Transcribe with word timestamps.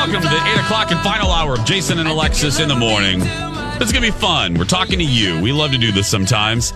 Welcome 0.00 0.22
to 0.22 0.28
the 0.28 0.42
8 0.42 0.60
o'clock 0.60 0.90
and 0.92 1.00
final 1.00 1.30
hour 1.30 1.52
of 1.52 1.66
Jason 1.66 1.98
and 1.98 2.08
Alexis 2.08 2.58
in 2.58 2.68
the 2.68 2.74
morning. 2.74 3.20
Is 3.20 3.92
going 3.92 4.02
to 4.02 4.10
be 4.10 4.10
fun. 4.10 4.54
We're 4.54 4.64
talking 4.64 4.98
to 4.98 5.04
you. 5.04 5.38
We 5.42 5.52
love 5.52 5.72
to 5.72 5.78
do 5.78 5.92
this 5.92 6.08
sometimes. 6.08 6.72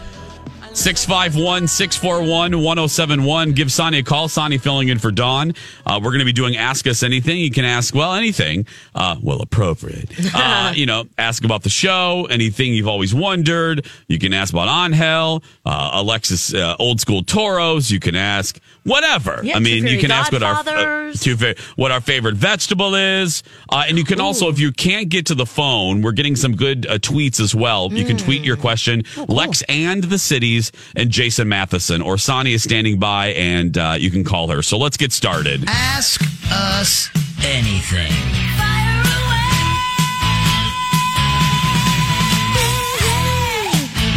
651 0.74 1.68
641 1.68 2.60
1071. 2.60 3.52
Give 3.52 3.70
Sonny 3.70 3.98
a 3.98 4.02
call. 4.02 4.28
Sonny 4.28 4.58
filling 4.58 4.88
in 4.88 4.98
for 4.98 5.12
Dawn. 5.12 5.54
Uh, 5.86 6.00
we're 6.02 6.10
going 6.10 6.18
to 6.18 6.24
be 6.24 6.32
doing 6.32 6.56
Ask 6.56 6.88
Us 6.88 7.04
Anything. 7.04 7.38
You 7.38 7.52
can 7.52 7.64
ask, 7.64 7.94
well, 7.94 8.12
anything. 8.14 8.66
Uh, 8.94 9.16
well, 9.22 9.40
appropriate. 9.40 10.10
Uh, 10.36 10.72
you 10.74 10.84
know, 10.84 11.04
ask 11.16 11.44
about 11.44 11.62
the 11.62 11.68
show, 11.68 12.26
anything 12.28 12.74
you've 12.74 12.88
always 12.88 13.14
wondered. 13.14 13.86
You 14.08 14.18
can 14.18 14.32
ask 14.32 14.52
about 14.52 14.68
Angel, 14.68 15.44
uh, 15.64 15.90
Alexis, 15.94 16.52
uh, 16.52 16.74
old 16.78 17.00
school 17.00 17.22
Toros. 17.22 17.90
You 17.90 18.00
can 18.00 18.16
ask 18.16 18.58
whatever. 18.84 19.40
Yeah, 19.42 19.56
I 19.56 19.60
mean, 19.60 19.86
you 19.86 19.98
can 19.98 20.10
ask 20.10 20.32
what 20.32 20.42
our, 20.42 20.56
uh, 20.66 21.12
two 21.14 21.36
what 21.76 21.90
our 21.90 22.00
favorite 22.00 22.36
vegetable 22.36 22.94
is. 22.94 23.42
Uh, 23.68 23.84
and 23.88 23.98
you 23.98 24.04
can 24.04 24.20
also, 24.20 24.48
if 24.48 24.58
you 24.58 24.72
can't 24.72 25.08
get 25.08 25.26
to 25.26 25.34
the 25.34 25.46
phone, 25.46 26.02
we're 26.02 26.12
getting 26.12 26.36
some 26.36 26.54
good 26.54 26.86
uh, 26.86 26.98
tweets 26.98 27.40
as 27.40 27.54
well. 27.54 27.92
You 27.92 28.04
can 28.04 28.16
tweet 28.16 28.42
your 28.44 28.56
question, 28.56 29.04
Lex 29.28 29.62
and 29.68 30.04
the 30.04 30.18
cities, 30.18 30.63
and 30.96 31.10
Jason 31.10 31.48
Matheson, 31.48 32.02
or 32.02 32.18
Sonny 32.18 32.52
is 32.52 32.62
standing 32.62 32.98
by, 32.98 33.28
and 33.28 33.76
uh, 33.76 33.96
you 33.98 34.10
can 34.10 34.24
call 34.24 34.48
her. 34.48 34.62
So 34.62 34.78
let's 34.78 34.96
get 34.96 35.12
started. 35.12 35.64
Ask 35.66 36.20
us 36.50 37.08
anything. 37.44 38.12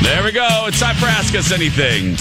There 0.03 0.23
we 0.23 0.31
go. 0.31 0.65
It's 0.67 0.79
time 0.79 0.95
for 0.95 1.05
Ask 1.05 1.35
Us 1.35 1.51
Anything. 1.51 2.15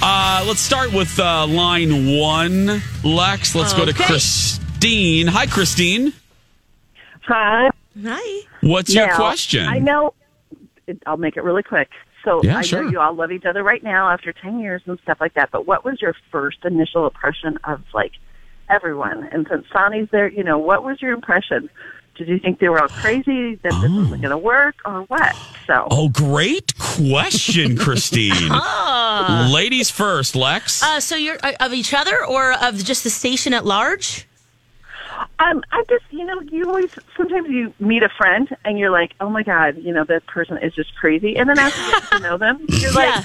Uh, 0.00 0.44
let's 0.46 0.60
start 0.60 0.92
with 0.92 1.18
uh, 1.18 1.46
line 1.46 2.18
one, 2.18 2.82
Lex. 3.02 3.54
Let's 3.54 3.72
go 3.72 3.84
to 3.84 3.92
Christine. 3.92 5.26
Hi, 5.26 5.46
Christine. 5.46 6.12
Hi. 7.22 7.70
Hi. 8.04 8.40
What's 8.62 8.94
your 8.94 9.12
question? 9.14 9.66
I 9.66 9.78
know. 9.78 10.14
I'll 11.06 11.16
make 11.16 11.36
it 11.36 11.42
really 11.42 11.62
quick. 11.62 11.88
So 12.24 12.42
Yeah, 12.42 12.58
I 12.58 12.62
sure. 12.62 12.84
know 12.84 12.90
you 12.90 13.00
all 13.00 13.14
love 13.14 13.32
each 13.32 13.44
other 13.44 13.62
right 13.62 13.82
now 13.82 14.08
after 14.10 14.32
ten 14.32 14.60
years 14.60 14.82
and 14.86 14.98
stuff 15.02 15.18
like 15.20 15.34
that. 15.34 15.50
But 15.50 15.66
what 15.66 15.84
was 15.84 16.00
your 16.00 16.14
first 16.30 16.58
initial 16.64 17.06
impression 17.06 17.58
of 17.64 17.82
like 17.92 18.12
everyone? 18.70 19.28
And 19.32 19.46
since 19.50 19.66
Sonny's 19.72 20.08
there, 20.10 20.28
you 20.28 20.44
know, 20.44 20.58
what 20.58 20.84
was 20.84 21.00
your 21.02 21.12
impression? 21.12 21.68
Did 22.16 22.28
you 22.28 22.38
think 22.38 22.58
they 22.58 22.68
were 22.68 22.78
all 22.80 22.88
crazy 22.88 23.54
that 23.56 23.72
this 23.80 23.90
wasn't 23.90 24.20
going 24.20 24.30
to 24.30 24.36
work, 24.38 24.74
or 24.84 25.00
what? 25.04 25.34
So 25.66 25.88
Oh, 25.90 26.08
great 26.10 26.76
question, 26.78 27.76
Christine. 27.84 28.50
Ladies 29.50 29.90
first, 29.90 30.36
Lex. 30.36 30.82
Uh, 30.82 31.00
so 31.00 31.16
you're 31.16 31.38
uh, 31.42 31.52
of 31.60 31.72
each 31.72 31.94
other 31.94 32.24
or 32.24 32.52
of 32.52 32.84
just 32.84 33.02
the 33.04 33.10
station 33.10 33.54
at 33.54 33.64
large? 33.64 34.26
Um, 35.38 35.62
I 35.72 35.84
just, 35.88 36.04
you 36.10 36.24
know, 36.24 36.40
you 36.42 36.64
always 36.66 36.94
sometimes 37.16 37.48
you 37.48 37.72
meet 37.78 38.02
a 38.02 38.08
friend 38.08 38.48
and 38.64 38.78
you're 38.78 38.90
like, 38.90 39.14
oh 39.20 39.28
my 39.28 39.42
god, 39.42 39.76
you 39.78 39.92
know, 39.92 40.04
that 40.04 40.26
person 40.26 40.58
is 40.58 40.74
just 40.74 40.94
crazy, 40.96 41.36
and 41.36 41.48
then 41.48 41.58
after 41.58 41.80
you 41.80 41.90
get 41.90 42.10
to 42.10 42.18
know 42.20 42.38
them, 42.38 42.64
you're 42.68 42.92
like. 42.92 43.24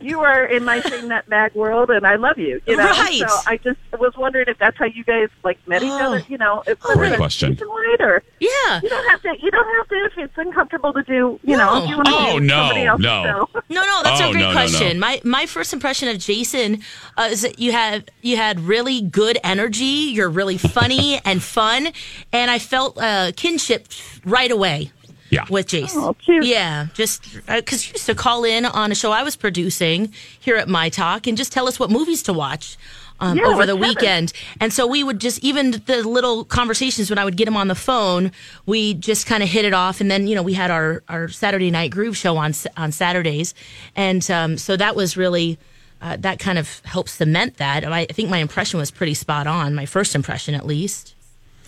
You 0.00 0.20
are 0.20 0.44
in 0.44 0.64
my 0.64 0.80
same 0.80 1.08
nutbag 1.08 1.54
world, 1.54 1.90
and 1.90 2.06
I 2.06 2.16
love 2.16 2.38
you. 2.38 2.60
You 2.66 2.76
know, 2.76 2.84
Right. 2.84 3.18
so 3.26 3.36
I 3.46 3.56
just 3.58 3.78
was 3.98 4.12
wondering 4.16 4.46
if 4.48 4.58
that's 4.58 4.76
how 4.78 4.84
you 4.86 5.04
guys 5.04 5.28
like 5.44 5.58
met 5.66 5.82
each 5.82 5.90
Oh. 5.90 6.06
other. 6.14 6.22
You 6.28 6.38
know, 6.38 6.62
it's 6.66 6.84
if 6.84 6.94
Great 6.96 7.16
question. 7.16 7.58
Or 8.00 8.22
Yeah. 8.40 8.80
you 8.82 8.88
don't 8.88 9.08
have 9.10 9.22
to. 9.22 9.34
You 9.40 9.50
don't 9.50 9.76
have 9.76 9.88
to 9.88 9.94
if 10.06 10.18
it's 10.18 10.38
uncomfortable 10.38 10.92
to 10.92 11.02
do. 11.02 11.40
You 11.42 11.56
know, 11.56 11.74
No. 11.78 11.82
if 11.84 11.90
you 11.90 11.96
want 11.96 12.08
to 12.08 12.14
Oh, 12.14 12.38
no, 12.38 12.56
somebody 12.68 12.84
no. 12.84 12.96
show. 12.98 13.48
No, 13.70 13.82
no, 13.82 14.02
that's 14.02 14.20
Oh, 14.20 14.28
a 14.30 14.32
great 14.32 14.40
no, 14.40 14.46
no, 14.48 14.52
question. 14.52 14.98
no. 14.98 15.06
My 15.06 15.20
my 15.24 15.46
first 15.46 15.72
impression 15.72 16.08
of 16.08 16.18
Jason 16.18 16.82
uh, 17.16 17.28
is 17.30 17.42
that 17.42 17.58
you 17.58 17.72
had 17.72 18.10
you 18.22 18.36
had 18.36 18.60
really 18.60 19.02
good 19.02 19.38
energy. 19.44 19.84
You're 19.84 20.30
really 20.30 20.58
funny 20.58 21.20
and 21.24 21.42
fun, 21.42 21.88
and 22.32 22.50
I 22.50 22.58
felt 22.58 22.96
uh, 22.98 23.32
kinship 23.36 23.88
right 24.24 24.50
away. 24.50 24.90
Yeah. 25.30 25.44
with 25.50 25.66
Jason. 25.66 26.02
Oh, 26.02 26.14
cute. 26.14 26.44
Yeah, 26.46 26.86
just 26.94 27.22
because 27.46 27.86
you 27.86 27.92
used 27.92 28.06
to 28.06 28.14
call 28.14 28.44
in 28.44 28.64
on 28.64 28.90
a 28.92 28.94
show 28.94 29.12
I 29.12 29.22
was 29.22 29.36
producing 29.36 30.12
here 30.40 30.56
at 30.56 30.68
My 30.68 30.88
Talk 30.88 31.26
and 31.26 31.36
just 31.36 31.52
tell 31.52 31.68
us 31.68 31.78
what 31.78 31.90
movies 31.90 32.22
to 32.24 32.32
watch. 32.32 32.76
Um, 33.20 33.36
Yeah, 33.36 33.46
over 33.46 33.66
the 33.66 33.76
have 33.76 33.82
it. 33.84 33.88
weekend, 33.88 34.32
and 34.60 34.72
so 34.72 34.86
we 34.86 35.02
would 35.02 35.18
just 35.20 35.40
even 35.42 35.72
the 35.86 36.06
little 36.06 36.44
conversations 36.44 37.10
when 37.10 37.18
I 37.18 37.24
would 37.24 37.36
get 37.36 37.48
him 37.48 37.56
on 37.56 37.66
the 37.66 37.74
phone, 37.74 38.30
we 38.64 38.94
just 38.94 39.26
kind 39.26 39.42
of 39.42 39.48
hit 39.48 39.64
it 39.64 39.74
off, 39.74 40.00
and 40.00 40.08
then 40.08 40.28
you 40.28 40.36
know 40.36 40.42
we 40.44 40.52
had 40.54 40.70
our 40.70 41.02
our 41.08 41.26
Saturday 41.26 41.68
night 41.72 41.90
groove 41.90 42.16
show 42.16 42.36
on 42.36 42.54
on 42.76 42.92
Saturdays, 42.92 43.54
and 43.96 44.30
um, 44.30 44.56
so 44.56 44.76
that 44.76 44.94
was 44.94 45.16
really 45.16 45.58
uh, 46.00 46.16
that 46.20 46.38
kind 46.38 46.58
of 46.60 46.80
helped 46.84 47.10
cement 47.10 47.56
that. 47.56 47.84
I, 47.84 48.02
I 48.02 48.06
think 48.06 48.30
my 48.30 48.38
impression 48.38 48.78
was 48.78 48.92
pretty 48.92 49.14
spot 49.14 49.48
on, 49.48 49.74
my 49.74 49.84
first 49.84 50.14
impression 50.14 50.54
at 50.54 50.64
least. 50.64 51.14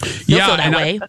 Still 0.05 0.39
Yeah, 0.39 0.47
feel 0.47 0.57
that 0.57 0.67
and 0.67 0.77
I- 0.77 0.79
way. 0.79 1.01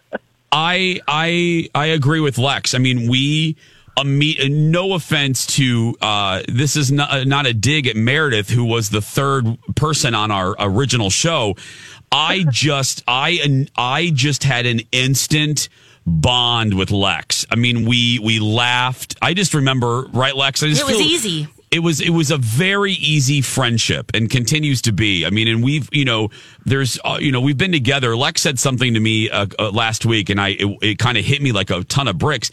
I 0.52 1.00
I 1.08 1.70
I 1.74 1.86
agree 1.88 2.20
with 2.20 2.38
Lex. 2.38 2.74
I 2.74 2.78
mean, 2.78 3.10
we 3.10 3.56
a 3.98 4.04
meet. 4.06 4.40
No 4.52 4.94
offense 4.94 5.46
to 5.58 5.96
uh, 6.02 6.42
this 6.48 6.76
is 6.76 6.92
not 6.92 7.28
not 7.28 7.46
a 7.46 7.54
dig 7.54 7.88
at 7.88 7.96
Meredith, 7.96 8.50
who 8.50 8.66
was 8.66 8.90
the 8.90 9.02
third 9.02 9.46
person 9.76 10.14
on 10.16 10.32
our 10.32 10.56
original 10.60 11.10
show. 11.10 11.56
I 12.12 12.46
just 12.52 13.04
I 13.08 13.68
I 13.78 14.12
just 14.14 14.44
had 14.44 14.66
an 14.66 14.82
instant 14.92 15.70
bond 16.06 16.74
with 16.78 16.92
Lex. 16.92 17.46
I 17.52 17.56
mean, 17.56 17.86
we 17.88 18.20
we 18.20 18.40
laughed. 18.40 19.16
I 19.22 19.34
just 19.34 19.54
remember, 19.54 20.04
right, 20.14 20.36
Lex? 20.36 20.64
I 20.64 20.68
just 20.68 20.82
It 20.82 20.86
was 20.88 20.98
feel- 20.98 21.06
easy. 21.08 21.48
It 21.72 21.80
was 21.80 22.02
it 22.02 22.10
was 22.10 22.32
a 22.32 22.38
very 22.38 22.94
easy 22.94 23.42
friendship 23.42 24.12
and 24.14 24.30
continues 24.30 24.82
to 24.84 24.92
be. 24.92 25.26
I 25.26 25.30
mean, 25.30 25.48
and 25.48 25.64
we've 25.64 25.88
you 25.94 26.04
know 26.04 26.30
there's 26.66 27.00
uh, 27.06 27.18
you 27.20 27.32
know 27.32 27.40
we've 27.40 27.58
been 27.58 27.72
together. 27.72 28.16
Lex 28.16 28.42
said 28.42 28.60
something 28.60 28.94
to 28.94 29.00
me 29.00 29.30
uh, 29.30 29.48
uh, 29.58 29.72
last 29.72 30.06
week, 30.06 30.30
and 30.30 30.40
I 30.40 30.50
it, 30.50 30.78
it 30.82 31.00
kind 31.00 31.18
of 31.18 31.24
hit 31.24 31.42
me 31.42 31.54
like 31.54 31.70
a 31.70 31.84
ton 31.86 32.10
of 32.10 32.18
bricks. 32.18 32.52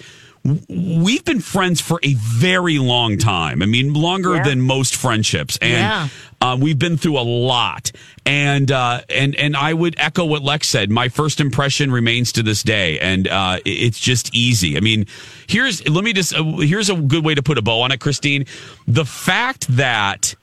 We've 0.69 1.25
been 1.25 1.41
friends 1.41 1.81
for 1.81 2.01
a 2.03 2.15
very 2.15 2.79
long 2.79 3.19
time. 3.19 3.63
I 3.63 3.67
mean, 3.67 3.93
longer 3.93 4.37
Yeah. 4.37 4.43
than 4.45 4.61
most 4.61 4.97
friendships, 4.97 5.59
and 5.61 5.73
Yeah. 5.73 6.09
uh, 6.41 6.57
we've 6.59 6.79
been 6.79 6.97
through 6.97 7.19
a 7.19 7.23
lot. 7.23 7.93
And 8.27 8.71
uh, 8.71 9.01
and 9.09 9.35
and 9.37 9.57
I 9.57 9.73
would 9.73 9.95
echo 9.99 10.25
what 10.25 10.43
Lex 10.43 10.69
said. 10.69 10.91
My 10.91 11.09
first 11.09 11.41
impression 11.41 11.91
remains 11.91 12.33
to 12.33 12.43
this 12.43 12.63
day, 12.63 12.99
and 12.99 13.27
uh, 13.27 13.59
it's 13.65 13.99
just 13.99 14.35
easy. 14.35 14.77
I 14.77 14.81
mean, 14.81 15.07
here's 15.49 15.87
let 15.89 16.05
me 16.05 16.13
just 16.13 16.35
uh, 16.35 16.45
here's 16.59 16.91
a 16.91 16.95
good 16.95 17.25
way 17.25 17.35
to 17.35 17.43
put 17.43 17.57
a 17.59 17.63
bow 17.63 17.81
on 17.83 17.91
it, 17.93 18.01
Christine. 18.01 18.45
The 18.87 19.05
fact 19.07 19.67
that 19.77 20.35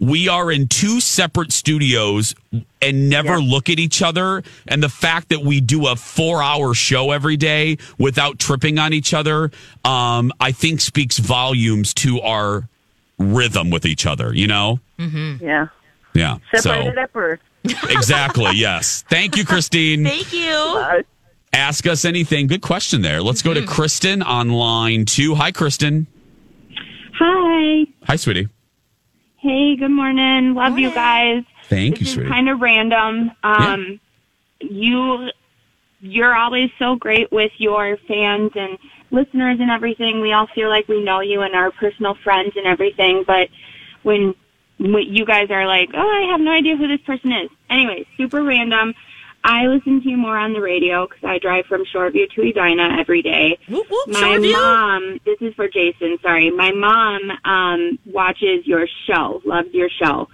we 0.00 0.28
are 0.28 0.50
in 0.50 0.66
two 0.66 0.98
separate 1.00 1.52
studios 1.52 2.34
and 2.82 3.08
never 3.10 3.38
look 3.38 3.68
at 3.68 3.78
each 3.78 4.02
other, 4.02 4.42
and 4.66 4.82
the 4.82 4.88
fact 4.88 5.28
that 5.28 5.42
we 5.42 5.60
do 5.60 5.86
a 5.86 5.94
four-hour 5.96 6.74
show 6.74 7.10
every 7.12 7.36
day 7.36 7.76
without 7.98 8.38
tripping 8.38 8.78
on 8.78 8.92
each 8.92 9.12
other, 9.14 9.50
um, 9.84 10.32
I 10.40 10.52
think 10.52 10.80
speaks 10.80 11.18
volumes 11.18 11.92
to 11.94 12.20
our 12.22 12.68
rhythm 13.18 13.70
with 13.70 13.84
each 13.84 14.06
other. 14.06 14.34
You 14.34 14.46
know. 14.46 14.80
Yeah, 14.98 15.66
Yeah. 16.14 16.38
separated 16.54 16.94
so 16.94 17.00
at 17.00 17.12
birth. 17.12 17.40
exactly. 17.64 18.52
Yes. 18.54 19.04
Thank 19.08 19.36
you, 19.36 19.44
Christine. 19.44 20.04
Thank 20.04 20.32
you. 20.32 20.50
Uh, 20.50 21.02
Ask 21.52 21.86
us 21.86 22.04
anything. 22.04 22.46
Good 22.46 22.62
question 22.62 23.02
there. 23.02 23.20
Let's 23.20 23.42
go 23.42 23.52
to 23.52 23.66
Kristen 23.66 24.22
on 24.22 24.50
line 24.50 25.04
two. 25.04 25.34
Hi, 25.34 25.50
Kristen. 25.50 26.06
Hi. 27.18 27.86
Hi, 28.04 28.16
sweetie. 28.16 28.48
Hey, 29.40 29.74
good 29.74 29.90
morning. 29.90 30.54
Love 30.54 30.78
you 30.78 30.92
guys. 30.92 31.44
Thank 31.70 31.98
you, 31.98 32.04
this 32.04 32.12
sweetie. 32.12 32.28
is 32.28 32.32
kind 32.32 32.48
of 32.50 32.60
random. 32.60 33.32
Um, 33.42 34.00
You, 34.60 35.30
you're 36.00 36.34
always 36.34 36.70
so 36.78 36.96
great 36.96 37.32
with 37.32 37.52
your 37.56 37.96
fans 38.06 38.52
and 38.54 38.76
listeners 39.10 39.58
and 39.58 39.70
everything. 39.70 40.20
We 40.20 40.34
all 40.34 40.46
feel 40.54 40.68
like 40.68 40.88
we 40.88 41.02
know 41.02 41.20
you 41.20 41.40
and 41.40 41.54
our 41.54 41.70
personal 41.70 42.14
friends 42.22 42.52
and 42.54 42.66
everything. 42.66 43.24
But 43.26 43.48
when, 44.02 44.34
when 44.78 45.04
you 45.08 45.24
guys 45.24 45.50
are 45.50 45.66
like, 45.66 45.88
oh, 45.94 45.98
I 45.98 46.30
have 46.30 46.40
no 46.40 46.50
idea 46.52 46.76
who 46.76 46.86
this 46.86 47.00
person 47.06 47.32
is. 47.32 47.48
Anyway, 47.70 48.06
super 48.18 48.42
random. 48.42 48.94
I 49.42 49.66
listen 49.66 50.02
to 50.02 50.08
you 50.08 50.16
more 50.16 50.36
on 50.36 50.52
the 50.52 50.60
radio 50.60 51.06
because 51.06 51.24
I 51.24 51.38
drive 51.38 51.64
from 51.66 51.84
Shoreview 51.84 52.30
to 52.34 52.42
Edina 52.42 52.96
every 53.00 53.22
day. 53.22 53.58
Whoop, 53.68 53.86
whoop, 53.90 54.08
My 54.08 54.20
Shoreview. 54.36 54.52
mom, 54.52 55.20
this 55.24 55.38
is 55.40 55.54
for 55.54 55.66
Jason, 55.68 56.18
sorry. 56.22 56.50
My 56.50 56.72
mom 56.72 57.30
um 57.44 57.98
watches 58.06 58.66
your 58.66 58.86
show, 59.06 59.40
loves 59.44 59.72
your 59.72 59.88
show. 59.88 60.28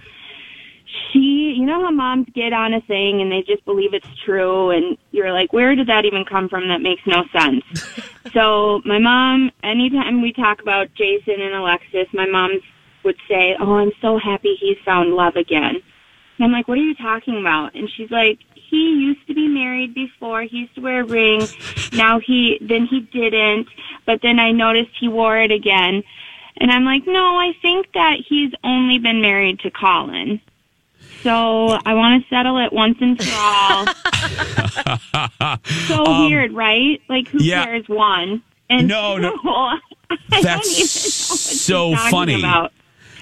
she, 1.13 1.55
you 1.59 1.65
know 1.67 1.85
how 1.85 1.91
moms 1.91 2.27
get 2.35 2.53
on 2.53 2.73
a 2.75 2.81
thing 2.83 3.21
and 3.21 3.31
they 3.31 3.43
just 3.43 3.65
believe 3.65 3.95
it's 3.95 4.07
true, 4.25 4.71
and 4.71 4.97
you're 5.13 5.33
like, 5.33 5.53
where 5.53 5.75
did 5.75 5.87
that 5.89 6.05
even 6.05 6.25
come 6.25 6.49
from? 6.49 6.69
That 6.69 6.81
makes 6.81 7.03
no 7.07 7.25
sense. 7.33 7.65
so 8.33 8.81
my 8.85 8.99
mom, 8.99 9.51
anytime 9.63 10.21
we 10.23 10.33
talk 10.33 10.61
about 10.63 10.93
Jason 10.95 11.41
and 11.41 11.55
Alexis, 11.55 12.09
my 12.13 12.27
mom 12.27 12.61
would 13.05 13.17
say, 13.29 13.55
"Oh, 13.61 13.75
I'm 13.75 13.93
so 14.01 14.19
happy 14.19 14.57
he's 14.59 14.79
found 14.85 15.11
love 15.15 15.37
again." 15.37 15.77
And 15.77 16.45
I'm 16.45 16.51
like, 16.53 16.67
"What 16.67 16.77
are 16.79 16.83
you 16.83 16.95
talking 16.97 17.39
about?" 17.39 17.75
And 17.75 17.89
she's 17.97 18.11
like, 18.11 18.39
"He 18.71 18.91
used 19.09 19.27
to 19.29 19.35
be 19.35 19.49
married 19.49 19.95
before. 19.95 20.43
He 20.43 20.59
used 20.59 20.75
to 20.77 20.81
wear 20.81 21.01
a 21.01 21.05
ring. 21.05 21.47
Now 21.93 22.19
he, 22.21 22.59
then 22.61 22.87
he 22.87 23.01
didn't. 23.01 23.69
But 24.05 24.21
then 24.23 24.39
I 24.39 24.53
noticed 24.53 24.91
he 24.99 25.09
wore 25.09 25.39
it 25.39 25.51
again." 25.51 26.03
And 26.59 26.71
I'm 26.73 26.85
like, 26.85 27.07
"No, 27.07 27.37
I 27.39 27.53
think 27.63 27.93
that 27.93 28.17
he's 28.27 28.53
only 28.65 28.99
been 28.99 29.21
married 29.21 29.61
to 29.61 29.71
Colin." 29.71 30.41
So 31.23 31.71
I 31.85 31.95
want 31.95 32.23
to 32.23 32.29
settle 32.29 32.59
it 32.59 32.73
once 32.73 32.99
and 33.01 33.19
for 33.21 33.35
all. 33.35 33.87
so 35.89 36.27
weird, 36.29 36.53
right? 36.53 37.01
Like, 37.09 37.29
who 37.29 37.39
Um, 37.39 37.45
yeah. 37.45 37.65
cares? 37.65 37.89
One 37.89 38.43
and 38.71 38.87
No, 38.89 39.17
no. 39.19 39.33
I 39.45 39.79
don't 40.11 40.21
even 40.31 40.41
know 40.41 40.41
That's 40.43 41.61
so 41.61 41.97
funny. 41.97 42.35
about. 42.39 42.73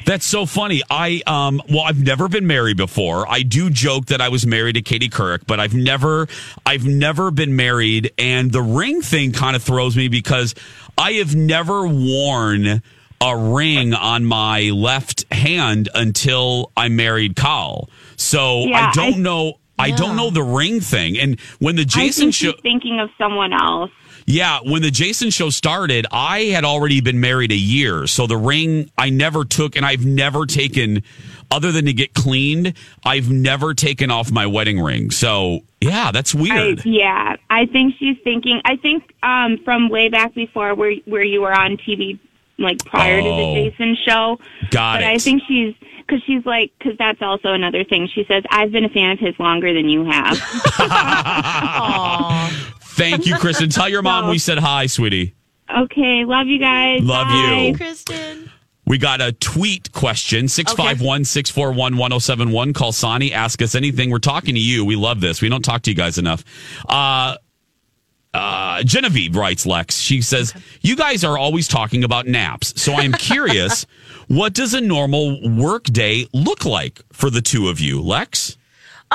That's 0.04 0.26
so 0.26 0.44
funny. 0.46 0.82
I 0.90 1.22
um 1.26 1.62
well 1.68 1.82
I've 1.84 2.02
never 2.02 2.28
been 2.28 2.46
married 2.46 2.76
before. 2.76 3.26
I 3.30 3.42
do 3.42 3.70
joke 3.70 4.06
that 4.06 4.20
I 4.20 4.28
was 4.28 4.46
married 4.46 4.74
to 4.74 4.82
Katie 4.82 5.08
Couric, 5.08 5.46
but 5.46 5.60
I've 5.60 5.74
never 5.74 6.28
I've 6.66 6.84
never 6.84 7.30
been 7.30 7.56
married 7.56 8.12
and 8.18 8.52
the 8.52 8.62
ring 8.62 9.00
thing 9.02 9.32
kind 9.32 9.56
of 9.56 9.62
throws 9.62 9.96
me 9.96 10.08
because 10.08 10.54
I 10.98 11.12
have 11.12 11.34
never 11.34 11.86
worn 11.86 12.82
a 13.20 13.36
ring 13.36 13.94
on 13.94 14.24
my 14.26 14.70
left 14.74 15.24
hand 15.32 15.88
until 15.94 16.70
I 16.76 16.88
married 16.88 17.36
Kyle. 17.36 17.88
So 18.16 18.64
Yeah, 18.66 18.88
I 18.90 18.92
don't 18.92 19.14
I- 19.14 19.18
know 19.18 19.54
I 19.76 19.90
don't 19.90 20.14
know 20.16 20.30
the 20.30 20.42
ring 20.42 20.80
thing. 20.80 21.18
And 21.18 21.40
when 21.58 21.74
the 21.76 21.84
Jason 21.84 22.30
show 22.30 22.52
thinking 22.62 23.00
of 23.00 23.10
someone 23.18 23.52
else. 23.52 23.90
Yeah, 24.26 24.60
when 24.62 24.82
the 24.82 24.90
Jason 24.90 25.30
show 25.30 25.50
started, 25.50 26.06
I 26.10 26.40
had 26.44 26.64
already 26.64 27.00
been 27.00 27.20
married 27.20 27.52
a 27.52 27.56
year. 27.56 28.06
So 28.06 28.26
the 28.26 28.36
ring 28.36 28.90
I 28.96 29.10
never 29.10 29.44
took, 29.44 29.76
and 29.76 29.84
I've 29.84 30.06
never 30.06 30.46
taken, 30.46 31.02
other 31.50 31.72
than 31.72 31.84
to 31.86 31.92
get 31.92 32.14
cleaned, 32.14 32.74
I've 33.04 33.30
never 33.30 33.74
taken 33.74 34.10
off 34.10 34.30
my 34.32 34.46
wedding 34.46 34.80
ring. 34.80 35.10
So 35.10 35.60
yeah, 35.80 36.10
that's 36.10 36.34
I, 36.34 36.40
weird. 36.40 36.86
yeah, 36.86 37.36
I 37.50 37.66
think 37.66 37.94
she's 37.98 38.16
thinking. 38.24 38.62
I 38.64 38.76
think 38.76 39.14
um, 39.22 39.58
from 39.64 39.88
way 39.90 40.08
back 40.08 40.34
before, 40.34 40.74
where 40.74 40.94
where 41.04 41.24
you 41.24 41.42
were 41.42 41.52
on 41.52 41.76
TV, 41.76 42.18
like 42.58 42.78
prior 42.84 43.20
to 43.20 43.28
Oh. 43.28 43.54
the 43.54 43.68
Jason 43.70 43.96
show. 44.06 44.38
Got 44.70 45.00
but 45.00 45.02
it. 45.02 45.06
I 45.08 45.18
think 45.18 45.42
she's 45.46 45.74
because 46.06 46.22
she's 46.24 46.44
like 46.46 46.72
because 46.78 46.96
that's 46.98 47.20
also 47.20 47.52
another 47.52 47.84
thing. 47.84 48.08
She 48.14 48.24
says 48.24 48.42
I've 48.50 48.72
been 48.72 48.86
a 48.86 48.88
fan 48.88 49.10
of 49.12 49.18
his 49.18 49.38
longer 49.38 49.74
than 49.74 49.88
you 49.90 50.04
have. 50.04 50.38
Thank 52.94 53.26
you, 53.26 53.36
Kristen. 53.36 53.70
Tell 53.70 53.88
your 53.88 54.02
mom 54.02 54.28
we 54.28 54.38
said 54.48 54.58
hi, 54.58 54.86
sweetie. 54.86 55.34
okay, 55.74 56.24
love 56.24 56.46
you 56.46 56.58
guys. 56.58 57.00
Love 57.02 57.28
Bye. 57.28 57.66
you. 57.68 57.76
Kristen. 57.76 58.50
We 58.86 58.98
got 58.98 59.22
a 59.22 59.32
tweet 59.32 59.92
question 59.92 60.46
651 60.46 61.24
641 61.24 61.96
1071. 61.96 62.72
Call 62.74 62.92
Sonny. 62.92 63.32
Ask 63.32 63.62
us 63.62 63.74
anything. 63.74 64.10
We're 64.10 64.18
talking 64.18 64.54
to 64.54 64.60
you. 64.60 64.84
We 64.84 64.94
love 64.94 65.20
this. 65.22 65.40
We 65.40 65.48
don't 65.48 65.64
talk 65.64 65.82
to 65.82 65.90
you 65.90 65.96
guys 65.96 66.18
enough. 66.18 66.44
Uh, 66.86 67.36
uh, 68.34 68.82
Genevieve 68.82 69.36
writes 69.36 69.64
Lex. 69.64 69.96
She 69.96 70.20
says, 70.20 70.52
You 70.82 70.96
guys 70.96 71.24
are 71.24 71.38
always 71.38 71.66
talking 71.66 72.04
about 72.04 72.26
naps. 72.26 72.80
So 72.80 72.92
I'm 72.92 73.12
curious, 73.18 73.86
what 74.28 74.52
does 74.52 74.74
a 74.74 74.80
normal 74.82 75.40
work 75.56 75.84
day 75.84 76.26
look 76.34 76.64
like 76.66 77.00
for 77.12 77.30
the 77.30 77.40
two 77.40 77.68
of 77.70 77.80
you? 77.80 78.02
Lex? 78.02 78.58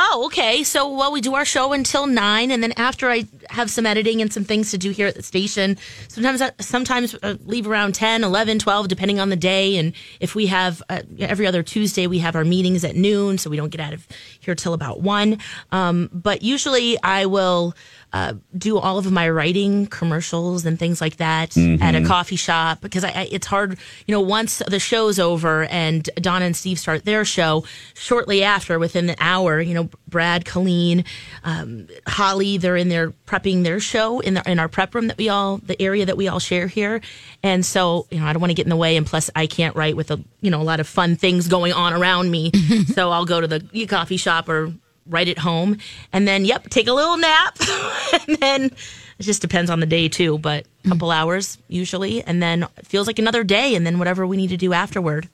Oh, 0.02 0.24
okay. 0.28 0.64
So, 0.64 0.90
well, 0.90 1.12
we 1.12 1.20
do 1.20 1.36
our 1.36 1.44
show 1.44 1.74
until 1.74 2.08
nine, 2.08 2.52
and 2.52 2.64
then 2.64 2.72
after 2.78 3.10
I 3.10 3.26
have 3.50 3.70
some 3.70 3.86
editing 3.86 4.22
and 4.22 4.32
some 4.32 4.46
things 4.46 4.72
to 4.72 4.78
do 4.78 4.92
here 4.92 5.08
at 5.08 5.16
the 5.16 5.24
station, 5.24 5.78
sometimes 6.08 6.42
I, 6.42 6.52
sometimes 6.62 7.16
uh, 7.22 7.36
leave 7.44 7.68
around 7.68 7.96
10, 7.96 8.24
11, 8.24 8.60
12, 8.60 8.88
depending 8.88 9.20
on 9.20 9.28
the 9.28 9.36
day. 9.36 9.76
And 9.76 9.92
if 10.22 10.36
we 10.36 10.48
have 10.48 10.82
uh, 10.88 11.02
every 11.20 11.46
other 11.46 11.64
Tuesday, 11.64 12.08
we 12.08 12.20
have 12.20 12.38
our 12.38 12.46
meetings 12.46 12.86
at 12.86 12.96
noon, 12.96 13.38
so 13.38 13.50
we 13.50 13.58
don't 13.58 13.72
get 13.72 13.82
out 13.82 13.92
of 13.92 14.08
here 14.40 14.56
till 14.56 14.74
about 14.74 15.02
one. 15.02 15.38
Um, 15.74 16.10
but 16.14 16.44
usually, 16.44 16.98
I 17.04 17.26
will. 17.26 17.76
Uh, 18.12 18.34
do 18.58 18.80
all 18.80 18.98
of 18.98 19.12
my 19.12 19.30
writing 19.30 19.86
commercials 19.86 20.66
and 20.66 20.80
things 20.80 21.00
like 21.00 21.18
that 21.18 21.56
at 21.80 21.94
a 21.94 22.04
coffee 22.04 22.36
shop 22.36 22.82
because 22.82 23.04
I, 23.04 23.10
I, 23.10 23.30
it's 23.32 23.46
hard, 23.46 23.78
you 24.08 24.14
know, 24.14 24.22
once 24.22 24.64
the 24.68 24.80
show's 24.80 25.20
over 25.20 25.66
and 25.66 26.10
Donna 26.16 26.46
and 26.46 26.56
Steve 26.56 26.80
start 26.80 27.06
their 27.06 27.24
show 27.24 27.66
shortly 27.94 28.44
after, 28.44 28.80
within 28.80 29.12
an 29.12 29.16
hour, 29.20 29.62
you 29.62 29.76
know, 29.76 29.90
Brad, 30.08 30.44
Colleen, 30.44 31.06
um, 31.44 31.88
Holly, 32.08 32.58
they're 32.58 32.78
in 32.78 32.90
there 32.90 33.12
prepping 33.28 33.64
their 33.64 33.80
show 33.80 34.20
in, 34.22 34.34
the, 34.34 34.50
in 34.50 34.58
our 34.58 34.68
prep 34.68 34.96
room 34.96 35.08
that 35.08 35.18
we 35.18 35.30
all, 35.30 35.58
the 35.58 35.80
area 35.80 36.06
that 36.06 36.18
we 36.18 36.28
all 36.28 36.40
share 36.40 36.68
here. 36.68 37.02
And 37.44 37.64
so, 37.66 38.08
you 38.10 38.20
know, 38.20 38.26
I 38.26 38.34
don't 38.34 38.42
want 38.42 38.50
to 38.50 38.56
get 38.56 38.66
in 38.66 38.72
the 38.72 38.76
way. 38.76 38.98
And 38.98 39.06
plus, 39.06 39.30
I 39.36 39.46
can't 39.46 39.76
write 39.76 39.96
with 39.96 40.10
a, 40.10 40.20
you 40.42 40.50
know, 40.50 40.62
a 40.62 40.64
lot 40.64 40.80
of 40.80 40.88
fun 40.88 41.16
things 41.16 41.48
going 41.48 41.74
on 41.74 41.94
around 41.94 42.32
me. 42.32 42.52
so 42.94 43.12
I'll 43.12 43.26
go 43.26 43.40
to 43.40 43.48
the 43.48 43.86
coffee 43.88 44.18
shop 44.18 44.50
or 44.50 44.74
write 45.10 45.28
at 45.28 45.38
home 45.40 45.78
and 46.14 46.28
then 46.28 46.46
yep 46.46 46.70
take 46.70 46.88
a 46.88 46.94
little 46.94 47.18
nap 47.18 47.58
and 48.28 48.38
then 48.38 48.64
it 48.66 49.24
just 49.24 49.42
depends 49.42 49.70
on 49.70 49.80
the 49.80 49.86
day 49.86 50.08
too 50.08 50.38
but 50.38 50.66
a 50.86 50.90
couple 50.90 51.12
hours 51.12 51.58
usually 51.68 52.24
and 52.24 52.42
then 52.42 52.64
it 52.78 52.86
feels 52.88 53.08
like 53.08 53.20
another 53.20 53.44
day 53.44 53.76
and 53.76 53.86
then 53.86 54.00
whatever 54.00 54.26
we 54.26 54.38
need 54.38 54.50
to 54.50 54.58
do 54.58 54.72
afterward 54.74 55.28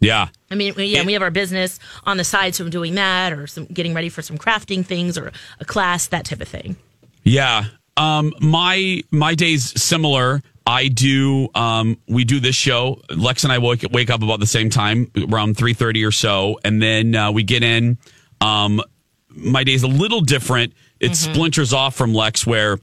Yeah. 0.00 0.28
i 0.50 0.54
mean 0.54 0.74
we- 0.76 0.86
yeah 0.86 1.04
we 1.04 1.12
have 1.14 1.22
our 1.22 1.30
business 1.30 1.78
on 2.04 2.16
the 2.16 2.24
side 2.24 2.54
so 2.54 2.64
i'm 2.64 2.70
doing 2.70 2.94
that 2.94 3.32
or 3.32 3.46
some 3.46 3.66
getting 3.66 3.92
ready 3.94 4.08
for 4.08 4.22
some 4.22 4.38
crafting 4.38 4.84
things 4.86 5.18
or 5.18 5.32
a 5.60 5.64
class 5.64 6.06
that 6.08 6.24
type 6.24 6.40
of 6.40 6.48
thing 6.48 6.76
Yeah. 7.24 7.64
Um, 7.96 8.32
my 8.40 9.02
my 9.10 9.34
day's 9.34 9.78
similar. 9.82 10.40
I 10.64 10.86
do. 10.86 11.48
Um, 11.56 11.98
we 12.06 12.22
do 12.24 12.38
this 12.38 12.54
show. 12.54 13.02
Lex 13.10 13.42
and 13.42 13.52
I 13.52 13.58
wake, 13.58 13.84
wake 13.90 14.08
up 14.08 14.22
about 14.22 14.38
the 14.38 14.46
same 14.46 14.70
time, 14.70 15.10
around 15.28 15.56
three 15.56 15.74
thirty 15.74 16.04
or 16.04 16.12
so, 16.12 16.60
and 16.64 16.80
then 16.80 17.16
uh, 17.16 17.32
we 17.32 17.42
get 17.42 17.64
in. 17.64 17.98
Um, 18.40 18.80
my 19.38 19.64
day's 19.64 19.82
a 19.82 19.88
little 19.88 20.20
different. 20.20 20.72
It 21.00 21.14
splinters 21.14 21.72
off 21.72 21.94
from 21.94 22.12
Lex, 22.12 22.46
where 22.46 22.78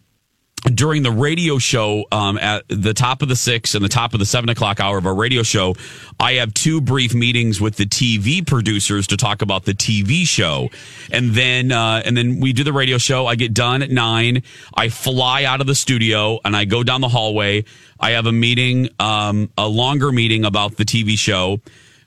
during 0.73 1.03
the 1.03 1.11
radio 1.11 1.59
show 1.59 2.05
um, 2.11 2.37
at 2.37 2.63
the 2.69 2.93
top 2.93 3.21
of 3.21 3.29
the 3.29 3.35
six 3.35 3.75
and 3.75 3.85
the 3.85 3.89
top 3.89 4.13
of 4.13 4.19
the 4.19 4.25
seven 4.25 4.49
o'clock 4.49 4.79
hour 4.79 4.97
of 4.97 5.05
our 5.05 5.13
radio 5.13 5.43
show, 5.43 5.75
I 6.19 6.33
have 6.33 6.53
two 6.53 6.81
brief 6.81 7.13
meetings 7.13 7.61
with 7.61 7.75
the 7.75 7.85
TV 7.85 8.45
producers 8.45 9.07
to 9.07 9.17
talk 9.17 9.41
about 9.41 9.65
the 9.65 9.73
TV 9.73 10.25
show, 10.25 10.69
and 11.11 11.31
then 11.31 11.71
uh, 11.71 12.01
and 12.05 12.17
then 12.17 12.39
we 12.39 12.53
do 12.53 12.63
the 12.63 12.73
radio 12.73 12.97
show. 12.97 13.27
I 13.27 13.35
get 13.35 13.53
done 13.53 13.81
at 13.83 13.91
nine. 13.91 14.43
I 14.73 14.89
fly 14.89 15.43
out 15.43 15.61
of 15.61 15.67
the 15.67 15.75
studio 15.75 16.39
and 16.43 16.55
I 16.55 16.65
go 16.65 16.83
down 16.83 17.01
the 17.01 17.09
hallway. 17.09 17.65
I 17.99 18.11
have 18.11 18.25
a 18.25 18.31
meeting, 18.31 18.89
um, 18.99 19.51
a 19.57 19.67
longer 19.67 20.11
meeting 20.11 20.45
about 20.45 20.77
the 20.77 20.85
TV 20.85 21.17
show. 21.17 21.59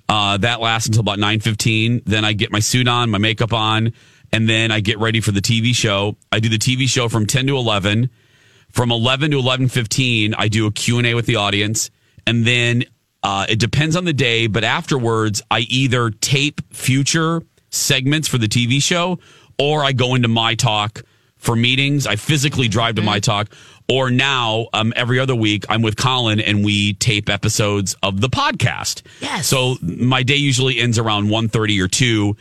Uh, 0.08 0.38
that 0.38 0.60
lasts 0.60 0.88
until 0.88 1.00
about 1.00 1.18
nine 1.18 1.40
fifteen. 1.40 2.02
Then 2.06 2.24
I 2.24 2.32
get 2.32 2.50
my 2.50 2.60
suit 2.60 2.88
on, 2.88 3.10
my 3.10 3.18
makeup 3.18 3.52
on, 3.52 3.92
and 4.32 4.48
then 4.48 4.70
I 4.70 4.80
get 4.80 4.98
ready 4.98 5.20
for 5.20 5.32
the 5.32 5.40
TV 5.40 5.74
show. 5.74 6.16
I 6.30 6.40
do 6.40 6.48
the 6.48 6.58
TV 6.58 6.88
show 6.88 7.08
from 7.08 7.26
ten 7.26 7.46
to 7.46 7.56
eleven. 7.56 8.10
From 8.70 8.90
11 8.92 9.30
to 9.30 9.38
11.15 9.38 10.34
i 10.36 10.46
do 10.48 10.66
a 10.66 10.70
q&a 10.70 11.14
with 11.14 11.24
the 11.24 11.36
audience. 11.36 11.90
And 12.26 12.44
then 12.46 12.84
uh, 13.22 13.46
it 13.48 13.58
depends 13.58 13.96
on 13.96 14.04
the 14.04 14.12
day 14.12 14.46
but 14.46 14.62
afterwards 14.62 15.40
i 15.50 15.60
either 15.60 16.10
tape 16.10 16.60
future 16.72 17.42
segments 17.70 18.28
for 18.28 18.36
the 18.36 18.46
tv 18.46 18.80
show 18.82 19.18
or 19.58 19.82
i 19.82 19.92
go 19.92 20.14
into 20.14 20.28
my 20.28 20.54
talk 20.54 21.02
for 21.38 21.56
meetings. 21.56 22.06
I 22.06 22.16
physically 22.16 22.68
drive 22.68 22.96
to 22.96 23.02
my 23.02 23.20
talk. 23.20 23.48
Or 23.88 24.10
now 24.10 24.66
um, 24.74 24.92
every 24.96 25.18
other 25.18 25.34
week 25.34 25.64
i'm 25.70 25.80
with 25.80 25.96
colin 25.96 26.38
and 26.38 26.62
we 26.62 26.92
tape 26.92 27.30
episodes 27.30 27.96
of 28.02 28.20
the 28.20 28.28
podcast. 28.28 29.00
Yes. 29.20 29.46
so 29.46 29.76
my 29.80 30.22
day 30.22 30.36
usually 30.36 30.78
ends 30.78 30.98
around 30.98 31.28
1.30 31.28 31.82
or 31.82 31.88
2 31.88 32.36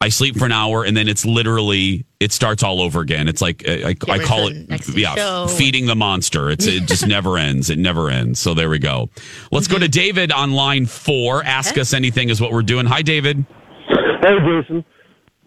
I 0.00 0.10
sleep 0.10 0.36
for 0.38 0.44
an 0.44 0.52
hour 0.52 0.84
and 0.84 0.96
then 0.96 1.08
it's 1.08 1.26
literally 1.26 2.04
it 2.20 2.30
starts 2.32 2.62
all 2.62 2.80
over 2.80 3.00
again. 3.00 3.26
It's 3.26 3.42
like 3.42 3.68
uh, 3.68 3.88
I, 3.88 3.96
I 4.08 4.18
call 4.20 4.46
it 4.48 4.86
yeah, 4.96 5.14
show. 5.16 5.46
feeding 5.48 5.86
the 5.86 5.96
monster. 5.96 6.50
It's 6.50 6.66
it 6.66 6.84
just 6.86 7.06
never 7.16 7.36
ends. 7.36 7.68
It 7.68 7.78
never 7.80 8.08
ends. 8.08 8.38
So 8.38 8.54
there 8.54 8.70
we 8.70 8.78
go. 8.78 9.10
Let's 9.50 9.66
go 9.66 9.74
Mm-hmm. 9.74 9.82
to 9.82 9.88
David 9.88 10.32
on 10.32 10.52
line 10.52 10.86
4. 10.86 11.42
Ask 11.44 11.76
us 11.78 11.92
anything 11.92 12.28
is 12.28 12.40
what 12.40 12.52
we're 12.52 12.62
doing. 12.62 12.86
Hi 12.86 13.02
David. 13.02 13.44
Hey, 13.88 14.36
Jason. 14.46 14.84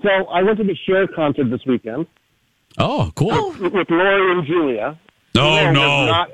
So 0.03 0.10
I 0.10 0.43
went 0.43 0.58
to 0.58 0.63
the 0.65 0.75
Cher 0.86 1.08
concert 1.08 1.50
this 1.50 1.62
weekend 1.65 2.08
Oh, 2.77 3.12
cool. 3.15 3.51
with 3.60 3.89
Lori 3.89 4.31
and 4.38 4.46
Julia. 4.48 5.00
Oh 5.38 5.60
You 5.65 5.72
know, 5.72 5.72
it 5.72 5.72
was 5.72 5.74
no. 5.75 6.05
Not, 6.08 6.29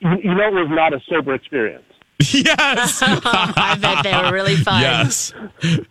you 0.00 0.30
you 0.30 0.34
know, 0.34 0.48
it 0.48 0.52
was 0.54 0.68
not 0.70 0.92
a 0.92 1.00
sober 1.08 1.34
experience. 1.34 1.84
yes. 2.32 3.00
i 3.02 3.76
bet 3.80 4.02
they 4.02 4.12
were 4.12 4.32
really 4.32 4.56
fun 4.68 4.80
yes. 4.80 5.32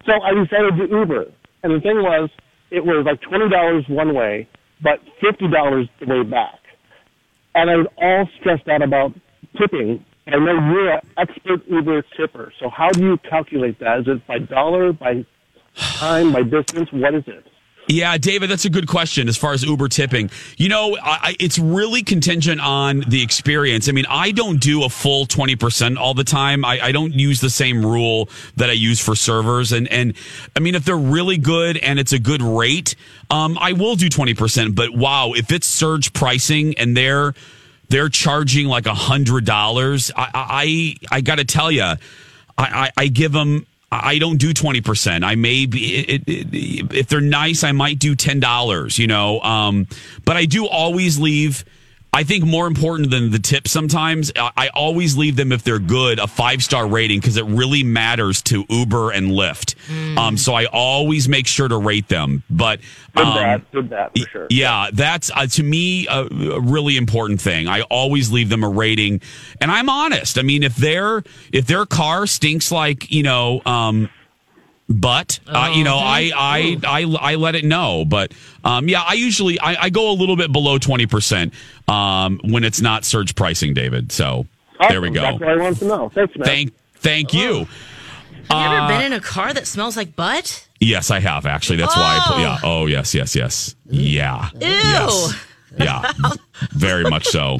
So 0.05 0.13
I 0.21 0.33
decided 0.33 0.75
to 0.77 0.87
Uber, 0.89 1.25
and 1.63 1.73
the 1.73 1.79
thing 1.79 2.01
was, 2.03 2.29
it 2.71 2.83
was 2.85 3.05
like 3.05 3.21
twenty 3.21 3.49
dollars 3.49 3.85
one 3.87 4.13
way, 4.13 4.47
but 4.81 4.99
fifty 5.21 5.47
dollars 5.49 5.87
the 5.99 6.05
way 6.05 6.23
back. 6.23 6.59
And 7.55 7.69
I 7.69 7.77
was 7.77 7.87
all 7.97 8.29
stressed 8.39 8.67
out 8.67 8.81
about 8.81 9.13
tipping. 9.57 10.03
And 10.25 10.35
I 10.35 10.39
know 10.39 10.71
you're 10.73 10.91
an 10.91 11.01
expert 11.17 11.65
Uber 11.67 12.03
tipper, 12.17 12.51
so 12.59 12.69
how 12.69 12.89
do 12.89 13.01
you 13.01 13.17
calculate 13.29 13.79
that? 13.79 14.01
Is 14.01 14.07
it 14.09 14.27
by 14.27 14.39
dollar, 14.39 14.91
by 14.91 15.25
time, 15.75 16.33
by 16.33 16.43
distance? 16.43 16.91
What 16.91 17.15
is 17.15 17.23
it? 17.27 17.45
Yeah, 17.87 18.17
David, 18.17 18.49
that's 18.49 18.65
a 18.65 18.69
good 18.69 18.87
question 18.87 19.29
as 19.29 19.37
far 19.37 19.53
as 19.53 19.63
Uber 19.63 19.87
tipping. 19.87 20.29
You 20.57 20.67
know, 20.67 20.97
I, 21.01 21.37
it's 21.39 21.57
really 21.57 22.03
contingent 22.03 22.59
on 22.59 22.99
the 23.07 23.23
experience. 23.23 23.87
I 23.87 23.93
mean, 23.93 24.05
I 24.09 24.31
don't 24.31 24.59
do 24.59 24.83
a 24.83 24.89
full 24.89 25.25
20% 25.25 25.97
all 25.97 26.13
the 26.13 26.25
time. 26.25 26.65
I, 26.65 26.81
I 26.81 26.91
don't 26.91 27.13
use 27.13 27.39
the 27.39 27.49
same 27.49 27.85
rule 27.85 28.29
that 28.57 28.69
I 28.69 28.73
use 28.73 28.99
for 28.99 29.15
servers. 29.15 29.71
And, 29.71 29.87
and 29.87 30.15
I 30.53 30.59
mean, 30.59 30.75
if 30.75 30.83
they're 30.83 30.97
really 30.97 31.37
good 31.37 31.77
and 31.77 31.97
it's 31.97 32.11
a 32.11 32.19
good 32.19 32.41
rate, 32.41 32.95
um, 33.31 33.57
I 33.59 33.71
will 33.71 33.95
do 33.95 34.09
20%. 34.09 34.75
But 34.75 34.93
wow, 34.93 35.31
if 35.31 35.53
it's 35.53 35.67
surge 35.67 36.11
pricing 36.11 36.77
and 36.77 36.95
they're, 36.95 37.35
they're 37.87 38.09
charging 38.09 38.67
like 38.67 38.85
a 38.85 38.93
hundred 38.93 39.45
dollars, 39.45 40.11
I, 40.13 40.97
I, 41.09 41.15
I 41.17 41.21
got 41.21 41.37
to 41.37 41.45
tell 41.45 41.71
you, 41.71 41.83
I, 41.83 41.97
I, 42.57 42.91
I 42.97 43.07
give 43.07 43.31
them. 43.31 43.65
I 43.91 44.19
don't 44.19 44.37
do 44.37 44.53
twenty 44.53 44.81
percent. 44.81 45.23
I 45.23 45.35
may 45.35 45.65
be 45.65 45.95
it, 45.95 46.23
it, 46.27 46.47
if 46.93 47.07
they're 47.07 47.21
nice, 47.21 47.63
I 47.63 47.71
might 47.71 47.99
do 47.99 48.15
ten 48.15 48.39
dollars. 48.39 48.99
You 48.99 49.07
know, 49.07 49.39
um, 49.41 49.87
but 50.25 50.35
I 50.35 50.45
do 50.45 50.67
always 50.67 51.19
leave. 51.19 51.63
I 52.17 52.23
think 52.23 52.43
more 52.43 52.65
important 52.65 53.11
than 53.11 53.29
the 53.29 53.37
tip 53.37 53.67
sometimes, 53.67 54.31
I 54.35 54.69
always 54.73 55.15
leave 55.15 55.35
them 55.35 55.51
if 55.51 55.61
they're 55.61 55.77
good 55.77 56.17
a 56.17 56.25
five 56.25 56.63
star 56.63 56.87
rating 56.87 57.19
because 57.19 57.37
it 57.37 57.45
really 57.45 57.83
matters 57.83 58.41
to 58.43 58.65
Uber 58.69 59.11
and 59.11 59.27
Lyft. 59.27 59.75
Um, 60.17 60.35
so 60.35 60.55
I 60.55 60.65
always 60.65 61.29
make 61.29 61.45
sure 61.45 61.67
to 61.67 61.77
rate 61.77 62.07
them. 62.07 62.41
But 62.49 62.79
Good 63.15 63.27
um, 63.27 63.35
that. 63.35 63.71
Good 63.71 63.89
that 63.91 64.17
for 64.17 64.29
sure. 64.29 64.47
yeah, 64.49 64.89
that's 64.91 65.29
uh, 65.29 65.45
to 65.45 65.61
me 65.61 66.07
a, 66.07 66.21
a 66.23 66.59
really 66.59 66.97
important 66.97 67.39
thing. 67.39 67.67
I 67.67 67.81
always 67.81 68.31
leave 68.31 68.49
them 68.49 68.63
a 68.63 68.69
rating, 68.69 69.21
and 69.61 69.69
I'm 69.69 69.87
honest. 69.87 70.39
I 70.39 70.41
mean, 70.41 70.63
if 70.63 70.75
their 70.75 71.23
if 71.53 71.67
their 71.67 71.85
car 71.85 72.25
stinks 72.25 72.71
like 72.71 73.11
you 73.11 73.21
know, 73.21 73.61
um, 73.63 74.09
but 74.89 75.39
uh, 75.47 75.71
you 75.75 75.83
know, 75.83 75.97
I, 75.97 76.31
I 76.35 76.77
I 76.85 77.31
I 77.31 77.35
let 77.35 77.55
it 77.55 77.65
know. 77.65 78.05
But 78.05 78.33
um, 78.63 78.87
yeah, 78.87 79.01
I 79.01 79.13
usually 79.13 79.59
I, 79.59 79.83
I 79.83 79.89
go 79.89 80.11
a 80.11 80.13
little 80.13 80.35
bit 80.35 80.51
below 80.51 80.77
twenty 80.77 81.05
percent 81.07 81.53
um, 81.87 82.39
when 82.43 82.63
it's 82.63 82.81
not 82.81 83.03
surge 83.05 83.35
pricing, 83.35 83.73
David. 83.73 84.11
So 84.11 84.45
there 84.89 85.01
we 85.01 85.09
go. 85.09 85.21
That's 85.21 85.39
what 85.39 85.49
I 85.49 85.55
wanted 85.57 85.79
to 85.79 85.85
know. 85.85 86.09
Thanks, 86.09 86.37
man. 86.37 86.45
Thank 86.45 86.73
thank 86.95 87.33
you. 87.33 87.67
Have 88.49 88.61
you 88.61 88.77
Uh, 88.77 88.85
ever 88.85 88.93
been 88.93 89.05
in 89.07 89.13
a 89.13 89.19
car 89.19 89.53
that 89.53 89.67
smells 89.67 89.97
like 89.97 90.15
butt? 90.15 90.67
Yes, 90.79 91.11
I 91.11 91.19
have 91.19 91.45
actually. 91.45 91.77
That's 91.77 91.95
why 91.95 92.17
I 92.17 92.27
put 92.27 92.37
Oh. 92.37 92.39
yeah. 92.39 92.59
Oh 92.63 92.85
yes, 92.85 93.13
yes, 93.13 93.35
yes. 93.35 93.75
Yeah. 93.89 94.49
Ew. 94.53 94.59
Yes. 94.61 95.35
Yeah. 95.77 96.11
Very 96.71 97.03
much 97.03 97.25
so. 97.25 97.57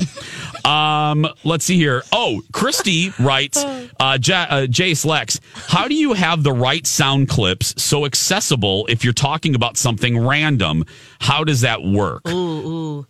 Um, 0.66 1.28
let's 1.44 1.66
see 1.66 1.76
here. 1.76 2.04
Oh, 2.12 2.42
Christy 2.52 3.14
writes, 3.20 3.64
uh, 4.00 4.18
J- 4.18 4.34
uh, 4.34 4.68
Jace 4.68 5.06
Lex, 5.06 5.40
how 5.54 5.88
do 5.88 5.96
you 5.96 6.14
have 6.14 6.44
the 6.44 6.52
right 6.52 6.86
sound 6.86 7.30
clips 7.30 7.74
so 7.82 8.06
accessible 8.06 8.86
if 8.88 9.04
you're 9.04 9.14
talking 9.14 9.56
about 9.56 9.78
something 9.78 10.18
random? 10.26 10.84
How 11.20 11.44
does 11.44 11.62
that 11.62 11.84
work? 11.84 12.28
Ooh, 12.28 12.32
ooh. 12.68 13.08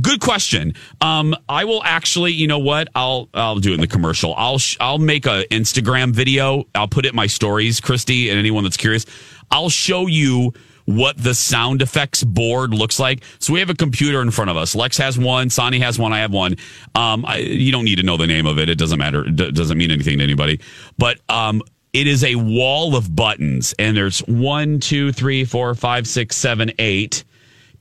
Good 0.00 0.20
question. 0.20 0.72
Um, 1.02 1.36
I 1.50 1.64
will 1.64 1.82
actually, 1.84 2.32
you 2.32 2.46
know 2.46 2.58
what? 2.60 2.88
I'll 2.94 3.28
I'll 3.34 3.56
do 3.58 3.72
it 3.72 3.74
in 3.74 3.80
the 3.82 3.86
commercial. 3.86 4.34
I'll 4.36 4.56
sh- 4.58 4.78
I'll 4.80 4.96
make 4.98 5.26
a 5.26 5.44
Instagram 5.50 6.12
video. 6.14 6.64
I'll 6.74 6.88
put 6.88 7.04
it 7.04 7.10
in 7.10 7.16
my 7.16 7.26
stories, 7.26 7.78
Christy, 7.78 8.30
and 8.30 8.38
anyone 8.38 8.64
that's 8.64 8.78
curious. 8.78 9.04
I'll 9.50 9.68
show 9.68 10.06
you 10.06 10.54
what 10.84 11.16
the 11.16 11.34
sound 11.34 11.82
effects 11.82 12.24
board 12.24 12.74
looks 12.74 12.98
like. 12.98 13.22
So 13.38 13.52
we 13.52 13.60
have 13.60 13.70
a 13.70 13.74
computer 13.74 14.22
in 14.22 14.30
front 14.30 14.50
of 14.50 14.56
us. 14.56 14.74
Lex 14.74 14.96
has 14.98 15.18
one, 15.18 15.50
Sonny 15.50 15.78
has 15.80 15.98
one, 15.98 16.12
I 16.12 16.20
have 16.20 16.32
one. 16.32 16.56
Um, 16.94 17.24
I, 17.26 17.38
you 17.38 17.72
don't 17.72 17.84
need 17.84 17.96
to 17.96 18.02
know 18.02 18.16
the 18.16 18.26
name 18.26 18.46
of 18.46 18.58
it. 18.58 18.68
It 18.68 18.78
doesn't 18.78 18.98
matter. 18.98 19.24
It 19.26 19.36
d- 19.36 19.52
doesn't 19.52 19.78
mean 19.78 19.90
anything 19.90 20.18
to 20.18 20.24
anybody. 20.24 20.60
But 20.98 21.18
um, 21.28 21.62
it 21.92 22.06
is 22.06 22.24
a 22.24 22.34
wall 22.36 22.96
of 22.96 23.14
buttons, 23.14 23.74
and 23.78 23.96
there's 23.96 24.20
one, 24.20 24.80
two, 24.80 25.12
three, 25.12 25.44
four, 25.44 25.74
five, 25.74 26.06
six, 26.06 26.36
seven, 26.36 26.72
eight 26.78 27.24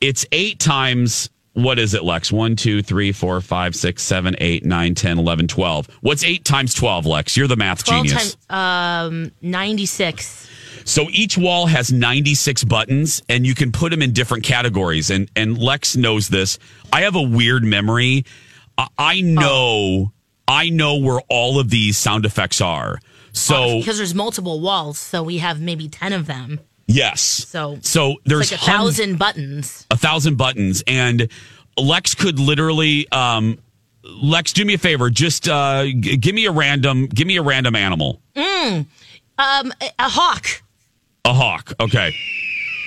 it's 0.01 0.25
eight 0.31 0.59
times 0.59 1.29
what 1.53 1.77
is 1.77 1.93
it 1.93 2.03
lex 2.03 2.31
One, 2.31 2.55
two, 2.55 2.81
three, 2.81 3.11
four, 3.11 3.39
five, 3.39 3.75
six, 3.75 4.01
seven, 4.01 4.35
eight, 4.39 4.65
nine, 4.65 4.95
ten, 4.95 5.19
eleven, 5.19 5.47
twelve. 5.47 5.87
what's 6.01 6.23
8 6.23 6.43
times 6.43 6.73
12 6.73 7.05
lex 7.05 7.37
you're 7.37 7.47
the 7.47 7.55
math 7.55 7.83
12 7.85 8.05
genius 8.05 8.35
times, 8.49 9.07
um, 9.13 9.31
96. 9.41 10.49
So 10.85 11.07
each 11.11 11.37
wall 11.37 11.65
has 11.67 11.91
96 11.91 12.63
buttons 12.65 13.21
and 13.29 13.45
you 13.45 13.55
can 13.55 13.71
put 13.71 13.91
them 13.91 14.01
in 14.01 14.13
different 14.13 14.43
categories. 14.43 15.09
And 15.09 15.29
and 15.35 15.57
lex 15.57 15.95
knows 15.95 16.27
this. 16.29 16.59
I 16.91 17.01
have 17.01 17.15
a 17.15 17.21
weird 17.21 17.63
memory. 17.63 18.25
I, 18.77 18.87
I 18.97 19.21
know 19.21 20.11
i 20.47 20.69
know 20.69 20.97
where 20.97 21.21
all 21.29 21.59
of 21.59 21.69
these 21.69 21.97
sound 21.97 22.25
effects 22.25 22.59
are. 22.61 22.99
So 23.31 23.77
because 23.79 23.97
there's 23.97 24.13
multiple 24.15 24.59
walls, 24.59 24.97
so 24.97 25.23
we 25.23 25.37
have 25.37 25.61
maybe 25.61 25.87
10 25.87 26.11
of 26.13 26.25
them. 26.27 26.59
yes. 26.87 27.21
So 27.21 27.77
so 27.81 28.15
there's 28.25 28.51
like 28.51 28.59
a 28.59 28.63
hun- 28.65 28.75
thousand 28.79 29.17
buttons. 29.19 29.85
a 29.89 29.95
thousand 29.97 30.35
buttons. 30.37 30.83
And 30.87 31.29
lex 31.77 32.15
could 32.15 32.39
literally 32.39 33.09
um 33.11 33.59
lex 34.03 34.51
do 34.51 34.65
me 34.65 34.73
a 34.73 34.77
favor. 34.77 35.09
Just 35.09 35.47
uh 35.47 35.85
g- 35.85 36.17
give 36.17 36.35
me 36.35 36.45
a 36.47 36.51
random 36.51 37.05
give 37.05 37.27
me 37.27 37.37
a 37.37 37.41
random 37.43 37.75
animal. 37.75 38.19
Um, 39.37 39.71
a, 39.81 39.89
a 39.97 40.09
hawk. 40.09 40.47
A 41.25 41.33
hawk. 41.33 41.73
Okay. 41.79 42.13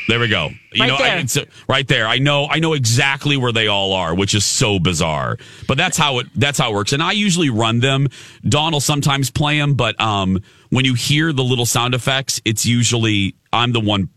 There 0.06 0.20
we 0.20 0.28
go. 0.28 0.50
You 0.72 0.82
Right 0.82 0.86
know 0.88 0.98
there. 0.98 1.16
I, 1.16 1.20
it's, 1.20 1.36
uh, 1.36 1.44
right 1.66 1.88
there. 1.88 2.06
I 2.06 2.18
know 2.18 2.46
i 2.50 2.58
know 2.58 2.74
exactly 2.74 3.36
where 3.38 3.52
they 3.52 3.68
all 3.68 3.92
are 3.94 4.14
which 4.14 4.34
is 4.34 4.44
so 4.44 4.78
bizarre. 4.78 5.38
But 5.66 5.78
that's 5.78 5.96
how 5.96 6.18
it 6.18 6.26
that's 6.34 6.58
how 6.58 6.70
it 6.72 6.74
works. 6.74 6.92
And 6.92 7.02
i 7.02 7.12
usually 7.12 7.50
run 7.50 7.80
them. 7.80 8.08
Dawn 8.46 8.72
will 8.72 8.80
sometimes 8.80 9.30
play 9.30 9.58
them 9.58 9.74
but 9.74 9.98
um 10.00 10.40
when 10.70 10.84
you 10.84 10.94
hear 10.94 11.32
the 11.32 11.44
little 11.44 11.66
sound 11.66 11.94
effects 11.94 12.40
it's 12.44 12.66
usually 12.66 13.34
i'm 13.52 13.72
the 13.72 13.80
one 13.80 14.08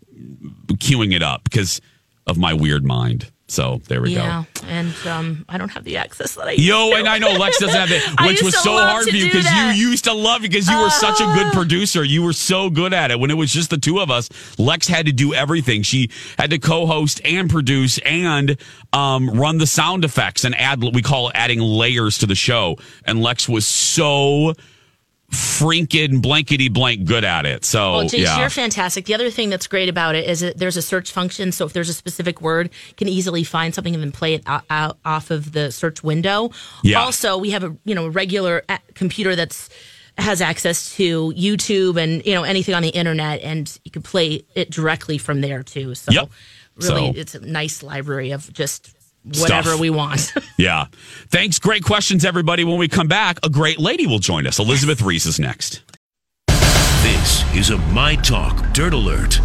queuing 0.73 1.13
it 1.13 1.21
up 1.23 1.43
because 1.43 1.79
of 2.25 2.37
my 2.37 2.53
weird 2.53 2.83
mind 2.83 3.31
so 3.49 3.81
there 3.87 4.01
we 4.01 4.13
go 4.13 4.21
Yeah, 4.21 4.43
and 4.67 4.93
um, 5.07 5.45
I 5.47 5.57
don't 5.57 5.69
have 5.69 5.83
the 5.85 5.97
access 5.97 6.35
that 6.35 6.47
I. 6.47 6.51
Yo, 6.51 6.89
to. 6.91 6.95
and 6.97 7.07
I 7.07 7.17
know 7.17 7.31
Lex 7.31 7.59
doesn't 7.59 7.79
have 7.79 7.91
it, 7.91 8.01
which 8.27 8.41
was 8.43 8.57
so 8.57 8.71
hard 8.73 9.05
for 9.07 9.15
you 9.15 9.25
because 9.25 9.49
you 9.51 9.63
used 9.89 10.03
to 10.03 10.13
love 10.13 10.41
because 10.41 10.67
you 10.67 10.77
were 10.77 10.89
such 10.89 11.21
a 11.21 11.25
good 11.33 11.47
Uh. 11.47 11.53
producer. 11.53 12.03
You 12.03 12.23
were 12.23 12.33
so 12.33 12.69
good 12.69 12.93
at 12.93 13.11
it. 13.11 13.19
When 13.19 13.31
it 13.31 13.35
was 13.35 13.53
just 13.53 13.69
the 13.69 13.77
two 13.77 13.99
of 13.99 14.11
us, 14.11 14.29
Lex 14.59 14.87
had 14.87 15.05
to 15.05 15.11
do 15.13 15.33
everything. 15.33 15.81
She 15.83 16.09
had 16.37 16.49
to 16.49 16.59
co-host 16.59 17.21
and 17.23 17.49
produce 17.49 17.97
and 17.99 18.57
um, 18.93 19.29
run 19.29 19.57
the 19.59 19.67
sound 19.67 20.03
effects 20.03 20.43
and 20.43 20.53
add. 20.55 20.81
What 20.83 20.93
we 20.93 21.01
call 21.01 21.29
it 21.29 21.35
adding 21.35 21.59
layers 21.59 22.17
to 22.19 22.25
the 22.25 22.35
show. 22.35 22.77
And 23.05 23.21
Lex 23.21 23.47
was 23.47 23.65
so 23.65 24.53
freaking 25.31 26.21
blankety 26.21 26.69
blank 26.69 27.05
good 27.05 27.23
at 27.23 27.45
it. 27.45 27.65
So 27.65 27.91
Well, 27.93 28.03
Jace, 28.05 28.19
yeah, 28.19 28.39
you're 28.39 28.49
fantastic. 28.49 29.05
The 29.05 29.13
other 29.13 29.29
thing 29.29 29.49
that's 29.49 29.67
great 29.67 29.89
about 29.89 30.15
it 30.15 30.29
is 30.29 30.39
that 30.39 30.57
there's 30.57 30.77
a 30.77 30.81
search 30.81 31.11
function. 31.11 31.51
So 31.51 31.65
if 31.65 31.73
there's 31.73 31.89
a 31.89 31.93
specific 31.93 32.41
word, 32.41 32.69
can 32.95 33.07
easily 33.07 33.43
find 33.43 33.73
something 33.73 33.93
and 33.93 34.01
then 34.03 34.11
play 34.11 34.35
it 34.35 34.43
out, 34.45 34.63
out 34.69 34.97
off 35.03 35.29
of 35.31 35.51
the 35.51 35.71
search 35.71 36.03
window. 36.03 36.51
Yeah. 36.83 36.99
Also, 37.01 37.37
we 37.37 37.51
have 37.51 37.63
a 37.63 37.75
you 37.85 37.95
know 37.95 38.07
regular 38.07 38.63
uh, 38.69 38.77
computer 38.93 39.35
that's 39.35 39.69
has 40.17 40.41
access 40.41 40.95
to 40.95 41.31
YouTube 41.33 42.01
and 42.01 42.25
you 42.25 42.33
know 42.33 42.43
anything 42.43 42.73
on 42.73 42.81
the 42.81 42.89
internet, 42.89 43.41
and 43.41 43.77
you 43.83 43.91
can 43.91 44.01
play 44.01 44.43
it 44.55 44.69
directly 44.71 45.17
from 45.17 45.41
there 45.41 45.61
too. 45.63 45.93
So 45.95 46.11
Yep. 46.11 46.29
really, 46.77 47.13
So- 47.13 47.19
it's 47.19 47.35
a 47.35 47.39
nice 47.39 47.83
library 47.83 48.31
of 48.31 48.51
just 48.53 48.91
whatever 49.27 49.69
Stuff. 49.69 49.79
we 49.79 49.89
want. 49.89 50.33
yeah. 50.57 50.85
Thanks. 51.29 51.59
Great 51.59 51.83
questions, 51.83 52.25
everybody. 52.25 52.63
When 52.63 52.77
we 52.77 52.87
come 52.87 53.07
back, 53.07 53.39
a 53.43 53.49
great 53.49 53.79
lady 53.79 54.07
will 54.07 54.19
join 54.19 54.47
us. 54.47 54.59
Elizabeth 54.59 55.01
Reese 55.01 55.25
is 55.25 55.39
next. 55.39 55.81
This 56.47 57.55
is 57.55 57.69
a 57.69 57.77
My 57.93 58.15
Talk 58.15 58.73
Dirt 58.73 58.93
Alert. 58.93 59.39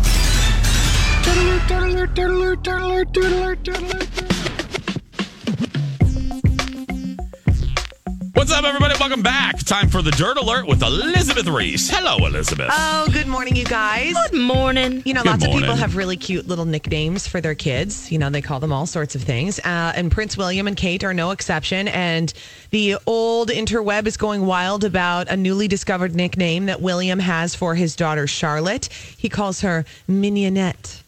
What's 8.42 8.52
up, 8.52 8.64
everybody? 8.64 8.96
Welcome 8.98 9.22
back. 9.22 9.56
Time 9.60 9.88
for 9.88 10.02
the 10.02 10.10
Dirt 10.10 10.36
Alert 10.36 10.66
with 10.66 10.82
Elizabeth 10.82 11.46
Reese. 11.46 11.88
Hello, 11.88 12.26
Elizabeth. 12.26 12.70
Oh, 12.72 13.06
good 13.12 13.28
morning, 13.28 13.54
you 13.54 13.64
guys. 13.64 14.16
Good 14.30 14.40
morning. 14.40 15.00
You 15.04 15.14
know, 15.14 15.22
Good 15.22 15.30
lots 15.30 15.46
of 15.46 15.52
people 15.52 15.76
have 15.76 15.94
really 15.94 16.16
cute 16.16 16.48
little 16.48 16.64
nicknames 16.64 17.24
for 17.24 17.40
their 17.40 17.54
kids. 17.54 18.10
You 18.10 18.18
know, 18.18 18.30
they 18.30 18.42
call 18.42 18.58
them 18.58 18.72
all 18.72 18.86
sorts 18.86 19.14
of 19.14 19.22
things. 19.22 19.60
Uh, 19.60 19.92
and 19.94 20.10
Prince 20.10 20.36
William 20.36 20.66
and 20.66 20.76
Kate 20.76 21.04
are 21.04 21.14
no 21.14 21.30
exception. 21.30 21.86
And 21.86 22.34
the 22.70 22.96
old 23.06 23.50
interweb 23.50 24.08
is 24.08 24.16
going 24.16 24.44
wild 24.44 24.82
about 24.82 25.28
a 25.28 25.36
newly 25.36 25.68
discovered 25.68 26.16
nickname 26.16 26.66
that 26.66 26.82
William 26.82 27.20
has 27.20 27.54
for 27.54 27.76
his 27.76 27.94
daughter, 27.94 28.26
Charlotte. 28.26 28.86
He 29.16 29.28
calls 29.28 29.60
her 29.60 29.84
Mignonette. 30.08 31.02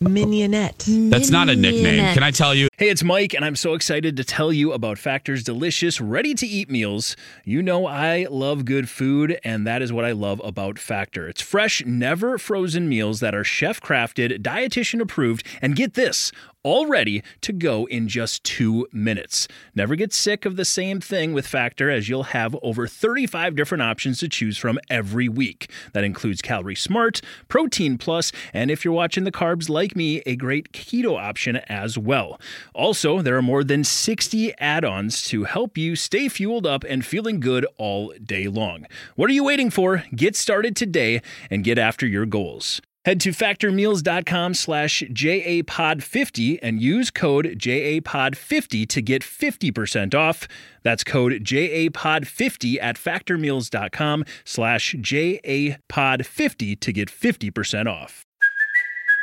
Mignonette. 0.00 0.84
That's 1.10 1.30
not 1.30 1.48
a 1.48 1.56
nickname. 1.56 2.12
Can 2.12 2.22
I 2.22 2.30
tell 2.30 2.54
you? 2.54 2.68
Hey, 2.78 2.90
it's 2.90 3.02
Mike, 3.02 3.32
and 3.32 3.42
I'm 3.42 3.56
so 3.56 3.72
excited 3.72 4.18
to 4.18 4.24
tell 4.24 4.52
you 4.52 4.70
about 4.74 4.98
Factor's 4.98 5.42
delicious, 5.42 5.98
ready 5.98 6.34
to 6.34 6.46
eat 6.46 6.68
meals. 6.68 7.16
You 7.42 7.62
know, 7.62 7.86
I 7.86 8.26
love 8.28 8.66
good 8.66 8.90
food, 8.90 9.40
and 9.42 9.66
that 9.66 9.80
is 9.80 9.94
what 9.94 10.04
I 10.04 10.12
love 10.12 10.42
about 10.44 10.78
Factor. 10.78 11.26
It's 11.26 11.40
fresh, 11.40 11.82
never 11.86 12.36
frozen 12.36 12.86
meals 12.86 13.20
that 13.20 13.34
are 13.34 13.44
chef 13.44 13.80
crafted, 13.80 14.42
dietitian 14.42 15.00
approved, 15.00 15.46
and 15.62 15.74
get 15.74 15.94
this 15.94 16.32
all 16.66 16.88
ready 16.88 17.22
to 17.40 17.52
go 17.52 17.86
in 17.86 18.08
just 18.08 18.42
two 18.42 18.88
minutes. 18.92 19.46
Never 19.76 19.94
get 19.94 20.12
sick 20.12 20.44
of 20.44 20.56
the 20.56 20.64
same 20.64 21.00
thing 21.00 21.32
with 21.32 21.46
Factor, 21.46 21.88
as 21.88 22.08
you'll 22.08 22.24
have 22.24 22.56
over 22.60 22.88
35 22.88 23.54
different 23.54 23.82
options 23.82 24.18
to 24.18 24.28
choose 24.28 24.58
from 24.58 24.80
every 24.90 25.28
week. 25.28 25.70
That 25.92 26.02
includes 26.02 26.42
Calorie 26.42 26.74
Smart, 26.74 27.20
Protein 27.46 27.98
Plus, 27.98 28.32
and 28.52 28.68
if 28.68 28.84
you're 28.84 28.92
watching 28.92 29.22
the 29.22 29.30
carbs 29.30 29.68
like 29.68 29.94
me, 29.94 30.22
a 30.26 30.34
great 30.34 30.72
keto 30.72 31.16
option 31.16 31.58
as 31.68 31.96
well. 31.96 32.40
Also, 32.76 33.22
there 33.22 33.38
are 33.38 33.42
more 33.42 33.64
than 33.64 33.82
60 33.82 34.52
add 34.58 34.84
ons 34.84 35.22
to 35.22 35.44
help 35.44 35.78
you 35.78 35.96
stay 35.96 36.28
fueled 36.28 36.66
up 36.66 36.84
and 36.84 37.06
feeling 37.06 37.40
good 37.40 37.66
all 37.78 38.12
day 38.22 38.48
long. 38.48 38.84
What 39.14 39.30
are 39.30 39.32
you 39.32 39.44
waiting 39.44 39.70
for? 39.70 40.04
Get 40.14 40.36
started 40.36 40.76
today 40.76 41.22
and 41.50 41.64
get 41.64 41.78
after 41.78 42.06
your 42.06 42.26
goals. 42.26 42.82
Head 43.06 43.20
to 43.20 43.30
factormeals.com 43.30 44.52
slash 44.54 45.02
JAPOD50 45.04 46.58
and 46.60 46.82
use 46.82 47.10
code 47.10 47.46
JAPOD50 47.56 48.88
to 48.88 49.00
get 49.00 49.22
50% 49.22 50.12
off. 50.14 50.46
That's 50.82 51.04
code 51.04 51.32
JAPOD50 51.44 52.78
at 52.82 52.96
factormeals.com 52.96 54.24
slash 54.44 54.94
JAPOD50 54.96 56.80
to 56.80 56.92
get 56.92 57.08
50% 57.08 57.86
off. 57.86 58.25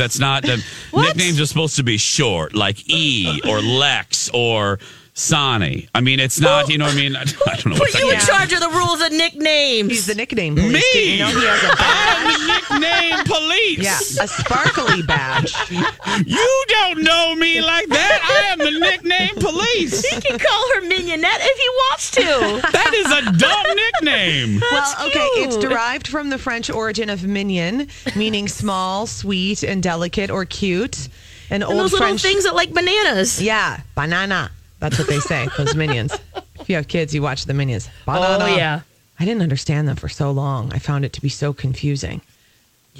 That's 0.00 0.18
not 0.18 0.44
the 0.44 0.64
nicknames 0.94 1.38
are 1.38 1.46
supposed 1.46 1.76
to 1.76 1.82
be 1.82 1.98
short, 1.98 2.54
like 2.54 2.88
E 2.88 3.42
or 3.46 3.60
Lex 3.60 4.30
or 4.32 4.78
Sonny. 5.14 5.88
I 5.94 6.00
mean, 6.00 6.20
it's 6.20 6.40
not. 6.40 6.68
You 6.68 6.78
know 6.78 6.86
what 6.86 6.94
I 6.94 6.96
mean? 6.96 7.16
I, 7.16 7.20
I 7.46 7.56
don't 7.56 7.66
know. 7.66 7.72
Put 7.72 7.80
what 7.80 7.94
you 7.98 8.10
in 8.10 8.18
that- 8.18 8.26
charge 8.26 8.52
of 8.52 8.60
the 8.60 8.68
rules 8.70 9.00
of 9.02 9.12
nicknames. 9.12 9.90
He's 9.90 10.06
the 10.06 10.14
nickname 10.14 10.54
police. 10.54 10.72
Me? 10.72 10.82
Did 10.92 11.08
you 11.12 11.18
know 11.18 11.28
he 11.28 11.46
has 11.46 11.62
a 11.64 11.76
badge? 11.76 12.16
I'm 12.16 12.24
the 12.24 12.78
nickname 12.78 13.24
police. 13.24 14.16
Yeah, 14.16 14.24
a 14.24 14.28
sparkly 14.28 15.02
badge. 15.02 15.54
You 16.26 16.64
don't 16.68 17.02
know 17.02 17.34
me 17.34 17.60
like 17.60 17.88
that. 17.88 18.20
I 18.22 18.52
am 18.52 18.58
the 18.58 18.78
nickname 18.78 19.34
police. 19.36 20.04
He 20.06 20.20
can 20.20 20.38
call 20.38 20.74
her 20.74 20.80
Mignonette 20.82 21.40
if 21.40 21.58
he 21.58 21.68
wants 21.68 22.10
to. 22.12 22.70
That 22.72 22.92
is 22.94 23.06
a 23.06 23.38
dumb 23.38 23.76
nickname. 23.76 24.60
Well, 24.60 25.06
okay, 25.08 25.18
it's 25.42 25.56
derived 25.56 26.08
from 26.08 26.30
the 26.30 26.38
French 26.38 26.68
origin 26.70 27.08
of 27.10 27.24
mignon, 27.26 27.88
meaning 28.16 28.48
small, 28.48 29.06
sweet, 29.06 29.62
and 29.62 29.82
delicate 29.82 30.30
or 30.30 30.44
cute. 30.44 31.08
An 31.48 31.62
And 31.62 31.64
old 31.64 31.78
those 31.78 31.92
little 31.92 32.06
French 32.08 32.22
things 32.22 32.44
that 32.44 32.54
like 32.54 32.72
bananas. 32.72 33.40
Yeah, 33.40 33.80
banana. 33.94 34.50
That's 34.80 34.98
what 34.98 35.08
they 35.08 35.18
say, 35.20 35.48
those 35.56 35.74
minions. 35.76 36.12
If 36.58 36.68
you 36.68 36.74
have 36.76 36.88
kids, 36.88 37.14
you 37.14 37.22
watch 37.22 37.44
the 37.44 37.54
minions. 37.54 37.88
Banana. 38.06 38.44
Oh, 38.44 38.56
yeah. 38.56 38.80
I 39.18 39.24
didn't 39.24 39.42
understand 39.42 39.86
them 39.86 39.96
for 39.96 40.08
so 40.08 40.30
long. 40.30 40.72
I 40.72 40.78
found 40.78 41.04
it 41.04 41.12
to 41.14 41.20
be 41.20 41.28
so 41.28 41.52
confusing. 41.52 42.22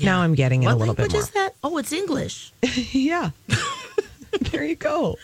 Now 0.02 0.20
I'm 0.20 0.34
getting 0.34 0.62
it 0.62 0.66
What 0.66 0.74
a 0.74 0.76
little 0.76 0.94
bit 0.94 1.02
language 1.12 1.12
more. 1.14 1.22
is 1.22 1.30
that? 1.30 1.54
Oh, 1.64 1.76
it's 1.78 1.92
English. 1.92 2.52
yeah. 2.92 3.30
there 4.52 4.64
you 4.64 4.76
go. 4.76 5.16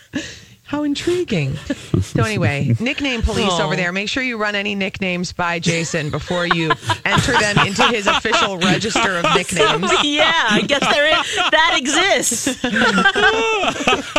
How 0.67 0.83
intriguing. 0.83 1.57
So 2.01 2.23
anyway, 2.23 2.73
nickname 2.79 3.21
police 3.21 3.49
Oh. 3.51 3.65
over 3.65 3.75
there. 3.75 3.91
Make 3.91 4.07
sure 4.09 4.23
you 4.23 4.37
run 4.37 4.55
any 4.55 4.75
nicknames 4.75 5.33
by 5.33 5.59
Jason 5.59 6.09
before 6.09 6.45
you 6.47 6.71
enter 7.05 7.31
them 7.33 7.67
into 7.67 7.83
his 7.83 8.07
official 8.07 8.57
register 8.57 9.17
of 9.17 9.23
nicknames. 9.35 9.91
yeah, 10.03 10.31
I 10.49 10.61
guess 10.65 10.79
there 10.81 11.19
is, 11.19 11.35
that 11.51 11.75
exists. 11.77 12.45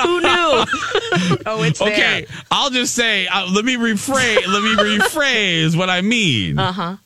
Who 0.02 0.20
knew? 0.20 1.40
Oh, 1.46 1.62
it's 1.62 1.78
there. 1.78 1.88
Okay, 1.92 2.26
I'll 2.50 2.70
just 2.70 2.94
say. 2.94 3.26
Uh, 3.26 3.46
let 3.50 3.64
me 3.64 3.76
rephrase. 3.76 4.46
let 4.46 4.62
me 4.62 4.74
rephrase 4.98 5.76
what 5.76 5.88
I 5.90 6.00
mean. 6.02 6.58
Uh 6.58 6.72
huh. 6.72 6.96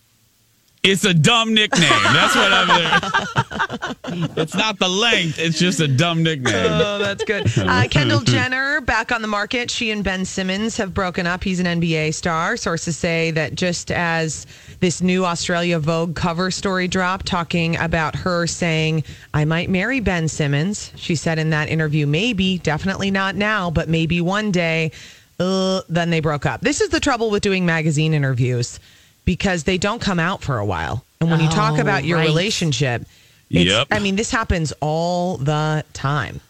It's 0.85 1.05
a 1.05 1.14
dumb 1.14 1.55
nickname. 1.55 1.88
That's 2.12 2.35
what 2.35 2.53
I'm. 2.53 4.31
it's 4.37 4.55
not 4.57 4.81
the 4.81 4.88
length. 4.88 5.38
It's 5.38 5.57
just 5.57 5.79
a 5.79 5.87
dumb 5.87 6.25
nickname. 6.25 6.73
Oh, 6.73 6.99
that's 6.99 7.23
good. 7.23 7.47
Uh, 7.73 7.87
Kendall 7.88 8.21
Jenner 8.21 8.81
back 8.81 9.12
on 9.12 9.23
the 9.23 9.29
market. 9.29 9.71
She 9.71 9.90
and 9.92 10.03
Ben 10.03 10.25
Simmons 10.25 10.77
have 10.79 10.92
broken 10.92 11.27
up. 11.27 11.45
He's 11.45 11.61
an 11.61 11.66
NBA 11.81 12.12
star. 12.12 12.57
Sources 12.57 12.97
say 12.97 13.31
that 13.31 13.55
just 13.55 13.92
as 13.92 14.47
this 14.81 15.01
new 15.01 15.25
Australia 15.25 15.79
Vogue 15.79 16.16
cover 16.16 16.51
story 16.51 16.88
dropped, 16.88 17.27
talking 17.27 17.77
about 17.77 18.16
her 18.16 18.47
saying, 18.49 19.05
I 19.33 19.45
might 19.45 19.71
marry 19.71 20.01
Ben 20.01 20.27
Simmons. 20.27 20.92
She 20.97 21.14
said 21.14 21.38
in 21.38 21.51
that 21.51 21.68
interview, 21.68 22.07
maybe, 22.07 22.59
definitely 22.59 23.11
not 23.12 23.37
now, 23.37 23.71
but 23.71 23.88
maybe 23.88 24.21
one 24.21 24.51
day. 24.51 24.90
Uh, 25.38 25.83
then 25.88 26.11
they 26.11 26.21
broke 26.21 26.45
up. 26.45 26.61
This 26.61 26.81
is 26.81 26.88
the 26.88 27.01
trouble 27.01 27.31
with 27.31 27.42
doing 27.42 27.64
magazine 27.64 28.12
interviews 28.14 28.81
because 29.24 29.64
they 29.64 29.78
don't 29.78 30.00
come 30.00 30.18
out 30.18 30.42
for 30.42 30.58
a 30.58 30.64
while. 30.64 31.04
And 31.20 31.30
when 31.30 31.40
you 31.40 31.48
talk 31.48 31.78
Oh, 31.78 31.80
about 31.80 32.04
your 32.04 32.18
right. 32.18 32.26
relationship, 32.26 33.02
it's, 33.50 33.70
Yep. 33.70 33.88
I 33.90 33.98
mean, 34.00 34.16
this 34.16 34.30
happens 34.30 34.72
all 34.80 35.37
the 35.37 35.85
time. 35.92 36.40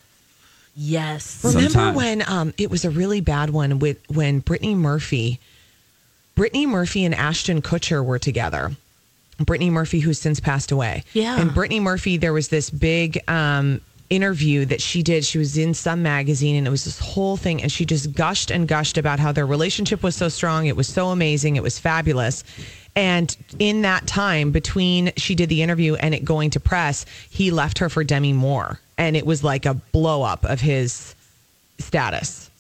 Yes. 0.75 1.45
Remember 1.45 1.69
Sometime. 1.71 1.95
when 1.95 2.23
um, 2.29 2.55
it 2.57 2.71
was 2.71 2.85
a 2.85 2.91
really 2.91 3.21
bad 3.21 3.51
one 3.51 3.79
with 3.79 3.99
when 4.09 4.39
Brittany 4.41 4.75
Murphy, 4.75 5.39
Brittany 6.35 6.65
Murphy 6.67 7.05
and 7.05 7.15
Ashton 7.15 7.61
Kutcher 7.61 8.03
were 8.05 8.19
together. 8.19 8.73
Brittany 9.39 9.71
Murphy, 9.71 10.01
who's 10.01 10.19
since 10.19 10.41
passed 10.41 10.71
away. 10.73 11.05
Yeah. 11.13 11.39
And 11.39 11.53
Brittany 11.53 11.81
Murphy, 11.81 12.17
there 12.17 12.33
was 12.33 12.49
this 12.49 12.71
big 12.71 13.19
um, 13.29 13.81
interview 14.13 14.67
that 14.67 14.81
she 14.83 15.03
did. 15.03 15.25
She 15.25 15.39
was 15.39 15.57
in 15.57 15.73
some 15.73 16.03
magazine 16.03 16.57
and 16.57 16.67
it 16.67 16.71
was 16.71 16.85
this 16.85 16.99
whole 16.99 17.37
thing. 17.37 17.63
And 17.63 17.73
she 17.73 17.87
just 17.87 18.13
gushed 18.13 18.51
and 18.51 18.69
gushed 18.69 18.99
about 18.99 19.19
how 19.19 19.33
their 19.33 19.47
relationship 19.47 20.03
was 20.03 20.15
so 20.15 20.29
strong. 20.29 20.67
It 20.67 20.77
was 20.77 20.87
so 20.87 21.09
amazing. 21.09 21.57
It 21.57 21.63
was 21.63 21.79
fabulous. 21.79 22.45
And 22.95 23.35
in 23.59 23.83
that 23.83 24.07
time 24.07 24.51
between 24.51 25.13
she 25.17 25.35
did 25.35 25.49
the 25.49 25.63
interview 25.63 25.95
and 25.95 26.15
it 26.15 26.25
going 26.25 26.51
to 26.51 26.61
press, 26.61 27.07
he 27.31 27.51
left 27.51 27.79
her 27.79 27.89
for 27.89 28.05
Demi 28.05 28.35
Moore. 28.35 28.79
And 28.99 29.17
it 29.17 29.25
was 29.25 29.43
like 29.43 29.65
a 29.65 29.75
blow 29.75 30.23
up 30.23 30.45
of 30.45 30.61
his 30.61 31.15
status. 31.79 32.51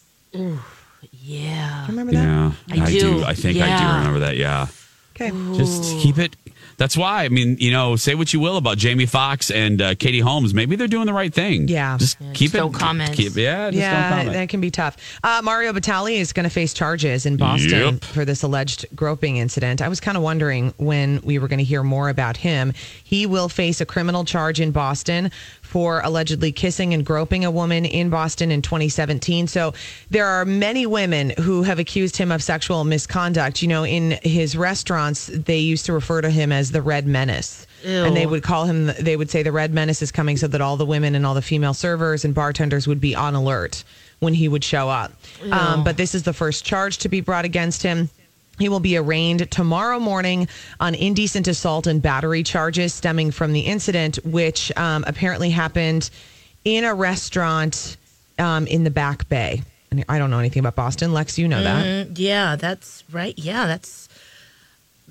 Yeah. 1.10 1.86
Remember 1.86 2.12
that? 2.12 2.24
Yeah, 2.24 2.84
I 2.84 2.90
do. 2.90 3.24
I 3.24 3.34
think 3.34 3.60
I 3.60 3.78
do 3.78 3.98
remember 3.98 4.20
that. 4.20 4.36
Yeah. 4.38 4.68
Okay. 5.14 5.30
Just 5.56 6.00
keep 6.00 6.16
it. 6.16 6.34
That's 6.76 6.96
why. 6.96 7.24
I 7.24 7.28
mean, 7.28 7.56
you 7.58 7.70
know, 7.70 7.96
say 7.96 8.14
what 8.14 8.32
you 8.32 8.40
will 8.40 8.56
about 8.56 8.78
Jamie 8.78 9.06
Foxx 9.06 9.50
and 9.50 9.80
uh, 9.80 9.94
Katie 9.94 10.20
Holmes. 10.20 10.54
Maybe 10.54 10.76
they're 10.76 10.88
doing 10.88 11.06
the 11.06 11.12
right 11.12 11.32
thing. 11.32 11.68
Yeah. 11.68 11.96
Just 11.98 12.18
keep 12.18 12.34
just 12.34 12.54
it. 12.54 12.58
don't 12.58 12.72
comment. 12.72 13.12
Keep, 13.14 13.36
yeah. 13.36 13.70
Just 13.70 13.72
don't 13.72 13.74
yeah, 13.80 14.08
comment. 14.10 14.32
that 14.32 14.48
can 14.48 14.60
be 14.60 14.70
tough. 14.70 14.96
Uh, 15.22 15.40
Mario 15.44 15.72
Batali 15.72 16.16
is 16.16 16.32
going 16.32 16.44
to 16.44 16.50
face 16.50 16.72
charges 16.74 17.26
in 17.26 17.36
Boston 17.36 17.70
Yep. 17.94 18.04
for 18.04 18.24
this 18.24 18.42
alleged 18.42 18.86
groping 18.94 19.36
incident. 19.36 19.80
I 19.82 19.88
was 19.88 20.00
kind 20.00 20.16
of 20.16 20.22
wondering 20.22 20.74
when 20.78 21.20
we 21.22 21.38
were 21.38 21.48
going 21.48 21.58
to 21.58 21.64
hear 21.64 21.82
more 21.82 22.08
about 22.08 22.36
him. 22.36 22.72
He 23.04 23.26
will 23.26 23.48
face 23.48 23.80
a 23.80 23.86
criminal 23.86 24.24
charge 24.24 24.60
in 24.60 24.70
Boston 24.72 25.30
for 25.72 26.02
allegedly 26.04 26.52
kissing 26.52 26.92
and 26.92 27.02
groping 27.02 27.46
a 27.46 27.50
woman 27.50 27.86
in 27.86 28.10
Boston 28.10 28.50
in 28.50 28.60
2017. 28.60 29.46
So 29.46 29.72
there 30.10 30.26
are 30.26 30.44
many 30.44 30.84
women 30.84 31.32
who 31.40 31.62
have 31.62 31.78
accused 31.78 32.18
him 32.18 32.30
of 32.30 32.42
sexual 32.42 32.84
misconduct. 32.84 33.62
You 33.62 33.68
know, 33.68 33.86
in 33.86 34.18
his 34.22 34.54
restaurants, 34.54 35.28
they 35.28 35.56
used 35.56 35.86
to 35.86 35.94
refer 35.94 36.20
to 36.20 36.28
him 36.28 36.52
as 36.52 36.72
the 36.72 36.82
Red 36.82 37.06
Menace. 37.06 37.66
And 38.06 38.14
they 38.14 38.26
would 38.26 38.42
call 38.42 38.66
him, 38.66 38.92
they 39.00 39.16
would 39.16 39.30
say 39.30 39.42
the 39.42 39.50
Red 39.50 39.72
Menace 39.72 40.02
is 40.02 40.12
coming 40.12 40.36
so 40.36 40.46
that 40.48 40.60
all 40.60 40.76
the 40.76 40.84
women 40.84 41.14
and 41.14 41.24
all 41.24 41.32
the 41.34 41.40
female 41.40 41.72
servers 41.74 42.22
and 42.22 42.34
bartenders 42.34 42.86
would 42.86 43.00
be 43.00 43.14
on 43.14 43.34
alert 43.34 43.82
when 44.18 44.34
he 44.34 44.48
would 44.48 44.62
show 44.62 44.90
up. 44.90 45.12
Um, 45.50 45.84
but 45.84 45.96
this 45.96 46.14
is 46.14 46.24
the 46.24 46.34
first 46.34 46.66
charge 46.66 46.98
to 46.98 47.08
be 47.08 47.22
brought 47.22 47.46
against 47.46 47.82
him. 47.82 48.10
He 48.58 48.68
will 48.68 48.80
be 48.80 48.96
arraigned 48.96 49.50
tomorrow 49.50 49.98
morning 49.98 50.46
on 50.78 50.94
indecent 50.94 51.48
assault 51.48 51.86
and 51.86 52.00
battery 52.02 52.42
charges 52.42 52.92
stemming 52.94 53.30
from 53.30 53.52
the 53.52 53.60
incident, 53.60 54.16
which 54.24 54.70
um, 54.76 55.04
apparently 55.06 55.50
happened 55.50 56.10
in 56.64 56.84
a 56.84 56.94
restaurant 56.94 57.96
um, 58.38 58.66
in 58.66 58.84
the 58.84 58.90
Back 58.90 59.28
Bay. 59.28 59.62
And 59.90 60.04
I 60.08 60.18
don't 60.18 60.30
know 60.30 60.38
anything 60.38 60.60
about 60.60 60.74
Boston. 60.74 61.12
Lex, 61.12 61.38
you 61.38 61.48
know 61.48 61.62
that. 61.62 61.84
Mm, 61.84 62.18
yeah, 62.18 62.56
that's 62.56 63.04
right. 63.10 63.34
Yeah, 63.38 63.66
that's 63.66 64.08